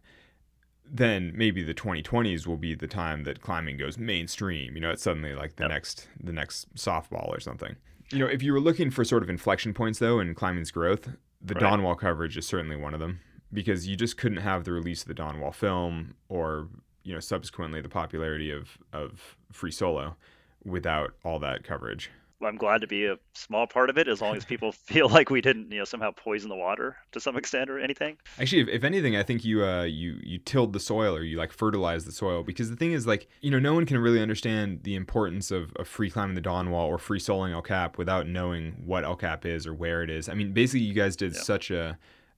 then 0.92 1.32
maybe 1.36 1.64
the 1.64 1.74
2020s 1.74 2.46
will 2.48 2.58
be 2.58 2.76
the 2.76 2.88
time 2.88 3.24
that 3.24 3.42
climbing 3.42 3.78
goes 3.78 3.98
mainstream. 3.98 4.76
You 4.76 4.82
know, 4.82 4.92
it's 4.92 5.04
suddenly 5.04 5.34
like 5.34 5.56
the 5.56 5.64
yep. 5.64 5.72
next 5.72 6.08
the 6.22 6.34
next 6.34 6.74
softball 6.76 7.30
or 7.30 7.40
something. 7.40 7.76
You 8.12 8.20
know, 8.20 8.28
if 8.28 8.44
you 8.44 8.54
were 8.54 8.60
looking 8.60 8.92
for 8.92 9.04
sort 9.04 9.24
of 9.24 9.30
inflection 9.30 9.74
points 9.74 10.00
though 10.00 10.20
in 10.20 10.36
climbing's 10.36 10.72
growth, 10.72 11.10
the 11.42 11.54
right. 11.54 11.62
Dawn 11.62 11.84
Wall 11.84 11.96
coverage 11.96 12.38
is 12.38 12.46
certainly 12.46 12.76
one 12.76 12.94
of 12.94 13.00
them 13.00 13.20
because 13.52 13.88
you 13.88 13.96
just 13.96 14.18
couldn't 14.18 14.40
have 14.40 14.64
the 14.64 14.72
release 14.72 15.02
of 15.02 15.08
the 15.08 15.14
Dawn 15.14 15.40
Wall 15.40 15.52
film 15.52 16.16
or 16.30 16.68
you 17.04 17.14
know 17.14 17.20
subsequently 17.20 17.82
the 17.82 17.90
popularity 17.90 18.52
of 18.52 18.78
of 18.94 19.38
Free 19.52 19.72
Solo 19.72 20.16
without 20.64 21.14
all 21.24 21.40
that 21.40 21.64
coverage. 21.64 22.10
I'm 22.44 22.58
glad 22.58 22.82
to 22.82 22.88
be 22.88 23.06
a 23.06 23.18
small 23.34 23.66
part 23.66 23.90
of 23.90 23.98
it 23.98 24.08
as 24.08 24.22
long 24.22 24.36
as 24.36 24.44
people 24.44 24.72
feel 24.72 25.08
like 25.08 25.30
we 25.30 25.42
didn't, 25.42 25.72
you 25.72 25.80
know, 25.80 25.86
somehow 25.86 26.12
poison 26.12 26.50
the 26.50 26.56
water 26.56 26.98
to 27.14 27.20
some 27.20 27.38
extent 27.38 27.70
or 27.70 27.80
anything. 27.80 28.18
Actually, 28.40 28.64
if, 28.64 28.68
if 28.68 28.84
anything, 28.84 29.16
I 29.16 29.24
think 29.24 29.46
you 29.46 29.64
uh 29.64 29.84
you 29.84 30.20
you 30.22 30.38
tilled 30.38 30.74
the 30.74 30.80
soil 30.80 31.16
or 31.16 31.24
you 31.24 31.38
like 31.38 31.52
fertilized 31.52 32.08
the 32.08 32.12
soil 32.12 32.44
because 32.44 32.70
the 32.70 32.76
thing 32.76 32.92
is 32.92 33.08
like 33.08 33.28
you 33.42 33.52
know 33.52 33.60
no 33.60 33.74
one 33.74 33.86
can 33.86 33.98
really 33.98 34.22
understand 34.22 34.84
the 34.84 34.96
importance 34.96 35.52
of, 35.52 35.74
of 35.78 35.88
free 35.88 36.10
climbing 36.10 36.36
the 36.36 36.42
Dawn 36.42 36.72
Wall 36.72 36.88
or 36.88 36.98
free 36.98 37.20
soloing 37.20 37.54
El 37.54 37.62
Cap 37.62 37.98
without 37.98 38.28
knowing 38.28 38.76
what 38.86 39.04
El 39.04 39.16
Cap 39.16 39.46
is 39.46 39.66
or 39.66 39.74
where 39.74 40.04
it 40.04 40.10
is. 40.10 40.28
I 40.28 40.34
mean, 40.34 40.54
basically, 40.54 40.82
you 40.82 40.94
guys 40.94 41.16
did 41.16 41.34
yeah. 41.34 41.42
such 41.42 41.72
a 41.72 41.98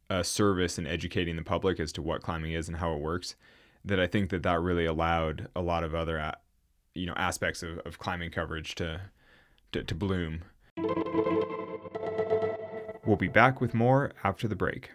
a 0.10 0.24
service 0.24 0.78
in 0.78 0.88
educating 0.88 1.36
the 1.36 1.44
public 1.44 1.80
as 1.80 1.92
to 1.92 2.02
what 2.02 2.22
climbing 2.22 2.54
is 2.54 2.70
and 2.70 2.78
how 2.78 2.94
it 2.94 3.00
works 3.00 3.36
that 3.84 4.00
I 4.00 4.08
think 4.08 4.30
that 4.30 4.44
that 4.44 4.62
really 4.62 4.86
allowed 4.86 5.50
a 5.56 5.62
lot 5.62 5.84
of 5.84 5.96
other 5.96 6.34
you 6.94 7.06
know 7.06 7.14
aspects 7.16 7.64
of, 7.64 7.80
of 7.80 8.00
climbing 8.00 8.32
coverage 8.32 8.76
to 8.76 9.02
to, 9.72 9.84
to 9.84 9.96
bloom. 9.96 10.42
We'll 13.06 13.18
be 13.18 13.28
back 13.28 13.62
with 13.62 13.74
more 13.74 14.12
after 14.24 14.48
the 14.48 14.56
break. 14.56 14.92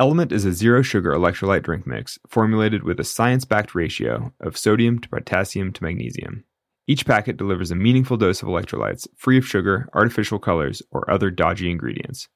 Element 0.00 0.30
is 0.30 0.44
a 0.44 0.52
zero 0.52 0.82
sugar 0.82 1.12
electrolyte 1.12 1.64
drink 1.64 1.86
mix 1.86 2.18
formulated 2.28 2.84
with 2.84 3.00
a 3.00 3.04
science 3.04 3.44
backed 3.44 3.74
ratio 3.74 4.32
of 4.40 4.56
sodium 4.56 5.00
to 5.00 5.08
potassium 5.08 5.72
to 5.72 5.82
magnesium. 5.82 6.44
Each 6.86 7.04
packet 7.04 7.36
delivers 7.36 7.70
a 7.70 7.74
meaningful 7.74 8.16
dose 8.16 8.40
of 8.40 8.48
electrolytes 8.48 9.06
free 9.16 9.38
of 9.38 9.46
sugar, 9.46 9.88
artificial 9.94 10.38
colors, 10.38 10.82
or 10.90 11.10
other 11.10 11.30
dodgy 11.30 11.70
ingredients. 11.70 12.28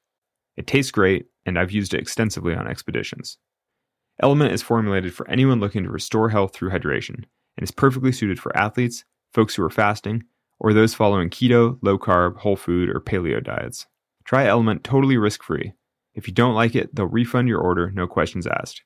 It 0.57 0.67
tastes 0.67 0.91
great, 0.91 1.27
and 1.45 1.57
I've 1.57 1.71
used 1.71 1.93
it 1.93 2.01
extensively 2.01 2.53
on 2.53 2.67
expeditions. 2.67 3.37
Element 4.21 4.51
is 4.51 4.61
formulated 4.61 5.13
for 5.13 5.27
anyone 5.29 5.59
looking 5.59 5.83
to 5.83 5.89
restore 5.89 6.29
health 6.29 6.53
through 6.53 6.69
hydration 6.69 7.23
and 7.57 7.63
is 7.63 7.71
perfectly 7.71 8.11
suited 8.11 8.39
for 8.39 8.55
athletes, 8.57 9.03
folks 9.33 9.55
who 9.55 9.63
are 9.63 9.69
fasting, 9.69 10.23
or 10.59 10.73
those 10.73 10.93
following 10.93 11.29
keto, 11.29 11.77
low 11.81 11.97
carb, 11.97 12.37
whole 12.37 12.55
food, 12.55 12.89
or 12.89 12.99
paleo 12.99 13.43
diets. 13.43 13.87
Try 14.23 14.45
Element 14.45 14.83
totally 14.83 15.17
risk 15.17 15.43
free. 15.43 15.73
If 16.13 16.27
you 16.27 16.33
don't 16.33 16.55
like 16.55 16.75
it, 16.75 16.95
they'll 16.95 17.07
refund 17.07 17.47
your 17.47 17.59
order, 17.59 17.91
no 17.91 18.07
questions 18.07 18.47
asked. 18.47 18.83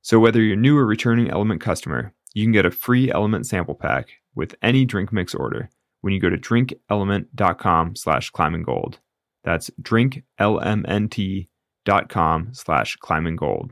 So 0.00 0.18
whether 0.18 0.40
you're 0.40 0.56
new 0.56 0.78
or 0.78 0.86
returning 0.86 1.30
Element 1.30 1.60
customer, 1.60 2.14
you 2.34 2.44
can 2.44 2.52
get 2.52 2.66
a 2.66 2.70
free 2.70 3.10
Element 3.10 3.46
sample 3.46 3.74
pack 3.74 4.08
with 4.34 4.54
any 4.62 4.84
drink 4.84 5.12
mix 5.12 5.34
order 5.34 5.70
when 6.00 6.12
you 6.12 6.20
go 6.20 6.30
to 6.30 6.38
drinkelement.com 6.38 7.96
slash 7.96 8.32
climbinggold. 8.32 8.96
That's 9.44 9.70
drinklmnt.com 9.80 12.48
slash 12.52 12.98
climbinggold. 12.98 13.70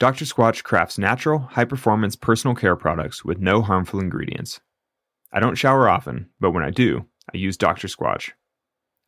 Dr. 0.00 0.24
Squatch 0.24 0.64
crafts 0.64 0.98
natural, 0.98 1.38
high 1.38 1.64
performance 1.64 2.16
personal 2.16 2.56
care 2.56 2.74
products 2.74 3.24
with 3.24 3.38
no 3.38 3.62
harmful 3.62 4.00
ingredients. 4.00 4.60
I 5.32 5.38
don't 5.38 5.54
shower 5.54 5.88
often, 5.88 6.30
but 6.40 6.50
when 6.50 6.64
I 6.64 6.70
do, 6.70 7.06
I 7.32 7.36
use 7.36 7.56
Dr. 7.56 7.86
Squatch. 7.86 8.32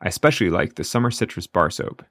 I 0.00 0.08
especially 0.08 0.50
like 0.50 0.76
the 0.76 0.84
Summer 0.84 1.10
Citrus 1.10 1.48
Bar 1.48 1.70
Soap. 1.70 2.04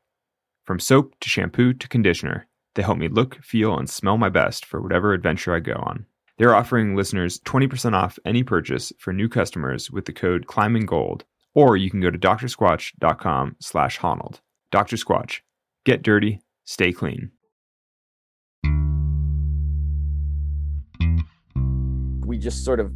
From 0.65 0.79
soap 0.79 1.15
to 1.21 1.29
shampoo 1.29 1.73
to 1.73 1.87
conditioner, 1.87 2.47
they 2.73 2.83
help 2.83 2.97
me 2.97 3.07
look, 3.07 3.41
feel, 3.43 3.77
and 3.77 3.89
smell 3.89 4.17
my 4.17 4.29
best 4.29 4.65
for 4.65 4.81
whatever 4.81 5.13
adventure 5.13 5.55
I 5.55 5.59
go 5.59 5.75
on. 5.75 6.05
They're 6.37 6.55
offering 6.55 6.95
listeners 6.95 7.39
20% 7.41 7.93
off 7.93 8.19
any 8.25 8.43
purchase 8.43 8.91
for 8.99 9.13
new 9.13 9.29
customers 9.29 9.89
with 9.89 10.05
the 10.05 10.13
code 10.13 10.47
ClimbingGold, 10.47 11.21
or 11.53 11.77
you 11.77 11.89
can 11.89 12.01
go 12.01 12.11
to 12.11 12.17
drsquatch.com 12.17 13.55
slash 13.59 13.99
Honnold. 13.99 14.41
Dr. 14.71 14.97
Squatch. 14.97 15.39
Get 15.85 16.03
dirty, 16.03 16.41
stay 16.65 16.91
clean. 16.91 17.31
We 22.25 22.37
just 22.37 22.65
sort 22.65 22.79
of 22.79 22.91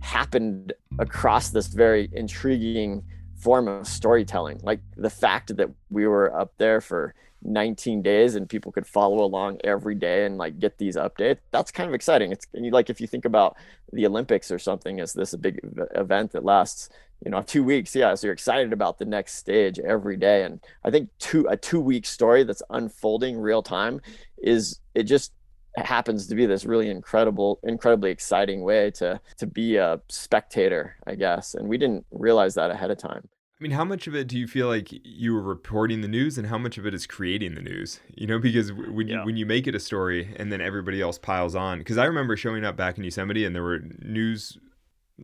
happened 0.00 0.72
across 0.98 1.50
this 1.50 1.68
very 1.68 2.08
intriguing 2.12 3.02
form 3.36 3.68
of 3.68 3.86
storytelling. 3.86 4.60
Like 4.62 4.80
the 4.96 5.10
fact 5.10 5.56
that 5.56 5.70
we 5.90 6.06
were 6.06 6.34
up 6.36 6.52
there 6.58 6.80
for 6.80 7.14
19 7.44 8.02
days 8.02 8.34
and 8.34 8.48
people 8.48 8.72
could 8.72 8.86
follow 8.86 9.24
along 9.24 9.58
every 9.64 9.94
day 9.94 10.26
and 10.26 10.38
like 10.38 10.58
get 10.58 10.78
these 10.78 10.96
updates. 10.96 11.38
That's 11.50 11.70
kind 11.70 11.88
of 11.88 11.94
exciting. 11.94 12.32
It's 12.32 12.46
like 12.54 12.90
if 12.90 13.00
you 13.00 13.06
think 13.06 13.24
about 13.24 13.56
the 13.92 14.06
Olympics 14.06 14.50
or 14.50 14.58
something 14.58 15.00
as 15.00 15.12
this 15.12 15.32
a 15.32 15.38
big 15.38 15.60
event 15.94 16.32
that 16.32 16.44
lasts, 16.44 16.88
you 17.24 17.30
know, 17.30 17.42
two 17.42 17.64
weeks. 17.64 17.94
Yeah, 17.94 18.14
so 18.14 18.26
you're 18.26 18.34
excited 18.34 18.72
about 18.72 18.98
the 18.98 19.04
next 19.04 19.34
stage 19.34 19.78
every 19.78 20.16
day. 20.16 20.44
And 20.44 20.60
I 20.84 20.90
think 20.90 21.08
two 21.18 21.46
a 21.48 21.56
two 21.56 21.80
week 21.80 22.06
story 22.06 22.44
that's 22.44 22.62
unfolding 22.70 23.38
real 23.38 23.62
time 23.62 24.00
is 24.38 24.80
it 24.94 25.04
just 25.04 25.32
happens 25.76 26.26
to 26.26 26.34
be 26.34 26.46
this 26.46 26.64
really 26.64 26.90
incredible, 26.90 27.58
incredibly 27.62 28.10
exciting 28.10 28.62
way 28.62 28.90
to 28.92 29.20
to 29.38 29.46
be 29.46 29.76
a 29.76 30.00
spectator, 30.08 30.96
I 31.06 31.14
guess. 31.14 31.54
And 31.54 31.68
we 31.68 31.78
didn't 31.78 32.04
realize 32.10 32.54
that 32.54 32.70
ahead 32.70 32.90
of 32.90 32.98
time. 32.98 33.28
I 33.58 33.62
mean, 33.62 33.72
how 33.72 33.84
much 33.84 34.08
of 34.08 34.16
it 34.16 34.26
do 34.26 34.36
you 34.36 34.48
feel 34.48 34.66
like 34.66 34.88
you 34.90 35.32
were 35.34 35.40
reporting 35.40 36.00
the 36.00 36.08
news, 36.08 36.36
and 36.36 36.48
how 36.48 36.58
much 36.58 36.78
of 36.78 36.86
it 36.86 36.94
is 36.94 37.06
creating 37.06 37.54
the 37.54 37.60
news? 37.60 38.00
You 38.12 38.26
know, 38.26 38.40
because 38.40 38.72
when 38.72 39.06
you 39.06 39.20
when 39.20 39.36
you 39.36 39.46
make 39.46 39.68
it 39.68 39.76
a 39.76 39.80
story, 39.80 40.34
and 40.36 40.50
then 40.50 40.60
everybody 40.60 41.00
else 41.00 41.16
piles 41.16 41.54
on. 41.54 41.78
Because 41.78 41.96
I 41.96 42.06
remember 42.06 42.36
showing 42.36 42.64
up 42.64 42.76
back 42.76 42.98
in 42.98 43.04
Yosemite, 43.04 43.44
and 43.44 43.54
there 43.54 43.62
were 43.62 43.78
news 44.00 44.58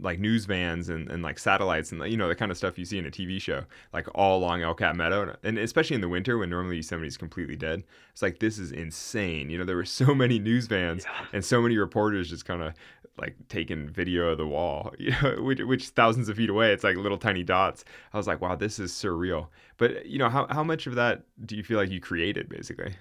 like 0.00 0.18
news 0.18 0.44
vans 0.44 0.88
and, 0.88 1.10
and 1.10 1.22
like 1.22 1.38
satellites 1.38 1.92
and 1.92 2.04
you 2.10 2.16
know 2.16 2.28
the 2.28 2.34
kind 2.34 2.50
of 2.50 2.56
stuff 2.56 2.78
you 2.78 2.84
see 2.84 2.98
in 2.98 3.06
a 3.06 3.10
TV 3.10 3.40
show 3.40 3.64
like 3.92 4.06
all 4.14 4.38
along 4.38 4.62
El 4.62 4.74
Cap 4.74 4.94
Meadow 4.94 5.34
and 5.42 5.58
especially 5.58 5.94
in 5.94 6.00
the 6.00 6.08
winter 6.08 6.38
when 6.38 6.50
normally 6.50 6.76
Yosemite 6.76 7.08
is 7.08 7.16
completely 7.16 7.56
dead 7.56 7.82
it's 8.12 8.22
like 8.22 8.38
this 8.38 8.58
is 8.58 8.70
insane 8.70 9.50
you 9.50 9.58
know 9.58 9.64
there 9.64 9.76
were 9.76 9.84
so 9.84 10.14
many 10.14 10.38
news 10.38 10.66
vans 10.66 11.04
yeah. 11.04 11.26
and 11.32 11.44
so 11.44 11.60
many 11.60 11.78
reporters 11.78 12.28
just 12.28 12.44
kind 12.44 12.62
of 12.62 12.74
like 13.18 13.34
taking 13.48 13.88
video 13.88 14.28
of 14.28 14.38
the 14.38 14.46
wall 14.46 14.92
you 14.98 15.10
know 15.22 15.42
which, 15.42 15.60
which 15.60 15.88
thousands 15.88 16.28
of 16.28 16.36
feet 16.36 16.50
away 16.50 16.72
it's 16.72 16.84
like 16.84 16.96
little 16.96 17.18
tiny 17.18 17.42
dots. 17.42 17.84
I 18.12 18.16
was 18.16 18.26
like 18.26 18.40
wow 18.40 18.54
this 18.54 18.78
is 18.78 18.92
surreal. 18.92 19.48
But 19.78 20.06
you 20.06 20.18
know 20.18 20.28
how, 20.28 20.46
how 20.50 20.64
much 20.64 20.86
of 20.86 20.96
that 20.96 21.22
do 21.46 21.56
you 21.56 21.62
feel 21.62 21.78
like 21.78 21.90
you 21.90 22.00
created 22.00 22.48
basically? 22.48 22.94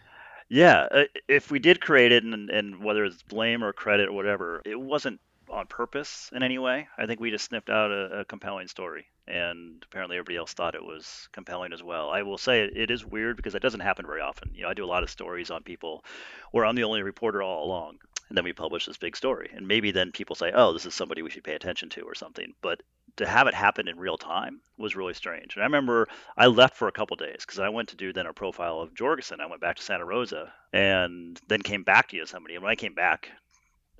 Yeah, 0.50 0.88
uh, 0.92 1.04
if 1.28 1.52
we 1.52 1.60
did 1.60 1.82
create 1.82 2.14
it, 2.14 2.24
and, 2.24 2.50
and 2.50 2.82
whether 2.82 3.04
it's 3.04 3.22
blame 3.22 3.62
or 3.62 3.74
credit 3.74 4.08
or 4.08 4.14
whatever, 4.14 4.62
it 4.64 4.80
wasn't 4.80 5.20
on 5.58 5.68
purpose 5.68 6.30
in 6.34 6.44
any 6.44 6.58
way. 6.58 6.88
I 6.98 7.06
think 7.06 7.20
we 7.20 7.32
just 7.32 7.46
sniffed 7.46 7.70
out 7.70 7.92
a, 7.92 8.20
a, 8.20 8.26
compelling 8.26 8.68
story, 8.68 9.08
and 9.28 9.84
apparently 9.86 10.18
everybody 10.18 10.38
else 10.38 10.54
thought 10.54 10.76
it 10.76 10.84
was 10.84 11.28
compelling 11.32 11.74
as 11.74 11.84
well. 11.84 12.10
I 12.10 12.22
will 12.22 12.38
say 12.38 12.62
it, 12.62 12.78
it 12.78 12.92
is 12.92 13.06
weird 13.06 13.36
because 13.36 13.56
it 13.56 13.62
doesn't 13.62 13.82
happen 13.82 14.06
very 14.06 14.22
often. 14.22 14.52
You 14.54 14.64
know, 14.64 14.70
I 14.70 14.74
do 14.74 14.86
a 14.86 14.88
lot 14.88 15.04
of 15.04 15.10
stories 15.10 15.52
on 15.52 15.64
people 15.64 16.06
where 16.52 16.66
I'm 16.66 16.76
the 16.76 16.84
only 16.84 17.02
reporter 17.02 17.42
all 17.42 17.66
along, 17.66 17.98
and 18.30 18.38
then 18.38 18.46
we 18.46 18.54
publish 18.54 18.86
this 18.86 18.98
big 18.98 19.18
story, 19.18 19.50
and 19.54 19.68
maybe 19.68 19.92
then 19.92 20.12
people 20.12 20.36
say, 20.36 20.52
"Oh, 20.54 20.74
this 20.74 20.86
is 20.86 20.94
somebody 20.94 21.22
we 21.22 21.30
should 21.30 21.44
pay 21.44 21.56
attention 21.56 21.90
to" 21.90 22.02
or 22.02 22.16
something. 22.16 22.54
But 22.62 22.82
to 23.18 23.26
have 23.26 23.48
it 23.48 23.54
happen 23.54 23.88
in 23.88 23.98
real 23.98 24.18
time 24.18 24.62
was 24.78 24.96
really 24.96 25.14
strange. 25.14 25.56
And 25.56 25.64
I 25.64 25.66
remember 25.66 26.08
I 26.38 26.46
left 26.48 26.76
for 26.78 26.88
a 26.88 26.92
couple 26.92 27.16
days 27.18 27.38
because 27.40 27.60
I 27.60 27.70
went 27.70 27.90
to 27.90 27.96
do 27.96 28.14
then 28.14 28.28
a 28.28 28.34
profile 28.34 28.80
of 28.80 28.94
Jorgeson. 28.94 29.40
I 29.40 29.48
went 29.48 29.62
back 29.62 29.76
to 29.78 29.84
Santa 29.84 30.06
Rosa 30.06 30.54
and 30.72 31.40
then 31.48 31.62
came 31.62 31.84
back 31.84 32.10
to 32.10 32.18
Yosemite. 32.18 32.56
And 32.56 32.64
when 32.64 32.72
I 32.72 32.76
came 32.76 32.94
back, 32.94 33.32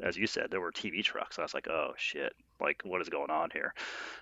as 0.02 0.18
you 0.18 0.28
said, 0.28 0.48
there 0.50 0.62
were 0.62 0.72
TV 0.72 1.04
trucks. 1.04 1.40
I 1.40 1.44
was 1.44 1.54
like, 1.54 1.68
oh 1.68 1.94
shit, 1.98 2.34
like 2.60 2.82
what 2.84 3.02
is 3.02 3.10
going 3.10 3.32
on 3.32 3.50
here? 3.52 3.74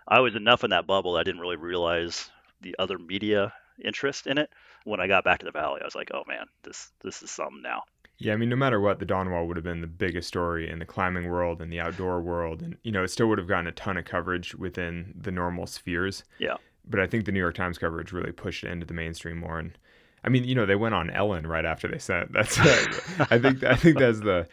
I 0.08 0.20
was 0.20 0.36
enough 0.36 0.64
in 0.64 0.70
that 0.72 0.88
bubble. 0.88 1.18
I 1.18 1.24
didn't 1.24 1.42
really 1.42 1.58
realize 1.58 2.30
the 2.62 2.76
other 2.80 2.98
media 2.98 3.54
interest 3.84 4.28
in 4.28 4.38
it. 4.38 4.50
When 4.84 5.00
I 5.00 5.08
got 5.08 5.24
back 5.24 5.40
to 5.40 5.46
the 5.46 5.52
valley, 5.52 5.82
I 5.82 5.86
was 5.86 5.96
like, 5.96 6.12
oh 6.14 6.24
man, 6.28 6.46
this 6.64 6.92
this 7.04 7.24
is 7.24 7.32
something 7.32 7.62
now. 7.62 7.84
Yeah, 8.18 8.34
I 8.34 8.38
mean, 8.38 8.50
no 8.50 8.56
matter 8.56 8.80
what, 8.80 9.00
the 9.00 9.06
Dawn 9.06 9.30
Wall 9.30 9.46
would 9.46 9.58
have 9.58 9.64
been 9.66 9.82
the 9.82 9.88
biggest 9.88 10.28
story 10.30 10.70
in 10.70 10.80
the 10.80 10.86
climbing 10.86 11.30
world 11.30 11.62
and 11.62 11.72
the 11.72 11.82
outdoor 11.82 12.22
world, 12.22 12.62
and 12.62 12.78
you 12.84 12.92
know, 12.92 13.04
it 13.04 13.10
still 13.10 13.28
would 13.28 13.40
have 13.40 13.48
gotten 13.48 13.68
a 13.68 13.74
ton 13.74 13.98
of 13.98 14.06
coverage 14.06 14.56
within 14.56 15.14
the 15.20 15.32
normal 15.32 15.68
spheres. 15.68 16.24
Yeah. 16.40 16.56
But 16.88 17.00
I 17.00 17.08
think 17.08 17.26
the 17.26 17.32
New 17.32 17.40
York 17.40 17.56
Times 17.56 17.78
coverage 17.78 18.14
really 18.14 18.32
pushed 18.32 18.64
it 18.64 18.72
into 18.72 18.86
the 18.86 18.94
mainstream 18.94 19.40
more, 19.40 19.60
and 19.60 19.78
I 20.26 20.30
mean, 20.30 20.44
you 20.44 20.56
know, 20.56 20.66
they 20.66 20.76
went 20.76 20.96
on 20.96 21.12
Ellen 21.12 21.46
right 21.46 21.66
after 21.66 21.88
they 21.88 22.00
sent. 22.00 22.34
That's 22.34 22.60
uh, 22.60 23.28
I 23.30 23.38
think 23.38 23.64
I 23.64 23.76
think 23.76 24.00
that's 24.00 24.20
the 24.20 24.48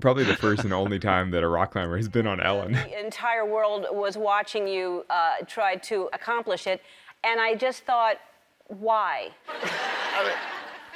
probably 0.00 0.24
the 0.24 0.36
first 0.36 0.64
and 0.64 0.72
only 0.72 0.98
time 0.98 1.30
that 1.32 1.42
a 1.42 1.48
rock 1.48 1.72
climber 1.72 1.96
has 1.96 2.08
been 2.08 2.26
on 2.26 2.40
Ellen. 2.40 2.72
The 2.72 2.98
entire 2.98 3.44
world 3.44 3.86
was 3.90 4.16
watching 4.16 4.66
you 4.66 5.04
uh, 5.10 5.36
try 5.46 5.76
to 5.76 6.08
accomplish 6.14 6.66
it, 6.66 6.80
and 7.24 7.40
I 7.40 7.54
just 7.54 7.84
thought, 7.84 8.16
why? 8.68 9.28
I, 9.48 10.24
mean, 10.24 10.32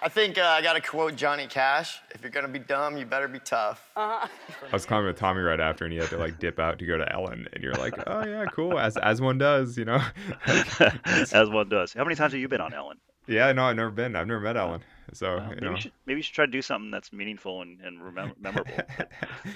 I 0.01 0.09
think 0.09 0.39
uh, 0.39 0.43
I 0.43 0.63
got 0.63 0.75
to 0.75 0.81
quote 0.81 1.15
Johnny 1.15 1.47
Cash: 1.47 2.01
"If 2.13 2.23
you're 2.23 2.31
gonna 2.31 2.49
be 2.49 2.59
dumb, 2.59 2.97
you 2.97 3.05
better 3.05 3.29
be 3.29 3.41
tough." 3.41 3.91
Uh-huh. 3.97 4.29
I 4.63 4.73
was 4.73 4.87
climbing 4.87 5.09
with 5.09 5.19
Tommy 5.19 5.43
right 5.43 5.61
after, 5.61 5.85
and 5.85 5.93
he 5.93 5.99
had 5.99 6.09
to 6.09 6.17
like 6.17 6.39
dip 6.39 6.59
out 6.59 6.79
to 6.79 6.87
go 6.87 6.97
to 6.97 7.13
Ellen, 7.13 7.47
and 7.53 7.63
you're 7.63 7.75
like, 7.75 7.93
"Oh 8.07 8.25
yeah, 8.25 8.47
cool," 8.47 8.79
as 8.79 8.97
as 8.97 9.21
one 9.21 9.37
does, 9.37 9.77
you 9.77 9.85
know. 9.85 10.03
as 10.47 11.51
one 11.51 11.69
does. 11.69 11.93
How 11.93 12.05
many 12.05 12.17
times 12.17 12.33
have 12.33 12.41
you 12.41 12.49
been 12.49 12.63
on 12.63 12.73
Ellen? 12.73 12.97
Yeah, 13.27 13.53
no, 13.53 13.65
I've 13.65 13.77
never 13.77 13.91
been. 13.91 14.17
I've 14.17 14.27
never 14.27 14.41
met 14.41 14.57
Ellen. 14.57 14.83
So 15.13 15.39
maybe, 15.41 15.55
you 15.55 15.61
know. 15.61 15.71
you 15.75 15.81
should, 15.81 15.93
maybe 16.07 16.19
you 16.19 16.23
should 16.23 16.35
try 16.35 16.47
to 16.47 16.51
do 16.51 16.63
something 16.63 16.91
that's 16.91 17.13
meaningful 17.13 17.63
and, 17.63 17.81
and 17.81 17.99
memorable. 18.41 18.73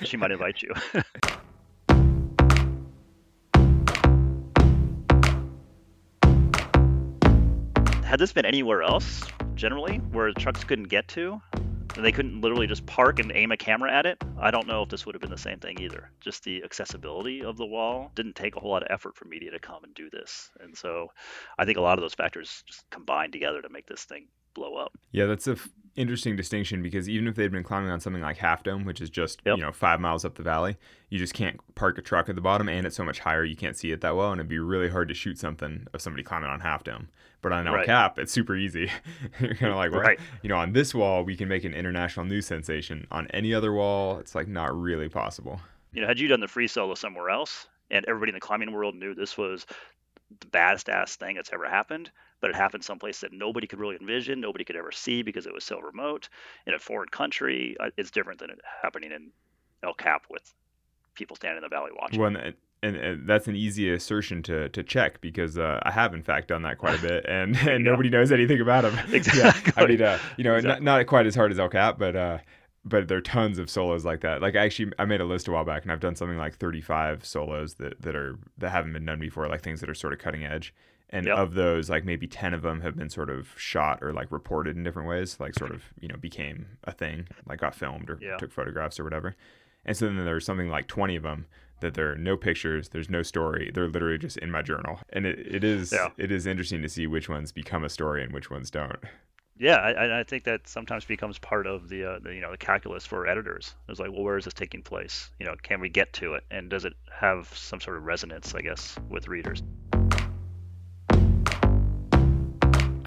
she 0.05 0.17
might 0.17 0.31
invite 0.31 0.63
you. 0.63 0.73
Had 8.05 8.21
this 8.21 8.33
been 8.33 8.47
anywhere 8.47 8.83
else, 8.83 9.25
generally, 9.57 9.97
where 10.13 10.31
trucks 10.33 10.63
couldn't 10.63 10.89
get 10.89 11.09
to, 11.09 11.41
and 11.97 12.05
they 12.05 12.13
couldn't 12.13 12.41
literally 12.41 12.67
just 12.67 12.87
park 12.87 13.19
and 13.19 13.33
aim 13.35 13.53
a 13.53 13.57
camera 13.57 13.93
at 13.93 14.07
it, 14.07 14.23
I 14.39 14.51
don't 14.51 14.67
know 14.67 14.83
if 14.83 14.89
this 14.89 15.07
would 15.07 15.15
have 15.15 15.23
been 15.23 15.31
the 15.31 15.39
same 15.39 15.59
thing 15.59 15.81
either. 15.81 16.11
Just 16.21 16.45
the 16.45 16.63
accessibility 16.63 17.43
of 17.43 17.57
the 17.57 17.67
wall 17.67 18.13
didn't 18.15 18.37
take 18.37 18.57
a 18.57 18.61
whole 18.61 18.71
lot 18.71 18.83
of 18.83 18.89
effort 18.91 19.17
for 19.17 19.25
media 19.27 19.51
to 19.51 19.59
come 19.59 19.85
and 19.85 19.95
do 19.95 20.11
this. 20.11 20.51
And 20.61 20.77
so 20.77 21.13
I 21.59 21.65
think 21.65 21.79
a 21.79 21.83
lot 21.83 21.99
of 21.99 22.03
those 22.03 22.15
factors 22.15 22.63
just 22.67 22.89
combined 22.91 23.33
together 23.33 23.63
to 23.63 23.69
make 23.69 23.87
this 23.87 24.05
thing 24.05 24.29
blow 24.57 24.75
up. 24.75 24.99
Yeah, 25.13 25.27
that's 25.27 25.47
a 25.47 25.53
f- 25.53 25.69
interesting 25.97 26.37
distinction 26.37 26.83
because 26.83 27.09
even 27.09 27.27
if 27.27 27.35
they'd 27.35 27.53
been 27.53 27.63
climbing 27.63 27.91
on 27.91 28.01
something 28.01 28.23
like 28.23 28.37
Half 28.37 28.63
Dome, 28.63 28.85
which 28.85 29.01
is 29.01 29.11
just 29.11 29.41
yep. 29.45 29.57
you 29.57 29.63
know 29.63 29.73
five 29.73 30.01
miles 30.01 30.25
up 30.25 30.35
the 30.35 30.43
valley, 30.43 30.77
you 31.11 31.19
just 31.19 31.35
can't 31.35 31.59
park 31.75 31.99
a 31.99 32.03
truck 32.03 32.29
at 32.29 32.35
the 32.35 32.41
bottom, 32.41 32.69
and 32.69 32.87
it's 32.87 32.97
so 32.97 33.05
much 33.05 33.21
higher 33.21 33.45
you 33.45 33.57
can't 33.57 33.77
see 33.77 33.93
it 33.93 34.01
that 34.01 34.17
well, 34.17 34.33
and 34.33 34.41
it'd 34.41 34.49
be 34.49 34.59
really 34.59 34.89
hard 34.89 35.09
to 35.09 35.15
shoot 35.15 35.39
something 35.39 35.87
of 35.93 36.01
somebody 36.01 36.23
climbing 36.23 36.51
on 36.51 36.61
Half 36.61 36.85
Dome. 36.85 37.09
But 37.43 37.53
on 37.53 37.69
El 37.69 37.75
right. 37.75 37.87
Cap, 37.87 38.19
it's 38.19 38.33
super 38.33 38.57
easy. 38.57 38.91
You're 39.41 39.55
kind 39.55 39.71
of 39.71 39.77
like, 39.77 39.93
well, 39.93 40.01
right. 40.01 40.19
you 40.43 40.49
know, 40.49 40.57
on 40.57 40.73
this 40.73 40.95
wall 40.95 41.23
we 41.23 41.37
can 41.37 41.49
make 41.49 41.65
an 41.65 41.75
international 41.75 42.27
news 42.27 42.47
sensation. 42.47 43.07
On 43.11 43.27
any 43.29 43.55
other 43.55 43.73
wall, 43.73 44.19
it's 44.19 44.35
like 44.35 44.49
not 44.49 44.75
really 44.77 45.09
possible. 45.09 45.61
You 45.93 46.01
know, 46.03 46.09
had 46.09 46.19
you 46.19 46.29
done 46.29 46.41
the 46.41 46.49
free 46.49 46.67
solo 46.67 46.95
somewhere 46.95 47.31
else, 47.31 47.69
and 47.91 48.05
everybody 48.07 48.31
in 48.31 48.35
the 48.35 48.41
climbing 48.41 48.73
world 48.73 48.95
knew 48.95 49.15
this 49.15 49.39
was 49.39 49.67
the 50.41 50.47
baddest 50.49 50.89
ass 50.89 51.17
thing 51.17 51.37
that's 51.37 51.53
ever 51.53 51.69
happened, 51.69 52.11
but 52.41 52.51
it 52.51 52.57
happened 52.57 52.85
someplace 52.85 53.21
that 53.21 53.33
nobody 53.33 53.67
could 53.67 53.79
really 53.79 53.97
envision, 54.01 54.41
nobody 54.41 54.65
could 54.65 54.77
ever 54.77 54.93
see 54.93 55.23
because 55.23 55.47
it 55.47 55.55
was 55.55 55.65
so 55.65 55.79
remote 55.81 56.29
in 56.67 56.75
a 56.75 56.79
foreign 56.79 57.09
country. 57.09 57.77
Uh, 57.81 57.91
it's 57.97 58.11
different 58.11 58.41
than 58.41 58.51
it 58.51 58.59
happening 58.83 59.13
in 59.13 59.31
El 59.83 59.95
Cap 59.95 60.27
with 60.31 60.55
people 61.15 61.37
standing 61.37 61.59
in 61.59 61.63
the 61.63 61.69
valley 61.69 61.91
watching. 61.99 62.21
Well, 62.21 62.37
and, 62.37 62.55
and, 62.83 62.97
and 62.97 63.29
that's 63.29 63.49
an 63.49 63.57
easy 63.57 63.91
assertion 63.91 64.43
to, 64.45 64.69
to 64.69 64.83
check 64.83 65.21
because 65.21 65.59
uh, 65.59 65.81
I 65.83 65.91
have 65.91 66.15
in 66.15 66.23
fact 66.23 66.49
done 66.49 66.63
that 66.63 66.79
quite 66.79 66.99
a 66.99 67.03
bit, 67.03 67.27
and, 67.27 67.57
and 67.69 67.85
nobody 67.85 68.11
knows 68.11 68.33
anything 68.33 68.61
about 68.61 68.83
them. 68.83 68.99
Exactly. 69.13 69.73
yeah, 69.77 69.83
I 69.83 69.87
mean, 69.87 70.03
uh, 70.03 70.19
you 70.37 70.45
know, 70.45 70.55
exactly. 70.55 70.85
not, 70.85 70.99
not 70.99 71.07
quite 71.07 71.27
as 71.27 71.35
hard 71.35 71.51
as 71.51 71.59
El 71.59 71.69
Cap, 71.69 71.99
but 71.99 72.15
uh, 72.15 72.39
but 72.87 73.09
there 73.09 73.19
are 73.19 73.23
tons 73.23 73.59
of 73.59 73.69
solos 73.69 74.05
like 74.05 74.21
that. 74.21 74.41
Like 74.41 74.55
actually 74.55 74.93
I 74.99 75.05
made 75.05 75.21
a 75.21 75.25
list 75.25 75.49
a 75.49 75.51
while 75.51 75.65
back 75.65 75.83
and 75.83 75.91
I've 75.91 76.01
done 76.01 76.15
something 76.15 76.39
like 76.39 76.57
35 76.57 77.27
solos 77.27 77.75
that, 77.75 78.01
that 78.01 78.15
are 78.15 78.39
that 78.59 78.71
haven't 78.71 78.93
been 78.93 79.05
done 79.05 79.19
before, 79.19 79.49
like 79.49 79.63
things 79.63 79.81
that 79.81 79.91
are 79.91 79.95
sort 79.95 80.13
of 80.13 80.21
cutting 80.21 80.45
edge. 80.45 80.73
And 81.11 81.27
yep. 81.27 81.39
of 81.39 81.55
those, 81.55 81.89
like 81.89 82.05
maybe 82.05 82.27
10 82.27 82.53
of 82.53 82.63
them 82.63 82.81
have 82.81 82.97
been 82.97 83.11
sort 83.11 83.31
of 83.31 83.49
shot 83.57 84.03
or 84.03 84.13
like 84.13 84.33
reported 84.33 84.77
in 84.77 84.83
different 84.83 85.09
ways, 85.09 85.39
like 85.39 85.55
sort 85.55 85.71
of, 85.71 85.85
you 86.01 86.09
know, 86.09 86.17
became 86.17 86.67
a 86.85 86.93
thing, 86.93 87.29
like 87.47 87.61
got 87.61 87.75
filmed 87.75 88.11
or 88.11 88.19
yeah. 88.21 88.37
took 88.37 88.53
photographs 88.53 88.99
or 88.99 89.05
whatever. 89.05 89.37
And 89.85 89.97
so 89.97 90.07
then 90.07 90.25
there's 90.25 90.45
something 90.45 90.69
like 90.69 90.89
20 90.89 91.15
of 91.17 91.23
them 91.23 91.47
that 91.81 91.95
there 91.95 92.11
are 92.11 92.17
no 92.17 92.37
pictures, 92.37 92.89
there's 92.89 93.09
no 93.09 93.23
story. 93.23 93.71
They're 93.73 93.89
literally 93.89 94.19
just 94.19 94.39
in 94.39 94.51
my 94.51 94.63
journal. 94.63 94.99
And 95.11 95.27
it, 95.27 95.39
it 95.39 95.63
is 95.63 95.93
yeah. 95.93 96.09
it 96.17 96.33
is 96.33 96.47
interesting 96.47 96.83
to 96.83 96.89
see 96.89 97.07
which 97.07 97.29
ones 97.29 97.53
become 97.53 97.85
a 97.85 97.89
story 97.89 98.25
and 98.25 98.33
which 98.33 98.51
ones 98.51 98.71
don't 98.71 98.99
yeah, 99.59 99.77
I, 99.77 100.21
I, 100.21 100.23
think 100.23 100.45
that 100.45 100.69
sometimes 100.69 101.05
becomes 101.05 101.39
part 101.39 101.67
of 101.67 101.89
the, 101.89 102.05
uh, 102.05 102.19
the, 102.23 102.35
you 102.35 102.41
know 102.41 102.51
the 102.51 102.59
calculus 102.59 103.07
for 103.07 103.27
editors. 103.27 103.75
It's 103.89 103.99
like, 103.99 104.11
well, 104.13 104.23
where 104.23 104.37
is 104.37 104.45
this 104.45 104.55
taking 104.55 104.83
place? 104.83 105.31
You 105.39 105.47
know, 105.47 105.55
can 105.63 105.81
we 105.81 105.89
get 105.89 106.13
to 106.15 106.35
it, 106.35 106.45
and 106.51 106.69
does 106.69 106.85
it 106.85 106.93
have 107.11 107.49
some 107.57 107.81
sort 107.81 107.97
of 107.97 108.05
resonance? 108.05 108.55
I 108.55 108.61
guess 108.61 108.99
with 109.09 109.29
readers. 109.29 109.63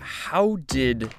How 0.10 0.58
did 0.66 1.14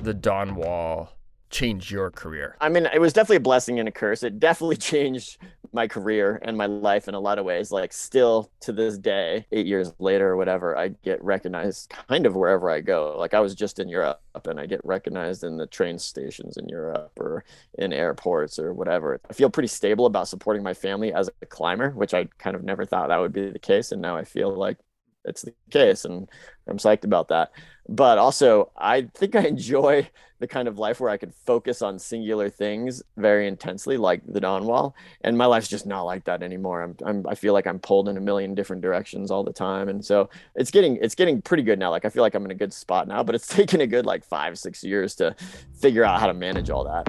the 0.00 0.14
Dawn 0.14 0.54
Wall 0.54 1.12
change 1.50 1.92
your 1.92 2.10
career? 2.10 2.56
I 2.62 2.70
mean, 2.70 2.86
it 2.86 2.98
was 2.98 3.12
definitely 3.12 3.36
a 3.36 3.40
blessing 3.40 3.78
and 3.78 3.86
a 3.86 3.92
curse. 3.92 4.22
It 4.22 4.40
definitely 4.40 4.76
changed 4.78 5.36
my 5.74 5.86
career 5.86 6.40
and 6.42 6.56
my 6.56 6.64
life 6.64 7.08
in 7.08 7.14
a 7.14 7.20
lot 7.20 7.38
of 7.38 7.44
ways. 7.44 7.70
Like, 7.70 7.92
still 7.92 8.50
to 8.60 8.72
this 8.72 8.96
day, 8.96 9.46
eight 9.52 9.66
years 9.66 9.92
later 9.98 10.30
or 10.30 10.38
whatever, 10.38 10.78
I 10.78 10.88
get 11.02 11.22
recognized 11.22 11.90
kind 12.08 12.24
of 12.24 12.34
wherever 12.34 12.70
I 12.70 12.80
go. 12.80 13.14
Like, 13.18 13.34
I 13.34 13.40
was 13.40 13.54
just 13.54 13.78
in 13.78 13.88
Europe 13.90 14.22
and 14.46 14.58
I 14.58 14.64
get 14.64 14.80
recognized 14.82 15.44
in 15.44 15.58
the 15.58 15.66
train 15.66 15.98
stations 15.98 16.56
in 16.56 16.70
Europe 16.70 17.12
or 17.20 17.44
in 17.74 17.92
airports 17.92 18.58
or 18.58 18.72
whatever. 18.72 19.20
I 19.28 19.34
feel 19.34 19.50
pretty 19.50 19.68
stable 19.68 20.06
about 20.06 20.26
supporting 20.26 20.62
my 20.62 20.72
family 20.72 21.12
as 21.12 21.28
a 21.42 21.46
climber, 21.46 21.90
which 21.90 22.14
I 22.14 22.24
kind 22.38 22.56
of 22.56 22.64
never 22.64 22.86
thought 22.86 23.08
that 23.08 23.20
would 23.20 23.34
be 23.34 23.50
the 23.50 23.58
case. 23.58 23.92
And 23.92 24.00
now 24.00 24.16
I 24.16 24.24
feel 24.24 24.56
like 24.56 24.78
it's 25.24 25.42
the 25.42 25.54
case 25.70 26.04
and 26.04 26.28
i'm 26.68 26.78
psyched 26.78 27.04
about 27.04 27.28
that. 27.28 27.52
But 27.88 28.18
also 28.18 28.70
i 28.76 29.02
think 29.14 29.34
i 29.34 29.42
enjoy 29.42 30.08
the 30.38 30.46
kind 30.46 30.66
of 30.66 30.78
life 30.78 31.00
where 31.00 31.10
i 31.10 31.16
could 31.16 31.34
focus 31.34 31.82
on 31.82 31.98
singular 31.98 32.48
things 32.48 33.02
very 33.16 33.46
intensely 33.46 33.96
like 33.96 34.22
the 34.26 34.40
Dawn 34.40 34.64
Wall 34.66 34.94
and 35.22 35.36
my 35.36 35.46
life's 35.46 35.68
just 35.68 35.86
not 35.86 36.02
like 36.02 36.24
that 36.24 36.42
anymore. 36.42 36.82
I'm, 36.82 36.96
I'm 37.04 37.26
i 37.26 37.34
feel 37.34 37.52
like 37.52 37.66
i'm 37.66 37.78
pulled 37.78 38.08
in 38.08 38.16
a 38.16 38.20
million 38.20 38.54
different 38.54 38.82
directions 38.82 39.30
all 39.30 39.44
the 39.44 39.52
time 39.52 39.88
and 39.88 40.04
so 40.04 40.30
it's 40.54 40.70
getting 40.70 40.96
it's 40.96 41.14
getting 41.14 41.42
pretty 41.42 41.62
good 41.62 41.78
now. 41.78 41.90
Like 41.90 42.04
i 42.04 42.08
feel 42.08 42.22
like 42.22 42.34
i'm 42.34 42.44
in 42.44 42.50
a 42.50 42.56
good 42.56 42.72
spot 42.72 43.08
now 43.08 43.22
but 43.22 43.34
it's 43.34 43.46
taken 43.60 43.80
a 43.80 43.86
good 43.86 44.06
like 44.06 44.24
five 44.24 44.58
six 44.58 44.82
years 44.82 45.14
to 45.16 45.34
figure 45.80 46.04
out 46.04 46.20
how 46.20 46.26
to 46.26 46.34
manage 46.34 46.70
all 46.70 46.84
that. 46.84 47.08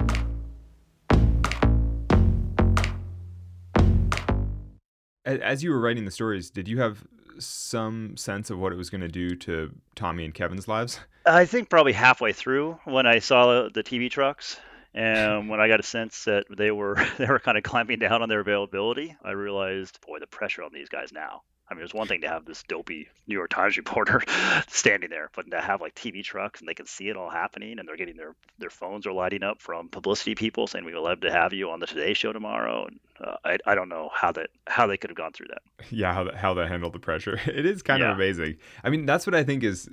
As 5.24 5.62
you 5.62 5.70
were 5.70 5.80
writing 5.80 6.04
the 6.04 6.10
stories 6.10 6.50
did 6.50 6.68
you 6.68 6.80
have 6.80 7.02
some 7.38 8.16
sense 8.16 8.50
of 8.50 8.58
what 8.58 8.72
it 8.72 8.76
was 8.76 8.90
going 8.90 9.00
to 9.00 9.08
do 9.08 9.34
to 9.36 9.72
Tommy 9.94 10.24
and 10.24 10.34
Kevin's 10.34 10.68
lives? 10.68 11.00
I 11.26 11.46
think 11.46 11.70
probably 11.70 11.92
halfway 11.92 12.32
through 12.32 12.78
when 12.84 13.06
I 13.06 13.18
saw 13.18 13.68
the 13.68 13.82
TV 13.82 14.10
trucks 14.10 14.58
and 14.94 15.48
when 15.48 15.60
I 15.60 15.68
got 15.68 15.80
a 15.80 15.84
sense 15.84 16.24
that 16.24 16.44
they 16.50 16.70
were 16.70 16.96
they 17.18 17.26
were 17.26 17.38
kind 17.38 17.58
of 17.58 17.64
clamping 17.64 17.98
down 17.98 18.22
on 18.22 18.28
their 18.28 18.40
availability, 18.40 19.16
I 19.22 19.32
realized, 19.32 20.00
boy, 20.06 20.18
the 20.20 20.26
pressure 20.26 20.62
on 20.62 20.70
these 20.72 20.88
guys 20.88 21.12
now. 21.12 21.42
I 21.68 21.74
mean, 21.74 21.82
it's 21.82 21.94
one 21.94 22.06
thing 22.06 22.20
to 22.20 22.28
have 22.28 22.44
this 22.44 22.62
dopey 22.64 23.08
New 23.26 23.34
York 23.34 23.50
Times 23.50 23.76
reporter 23.78 24.22
standing 24.68 25.10
there, 25.10 25.30
but 25.34 25.50
to 25.50 25.60
have 25.60 25.80
like 25.80 25.94
TV 25.94 26.22
trucks 26.22 26.60
and 26.60 26.68
they 26.68 26.74
can 26.74 26.86
see 26.86 27.08
it 27.08 27.16
all 27.16 27.30
happening, 27.30 27.78
and 27.78 27.88
they're 27.88 27.96
getting 27.96 28.16
their 28.16 28.34
their 28.58 28.70
phones 28.70 29.06
are 29.06 29.12
lighting 29.12 29.42
up 29.42 29.60
from 29.60 29.88
publicity 29.88 30.34
people 30.34 30.66
saying 30.66 30.84
we 30.84 30.94
would 30.94 31.00
love 31.00 31.20
to 31.20 31.32
have 31.32 31.52
you 31.52 31.70
on 31.70 31.80
the 31.80 31.86
Today 31.86 32.14
Show 32.14 32.32
tomorrow. 32.32 32.86
And 32.86 33.00
uh, 33.20 33.36
I 33.44 33.58
I 33.66 33.74
don't 33.74 33.88
know 33.88 34.10
how 34.12 34.32
that 34.32 34.50
how 34.66 34.86
they 34.86 34.96
could 34.96 35.10
have 35.10 35.16
gone 35.16 35.32
through 35.32 35.48
that. 35.48 35.62
Yeah, 35.90 36.14
how 36.14 36.24
that, 36.24 36.36
how 36.36 36.54
they 36.54 36.66
handled 36.66 36.92
the 36.92 36.98
pressure. 36.98 37.38
It 37.46 37.66
is 37.66 37.82
kind 37.82 38.00
yeah. 38.00 38.10
of 38.10 38.16
amazing. 38.16 38.56
I 38.82 38.90
mean, 38.90 39.06
that's 39.06 39.26
what 39.26 39.34
I 39.34 39.44
think 39.44 39.62
is 39.62 39.88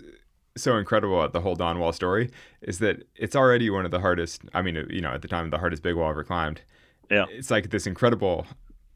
so 0.57 0.77
incredible 0.77 1.19
about 1.19 1.33
the 1.33 1.41
whole 1.41 1.55
Dawn 1.55 1.79
Wall 1.79 1.93
story 1.93 2.31
is 2.61 2.79
that 2.79 3.03
it's 3.15 3.35
already 3.35 3.69
one 3.69 3.85
of 3.85 3.91
the 3.91 3.99
hardest. 3.99 4.41
I 4.53 4.61
mean, 4.61 4.85
you 4.89 5.01
know, 5.01 5.11
at 5.11 5.21
the 5.21 5.27
time, 5.27 5.49
the 5.49 5.57
hardest 5.57 5.83
big 5.83 5.95
wall 5.95 6.09
ever 6.09 6.23
climbed. 6.23 6.61
Yeah, 7.09 7.25
it's 7.29 7.51
like 7.51 7.69
this 7.69 7.87
incredible 7.87 8.45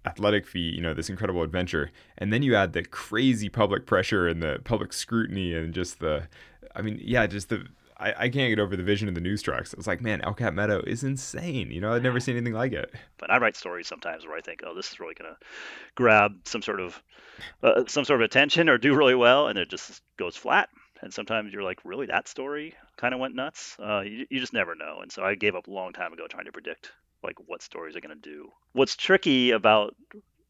athletic 0.05 0.45
feat, 0.47 0.73
you 0.73 0.81
know, 0.81 0.93
this 0.93 1.09
incredible 1.09 1.41
adventure. 1.41 1.91
And 2.17 2.31
then 2.31 2.43
you 2.43 2.55
add 2.55 2.73
the 2.73 2.83
crazy 2.83 3.49
public 3.49 3.85
pressure 3.85 4.27
and 4.27 4.41
the 4.41 4.59
public 4.63 4.93
scrutiny 4.93 5.53
and 5.53 5.73
just 5.73 5.99
the, 5.99 6.27
I 6.75 6.81
mean, 6.81 6.99
yeah, 7.01 7.27
just 7.27 7.49
the, 7.49 7.65
I, 7.97 8.13
I 8.17 8.29
can't 8.29 8.49
get 8.49 8.59
over 8.59 8.75
the 8.75 8.83
vision 8.83 9.07
of 9.07 9.15
the 9.15 9.21
news 9.21 9.41
trucks. 9.41 9.73
It's 9.73 9.87
like, 9.87 10.01
man, 10.01 10.21
El 10.21 10.33
Cap 10.33 10.53
Meadow 10.53 10.81
is 10.85 11.03
insane. 11.03 11.71
You 11.71 11.81
know, 11.81 11.93
I'd 11.93 12.03
never 12.03 12.19
seen 12.19 12.35
anything 12.35 12.53
like 12.53 12.73
it. 12.73 12.93
But 13.17 13.31
I 13.31 13.37
write 13.37 13.55
stories 13.55 13.87
sometimes 13.87 14.25
where 14.25 14.35
I 14.37 14.41
think, 14.41 14.61
oh, 14.65 14.75
this 14.75 14.91
is 14.91 14.99
really 14.99 15.13
going 15.13 15.31
to 15.31 15.37
grab 15.95 16.33
some 16.43 16.61
sort 16.61 16.81
of, 16.81 17.01
uh, 17.63 17.83
some 17.87 18.03
sort 18.05 18.21
of 18.21 18.25
attention 18.25 18.69
or 18.69 18.77
do 18.77 18.93
really 18.95 19.15
well. 19.15 19.47
And 19.47 19.57
it 19.57 19.69
just 19.69 20.01
goes 20.17 20.35
flat. 20.35 20.69
And 21.01 21.13
sometimes 21.13 21.53
you're 21.53 21.63
like, 21.63 21.79
really, 21.85 22.05
that 22.07 22.27
story 22.27 22.73
kind 22.97 23.13
of 23.13 23.19
went 23.19 23.35
nuts. 23.35 23.77
Uh, 23.79 24.01
you, 24.01 24.25
you 24.29 24.39
just 24.39 24.53
never 24.53 24.75
know. 24.75 24.99
And 25.01 25.11
so 25.11 25.23
I 25.23 25.35
gave 25.35 25.55
up 25.55 25.67
a 25.67 25.71
long 25.71 25.93
time 25.93 26.13
ago 26.13 26.27
trying 26.27 26.45
to 26.45 26.51
predict 26.51 26.91
like 27.25 27.37
what 27.45 27.61
stories 27.61 27.95
are 27.95 28.01
going 28.01 28.15
to 28.15 28.29
do. 28.29 28.49
What's 28.73 28.95
tricky 28.95 29.51
about 29.51 29.95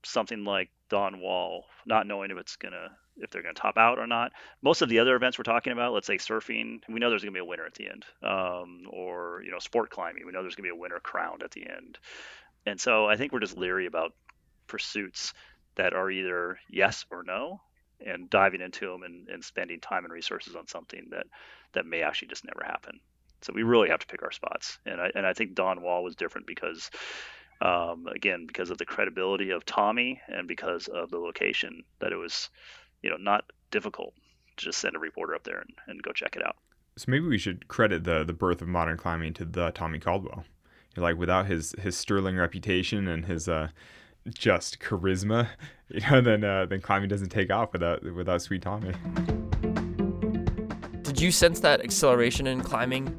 something 0.05 0.43
like 0.43 0.69
Dawn 0.89 1.19
Wall, 1.19 1.65
not 1.85 2.07
knowing 2.07 2.31
if 2.31 2.37
it's 2.37 2.55
gonna 2.55 2.89
if 3.17 3.29
they're 3.29 3.41
gonna 3.41 3.53
top 3.53 3.77
out 3.77 3.97
or 3.97 4.07
not. 4.07 4.31
Most 4.61 4.81
of 4.81 4.89
the 4.89 4.99
other 4.99 5.15
events 5.15 5.37
we're 5.37 5.43
talking 5.43 5.73
about, 5.73 5.93
let's 5.93 6.07
say 6.07 6.17
surfing, 6.17 6.81
we 6.87 6.99
know 6.99 7.09
there's 7.09 7.23
gonna 7.23 7.31
be 7.31 7.39
a 7.39 7.45
winner 7.45 7.65
at 7.65 7.73
the 7.73 7.89
end, 7.89 8.05
um, 8.23 8.83
or 8.89 9.41
you 9.43 9.51
know 9.51 9.59
sport 9.59 9.89
climbing, 9.89 10.25
we 10.25 10.31
know 10.31 10.41
there's 10.41 10.55
gonna 10.55 10.67
be 10.67 10.77
a 10.77 10.79
winner 10.79 10.99
crowned 10.99 11.43
at 11.43 11.51
the 11.51 11.67
end. 11.67 11.97
And 12.65 12.79
so 12.79 13.07
I 13.07 13.15
think 13.15 13.31
we're 13.31 13.39
just 13.39 13.57
leery 13.57 13.85
about 13.85 14.13
pursuits 14.67 15.33
that 15.75 15.93
are 15.93 16.09
either 16.09 16.59
yes 16.69 17.05
or 17.11 17.23
no, 17.23 17.61
and 18.05 18.29
diving 18.29 18.61
into 18.61 18.89
them 18.89 19.03
and, 19.03 19.27
and 19.29 19.43
spending 19.43 19.79
time 19.79 20.03
and 20.03 20.13
resources 20.13 20.55
on 20.55 20.67
something 20.67 21.07
that 21.11 21.27
that 21.73 21.85
may 21.85 22.01
actually 22.01 22.29
just 22.29 22.45
never 22.45 22.63
happen. 22.63 22.99
So 23.45 23.53
we 23.53 23.61
really 23.61 23.89
have 23.89 23.99
to 23.99 24.07
pick 24.07 24.23
our 24.23 24.31
spots. 24.31 24.79
And 24.87 24.99
I, 24.99 25.11
and 25.13 25.25
I 25.25 25.33
think 25.33 25.53
Dawn 25.53 25.83
Wall 25.83 26.03
was 26.03 26.15
different 26.15 26.47
because, 26.47 26.89
um, 27.61 28.07
again, 28.07 28.47
because 28.47 28.71
of 28.71 28.79
the 28.79 28.85
credibility 28.85 29.51
of 29.51 29.63
Tommy 29.65 30.19
and 30.27 30.47
because 30.47 30.87
of 30.87 31.11
the 31.11 31.19
location, 31.19 31.83
that 31.99 32.11
it 32.11 32.15
was, 32.15 32.49
you 33.03 33.09
know, 33.11 33.17
not 33.17 33.45
difficult 33.69 34.15
to 34.57 34.65
just 34.65 34.79
send 34.79 34.95
a 34.95 34.99
reporter 34.99 35.35
up 35.35 35.43
there 35.43 35.59
and, 35.59 35.69
and 35.85 36.01
go 36.01 36.11
check 36.11 36.35
it 36.35 36.43
out. 36.43 36.55
So 36.97 37.05
maybe 37.07 37.27
we 37.27 37.37
should 37.37 37.67
credit 37.67 38.03
the 38.03 38.23
the 38.23 38.33
birth 38.33 38.61
of 38.61 38.67
modern 38.67 38.97
climbing 38.97 39.33
to 39.33 39.45
the 39.45 39.69
Tommy 39.71 39.99
Caldwell. 39.99 40.45
Like 40.97 41.17
without 41.17 41.45
his 41.45 41.75
his 41.77 41.95
sterling 41.95 42.37
reputation 42.37 43.07
and 43.07 43.25
his 43.25 43.47
uh, 43.49 43.67
just 44.33 44.79
charisma, 44.79 45.49
you 45.89 45.99
know, 46.09 46.21
then 46.21 46.43
uh, 46.43 46.65
then 46.65 46.81
climbing 46.81 47.09
doesn't 47.09 47.29
take 47.29 47.51
off 47.51 47.73
without 47.73 48.01
without 48.13 48.41
Sweet 48.41 48.61
Tommy. 48.61 48.93
Did 51.03 51.21
you 51.21 51.31
sense 51.31 51.59
that 51.59 51.81
acceleration 51.81 52.47
in 52.47 52.61
climbing 52.61 53.13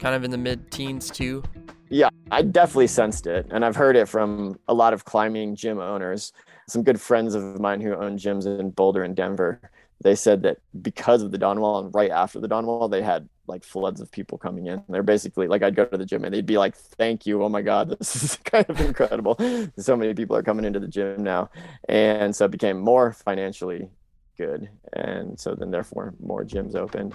kind 0.00 0.14
of 0.14 0.24
in 0.24 0.30
the 0.30 0.38
mid 0.38 0.70
teens 0.70 1.10
too? 1.10 1.44
Yeah, 1.90 2.08
I 2.30 2.42
definitely 2.42 2.86
sensed 2.86 3.26
it. 3.26 3.46
And 3.50 3.64
I've 3.64 3.76
heard 3.76 3.96
it 3.96 4.08
from 4.08 4.58
a 4.68 4.74
lot 4.74 4.92
of 4.92 5.04
climbing 5.04 5.54
gym 5.54 5.78
owners. 5.78 6.32
Some 6.68 6.82
good 6.82 7.00
friends 7.00 7.34
of 7.34 7.60
mine 7.60 7.80
who 7.80 7.94
own 7.94 8.16
gyms 8.16 8.46
in 8.46 8.70
Boulder 8.70 9.02
and 9.02 9.14
Denver. 9.14 9.60
They 10.02 10.14
said 10.14 10.42
that 10.44 10.58
because 10.80 11.22
of 11.22 11.30
the 11.30 11.38
Dawn 11.38 11.60
Wall 11.60 11.80
and 11.80 11.94
right 11.94 12.10
after 12.10 12.40
the 12.40 12.48
Dawn 12.48 12.64
Wall, 12.64 12.88
they 12.88 13.02
had 13.02 13.28
like 13.46 13.64
floods 13.64 14.00
of 14.00 14.10
people 14.10 14.38
coming 14.38 14.66
in. 14.66 14.82
They're 14.88 15.02
basically 15.02 15.48
like, 15.48 15.62
I'd 15.62 15.74
go 15.74 15.84
to 15.84 15.98
the 15.98 16.06
gym 16.06 16.24
and 16.24 16.32
they'd 16.32 16.46
be 16.46 16.56
like, 16.56 16.74
thank 16.74 17.26
you. 17.26 17.42
Oh 17.42 17.48
my 17.48 17.60
God, 17.60 17.90
this 17.98 18.16
is 18.22 18.36
kind 18.36 18.64
of 18.68 18.80
incredible. 18.80 19.36
so 19.76 19.96
many 19.96 20.14
people 20.14 20.36
are 20.36 20.42
coming 20.42 20.64
into 20.64 20.80
the 20.80 20.88
gym 20.88 21.22
now. 21.22 21.50
And 21.88 22.34
so 22.34 22.46
it 22.46 22.52
became 22.52 22.78
more 22.78 23.12
financially 23.12 23.90
good. 24.38 24.70
And 24.94 25.38
so 25.38 25.54
then, 25.54 25.70
therefore, 25.70 26.14
more 26.20 26.44
gyms 26.44 26.74
opened. 26.74 27.14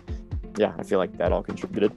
Yeah, 0.57 0.73
I 0.77 0.83
feel 0.83 0.99
like 0.99 1.17
that 1.17 1.31
all 1.31 1.41
contributed. 1.41 1.91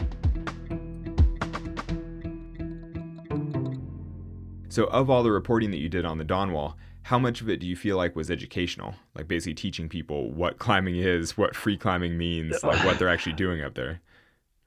So, 4.69 4.85
of 4.85 5.09
all 5.09 5.23
the 5.23 5.33
reporting 5.33 5.71
that 5.71 5.79
you 5.79 5.89
did 5.89 6.05
on 6.05 6.19
the 6.19 6.25
Dawn 6.25 6.53
Wall, 6.53 6.77
how 7.03 7.19
much 7.19 7.41
of 7.41 7.49
it 7.49 7.59
do 7.59 7.67
you 7.67 7.75
feel 7.75 7.97
like 7.97 8.15
was 8.15 8.31
educational? 8.31 8.95
Like 9.15 9.29
basically 9.29 9.55
teaching 9.55 9.89
people 9.89 10.31
what 10.31 10.59
climbing 10.59 10.97
is, 10.97 11.39
what 11.39 11.57
free 11.57 11.79
climbing 11.79 12.19
means, 12.19 12.63
like 12.63 12.85
what 12.85 12.99
they're 12.99 13.09
actually 13.09 13.33
doing 13.33 13.63
up 13.63 13.75
there. 13.75 14.01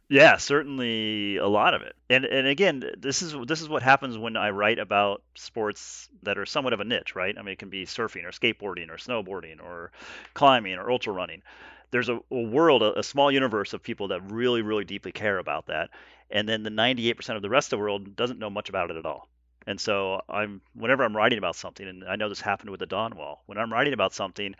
Yeah, 0.10 0.38
certainly 0.38 1.38
a 1.38 1.47
lot 1.47 1.74
of 1.74 1.84
it. 1.84 1.95
And 2.10 2.26
and 2.26 2.47
again, 2.47 2.84
this 2.97 3.22
is 3.22 3.36
this 3.47 3.62
is 3.62 3.70
what 3.70 3.84
happens 3.84 4.18
when 4.18 4.36
I 4.36 4.49
write 4.49 4.80
about 4.80 5.22
sports 5.36 6.10
that 6.24 6.38
are 6.38 6.45
somewhat 6.45 6.74
of 6.74 6.80
a 6.80 6.84
niche, 6.84 7.16
right? 7.16 7.38
I 7.38 7.41
mean, 7.43 7.54
it 7.54 7.60
can 7.60 7.70
be 7.70 7.86
surfing 7.86 8.26
or 8.26 8.32
skateboarding 8.32 8.89
or 8.89 8.97
snowboarding 8.97 9.64
or 9.64 9.91
climbing 10.34 10.74
or 10.74 10.91
ultra 10.91 11.14
running. 11.14 11.43
There's 11.91 12.10
a, 12.10 12.20
a 12.32 12.41
world, 12.41 12.82
a, 12.82 12.99
a 12.99 13.04
small 13.04 13.32
universe 13.32 13.74
of 13.74 13.84
people 13.84 14.08
that 14.10 14.32
really, 14.32 14.62
really 14.62 14.84
deeply 14.84 15.12
care 15.12 15.38
about 15.38 15.68
that, 15.68 15.91
and 16.30 16.49
then 16.49 16.64
the 16.64 16.70
98% 16.70 17.36
of 17.36 17.41
the 17.41 17.49
rest 17.49 17.68
of 17.68 17.78
the 17.78 17.84
world 17.84 18.16
doesn't 18.16 18.39
know 18.39 18.49
much 18.49 18.68
about 18.68 18.89
it 18.91 18.97
at 18.97 19.06
all. 19.06 19.30
And 19.68 19.80
so 19.80 20.22
I'm 20.28 20.62
whenever 20.74 21.03
I'm 21.03 21.16
writing 21.16 21.38
about 21.38 21.55
something, 21.55 21.88
and 21.88 22.03
I 22.03 22.16
know 22.16 22.30
this 22.30 22.41
happened 22.41 22.72
with 22.72 22.80
the 22.80 22.86
Dawn 22.86 23.16
Wall. 23.16 23.43
When 23.45 23.57
I'm 23.57 23.72
writing 23.72 23.93
about 23.93 24.14
something, 24.14 24.55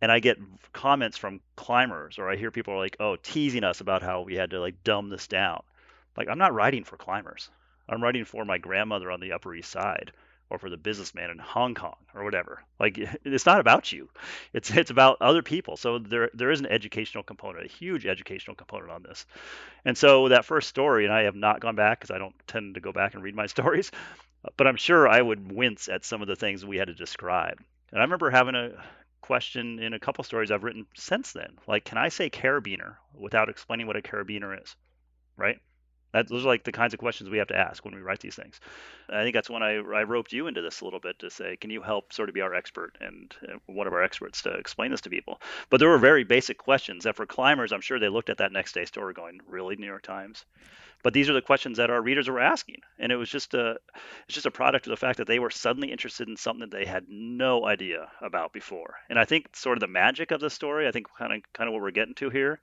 and 0.00 0.10
I 0.12 0.20
get 0.20 0.38
comments 0.72 1.18
from 1.18 1.40
climbers, 1.56 2.18
or 2.18 2.30
I 2.30 2.36
hear 2.36 2.50
people 2.50 2.74
are 2.74 2.78
like, 2.78 2.96
"Oh, 3.00 3.16
teasing 3.16 3.64
us 3.64 3.80
about 3.80 4.02
how 4.02 4.22
we 4.22 4.34
had 4.34 4.50
to 4.50 4.60
like 4.60 4.82
dumb 4.84 5.10
this 5.10 5.26
down." 5.26 5.62
Like 6.16 6.28
I'm 6.28 6.38
not 6.38 6.54
writing 6.54 6.84
for 6.84 6.96
climbers. 6.96 7.50
I'm 7.88 8.02
writing 8.02 8.24
for 8.24 8.44
my 8.44 8.58
grandmother 8.58 9.10
on 9.10 9.20
the 9.20 9.32
Upper 9.32 9.54
East 9.54 9.70
Side, 9.70 10.12
or 10.50 10.58
for 10.58 10.70
the 10.70 10.76
businessman 10.76 11.30
in 11.30 11.38
Hong 11.38 11.74
Kong, 11.74 11.96
or 12.14 12.24
whatever. 12.24 12.62
Like 12.80 12.98
it's 13.24 13.46
not 13.46 13.60
about 13.60 13.92
you. 13.92 14.08
It's 14.54 14.70
it's 14.70 14.90
about 14.90 15.18
other 15.20 15.42
people. 15.42 15.76
So 15.76 15.98
there 15.98 16.30
there 16.32 16.50
is 16.50 16.60
an 16.60 16.66
educational 16.66 17.22
component, 17.22 17.66
a 17.66 17.68
huge 17.68 18.06
educational 18.06 18.56
component 18.56 18.90
on 18.90 19.02
this. 19.02 19.26
And 19.84 19.96
so 19.96 20.28
that 20.28 20.44
first 20.44 20.68
story, 20.68 21.04
and 21.04 21.12
I 21.12 21.22
have 21.22 21.36
not 21.36 21.60
gone 21.60 21.76
back 21.76 22.00
because 22.00 22.14
I 22.14 22.18
don't 22.18 22.34
tend 22.46 22.74
to 22.74 22.80
go 22.80 22.92
back 22.92 23.14
and 23.14 23.22
read 23.22 23.34
my 23.34 23.46
stories, 23.54 23.90
but 24.56 24.66
I'm 24.66 24.76
sure 24.76 25.08
I 25.08 25.20
would 25.20 25.52
wince 25.52 25.88
at 25.88 26.04
some 26.04 26.22
of 26.22 26.28
the 26.28 26.36
things 26.36 26.64
we 26.64 26.76
had 26.76 26.88
to 26.88 26.94
describe. 26.94 27.58
And 27.90 28.00
I 28.00 28.04
remember 28.04 28.30
having 28.30 28.54
a 28.54 28.70
question 29.20 29.78
in 29.78 29.94
a 29.94 29.98
couple 29.98 30.24
stories 30.24 30.50
I've 30.50 30.64
written 30.64 30.86
since 30.94 31.32
then. 31.32 31.58
Like, 31.66 31.84
can 31.84 31.98
I 31.98 32.08
say 32.08 32.30
carabiner 32.30 32.96
without 33.14 33.48
explaining 33.48 33.86
what 33.86 33.96
a 33.96 34.02
carabiner 34.02 34.62
is? 34.62 34.76
Right? 35.36 35.58
That, 36.12 36.28
those 36.28 36.44
are 36.44 36.48
like 36.48 36.64
the 36.64 36.72
kinds 36.72 36.94
of 36.94 37.00
questions 37.00 37.28
we 37.28 37.38
have 37.38 37.48
to 37.48 37.56
ask 37.56 37.84
when 37.84 37.94
we 37.94 38.00
write 38.00 38.20
these 38.20 38.34
things. 38.34 38.60
I 39.10 39.22
think 39.22 39.34
that's 39.34 39.50
when 39.50 39.62
I, 39.62 39.74
I 39.74 40.04
roped 40.04 40.32
you 40.32 40.46
into 40.46 40.62
this 40.62 40.80
a 40.80 40.84
little 40.84 41.00
bit 41.00 41.18
to 41.18 41.30
say, 41.30 41.56
can 41.56 41.70
you 41.70 41.82
help 41.82 42.12
sort 42.14 42.30
of 42.30 42.34
be 42.34 42.40
our 42.40 42.54
expert 42.54 42.96
and 43.00 43.34
one 43.66 43.86
of 43.86 43.92
our 43.92 44.02
experts 44.02 44.42
to 44.42 44.50
explain 44.52 44.90
this 44.90 45.02
to 45.02 45.10
people? 45.10 45.40
But 45.68 45.80
there 45.80 45.90
were 45.90 45.98
very 45.98 46.24
basic 46.24 46.56
questions 46.56 47.04
that 47.04 47.16
for 47.16 47.26
climbers, 47.26 47.72
I'm 47.72 47.82
sure 47.82 47.98
they 47.98 48.08
looked 48.08 48.30
at 48.30 48.38
that 48.38 48.52
next 48.52 48.72
day 48.72 48.86
story 48.86 49.12
going, 49.12 49.40
really, 49.46 49.76
New 49.76 49.86
York 49.86 50.02
Times? 50.02 50.46
But 51.02 51.14
these 51.14 51.30
are 51.30 51.34
the 51.34 51.42
questions 51.42 51.76
that 51.76 51.90
our 51.90 52.02
readers 52.02 52.28
were 52.28 52.40
asking, 52.40 52.82
and 52.98 53.12
it 53.12 53.16
was 53.16 53.30
just 53.30 53.54
a 53.54 53.78
it's 54.26 54.34
just 54.34 54.46
a 54.46 54.50
product 54.50 54.86
of 54.86 54.90
the 54.90 54.96
fact 54.96 55.18
that 55.18 55.26
they 55.26 55.38
were 55.38 55.50
suddenly 55.50 55.92
interested 55.92 56.28
in 56.28 56.36
something 56.36 56.68
that 56.68 56.76
they 56.76 56.84
had 56.84 57.06
no 57.08 57.66
idea 57.66 58.08
about 58.20 58.52
before. 58.52 58.96
And 59.08 59.18
I 59.18 59.24
think 59.24 59.54
sort 59.54 59.76
of 59.76 59.80
the 59.80 59.86
magic 59.86 60.32
of 60.32 60.40
the 60.40 60.50
story, 60.50 60.88
I 60.88 60.90
think 60.90 61.06
kind 61.16 61.32
of 61.32 61.42
kind 61.52 61.68
of 61.68 61.72
what 61.74 61.82
we're 61.82 61.92
getting 61.92 62.14
to 62.14 62.30
here, 62.30 62.60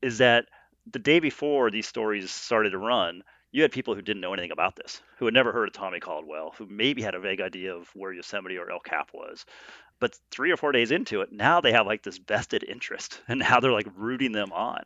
is 0.00 0.18
that 0.18 0.46
the 0.90 0.98
day 0.98 1.20
before 1.20 1.70
these 1.70 1.86
stories 1.86 2.30
started 2.32 2.70
to 2.70 2.78
run, 2.78 3.22
you 3.52 3.62
had 3.62 3.70
people 3.70 3.94
who 3.94 4.02
didn't 4.02 4.22
know 4.22 4.32
anything 4.32 4.50
about 4.50 4.74
this, 4.74 5.00
who 5.18 5.26
had 5.26 5.34
never 5.34 5.52
heard 5.52 5.68
of 5.68 5.74
Tommy 5.74 6.00
Caldwell, 6.00 6.54
who 6.58 6.66
maybe 6.66 7.00
had 7.00 7.14
a 7.14 7.20
vague 7.20 7.40
idea 7.40 7.74
of 7.74 7.88
where 7.94 8.12
Yosemite 8.12 8.58
or 8.58 8.72
El 8.72 8.80
Cap 8.80 9.10
was. 9.14 9.46
But 10.00 10.18
three 10.32 10.50
or 10.50 10.56
four 10.56 10.72
days 10.72 10.90
into 10.90 11.20
it, 11.20 11.30
now 11.30 11.60
they 11.60 11.70
have 11.70 11.86
like 11.86 12.02
this 12.02 12.18
vested 12.18 12.64
interest, 12.64 13.20
and 13.28 13.38
now 13.38 13.60
they're 13.60 13.70
like 13.70 13.88
rooting 13.94 14.32
them 14.32 14.50
on 14.52 14.82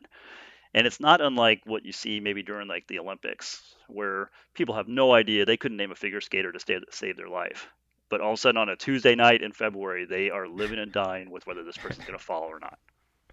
and 0.77 0.85
it's 0.85 0.99
not 0.99 1.21
unlike 1.21 1.61
what 1.65 1.85
you 1.85 1.91
see 1.91 2.19
maybe 2.19 2.43
during 2.43 2.67
like 2.67 2.85
the 2.85 2.99
Olympics, 2.99 3.59
where 3.87 4.29
people 4.53 4.75
have 4.75 4.87
no 4.87 5.11
idea 5.11 5.43
they 5.43 5.57
couldn't 5.57 5.77
name 5.77 5.91
a 5.91 5.95
figure 5.95 6.21
skater 6.21 6.51
to 6.51 6.59
stay, 6.59 6.77
save 6.91 7.17
their 7.17 7.29
life, 7.29 7.67
but 8.09 8.21
all 8.21 8.33
of 8.33 8.37
a 8.37 8.37
sudden 8.37 8.61
on 8.61 8.69
a 8.69 8.75
Tuesday 8.75 9.15
night 9.15 9.41
in 9.41 9.51
February, 9.51 10.05
they 10.05 10.29
are 10.29 10.47
living 10.47 10.77
and 10.77 10.91
dying 10.91 11.31
with 11.31 11.47
whether 11.47 11.63
this 11.63 11.77
person's 11.77 12.05
going 12.05 12.19
to 12.19 12.23
fall 12.23 12.43
or 12.43 12.59
not. 12.59 12.77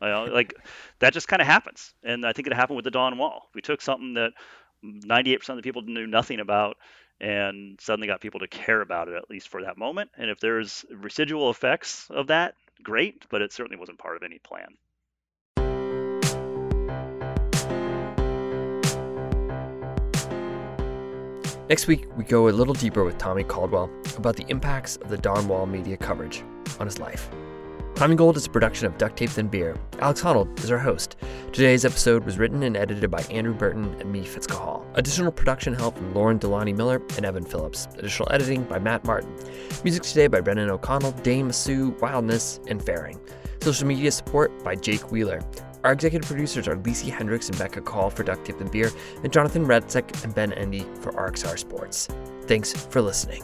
You 0.00 0.06
uh, 0.06 0.10
know, 0.10 0.32
like 0.32 0.54
that 1.00 1.12
just 1.12 1.28
kind 1.28 1.42
of 1.42 1.46
happens, 1.46 1.92
and 2.02 2.24
I 2.24 2.32
think 2.32 2.46
it 2.46 2.54
happened 2.54 2.76
with 2.76 2.86
the 2.86 2.90
Dawn 2.90 3.18
Wall. 3.18 3.50
We 3.54 3.60
took 3.60 3.82
something 3.82 4.14
that 4.14 4.32
98% 4.82 5.46
of 5.50 5.56
the 5.56 5.62
people 5.62 5.82
knew 5.82 6.06
nothing 6.06 6.40
about 6.40 6.78
and 7.20 7.78
suddenly 7.78 8.08
got 8.08 8.22
people 8.22 8.40
to 8.40 8.48
care 8.48 8.80
about 8.80 9.08
it 9.08 9.16
at 9.16 9.28
least 9.30 9.48
for 9.48 9.62
that 9.62 9.78
moment 9.78 10.10
and 10.18 10.28
if 10.30 10.40
there's 10.40 10.84
residual 10.90 11.48
effects 11.48 12.08
of 12.10 12.26
that 12.26 12.54
great 12.82 13.24
but 13.30 13.40
it 13.40 13.52
certainly 13.52 13.78
wasn't 13.78 13.96
part 13.96 14.16
of 14.16 14.24
any 14.24 14.38
plan 14.40 14.66
Next 21.70 21.86
week, 21.86 22.06
we 22.14 22.24
go 22.24 22.48
a 22.48 22.50
little 22.50 22.74
deeper 22.74 23.04
with 23.04 23.16
Tommy 23.16 23.42
Caldwell 23.42 23.88
about 24.18 24.36
the 24.36 24.44
impacts 24.48 24.96
of 24.96 25.08
the 25.08 25.16
Dawn 25.16 25.48
Wall 25.48 25.64
media 25.64 25.96
coverage 25.96 26.44
on 26.78 26.86
his 26.86 26.98
life. 26.98 27.30
Climbing 27.94 28.18
Gold 28.18 28.36
is 28.36 28.44
a 28.44 28.50
production 28.50 28.86
of 28.86 28.98
Duct 28.98 29.16
Tape 29.16 29.30
Then 29.30 29.46
Beer. 29.46 29.74
Alex 30.00 30.20
Honnold 30.20 30.62
is 30.62 30.70
our 30.70 30.78
host. 30.78 31.16
Today's 31.52 31.86
episode 31.86 32.24
was 32.24 32.38
written 32.38 32.64
and 32.64 32.76
edited 32.76 33.10
by 33.10 33.22
Andrew 33.30 33.54
Burton 33.54 33.96
and 33.98 34.12
me, 34.12 34.24
Fitz 34.24 34.46
Cahall. 34.46 34.84
Additional 34.94 35.32
production 35.32 35.72
help 35.72 35.96
from 35.96 36.12
Lauren 36.12 36.38
DeLaunay 36.38 36.76
Miller 36.76 37.00
and 37.16 37.24
Evan 37.24 37.44
Phillips. 37.44 37.88
Additional 37.96 38.30
editing 38.30 38.64
by 38.64 38.78
Matt 38.78 39.04
Martin. 39.06 39.34
Music 39.84 40.02
today 40.02 40.26
by 40.26 40.42
Brennan 40.42 40.68
O'Connell, 40.68 41.12
Dame 41.22 41.50
Sue, 41.50 41.92
Wildness, 41.92 42.60
and 42.66 42.84
Fairing. 42.84 43.18
Social 43.62 43.86
media 43.86 44.10
support 44.10 44.52
by 44.62 44.74
Jake 44.74 45.10
Wheeler. 45.10 45.40
Our 45.84 45.92
executive 45.92 46.26
producers 46.26 46.66
are 46.66 46.76
Lisi 46.76 47.10
Hendricks 47.10 47.50
and 47.50 47.58
Becca 47.58 47.82
Cahall 47.82 48.10
for 48.10 48.22
Duct 48.22 48.46
Tape 48.46 48.58
and 48.58 48.70
Beer, 48.70 48.90
and 49.22 49.30
Jonathan 49.30 49.66
Redsick 49.66 50.24
and 50.24 50.34
Ben 50.34 50.54
Endy 50.54 50.86
for 51.00 51.12
RXR 51.12 51.58
Sports. 51.58 52.08
Thanks 52.46 52.72
for 52.72 53.02
listening. 53.02 53.42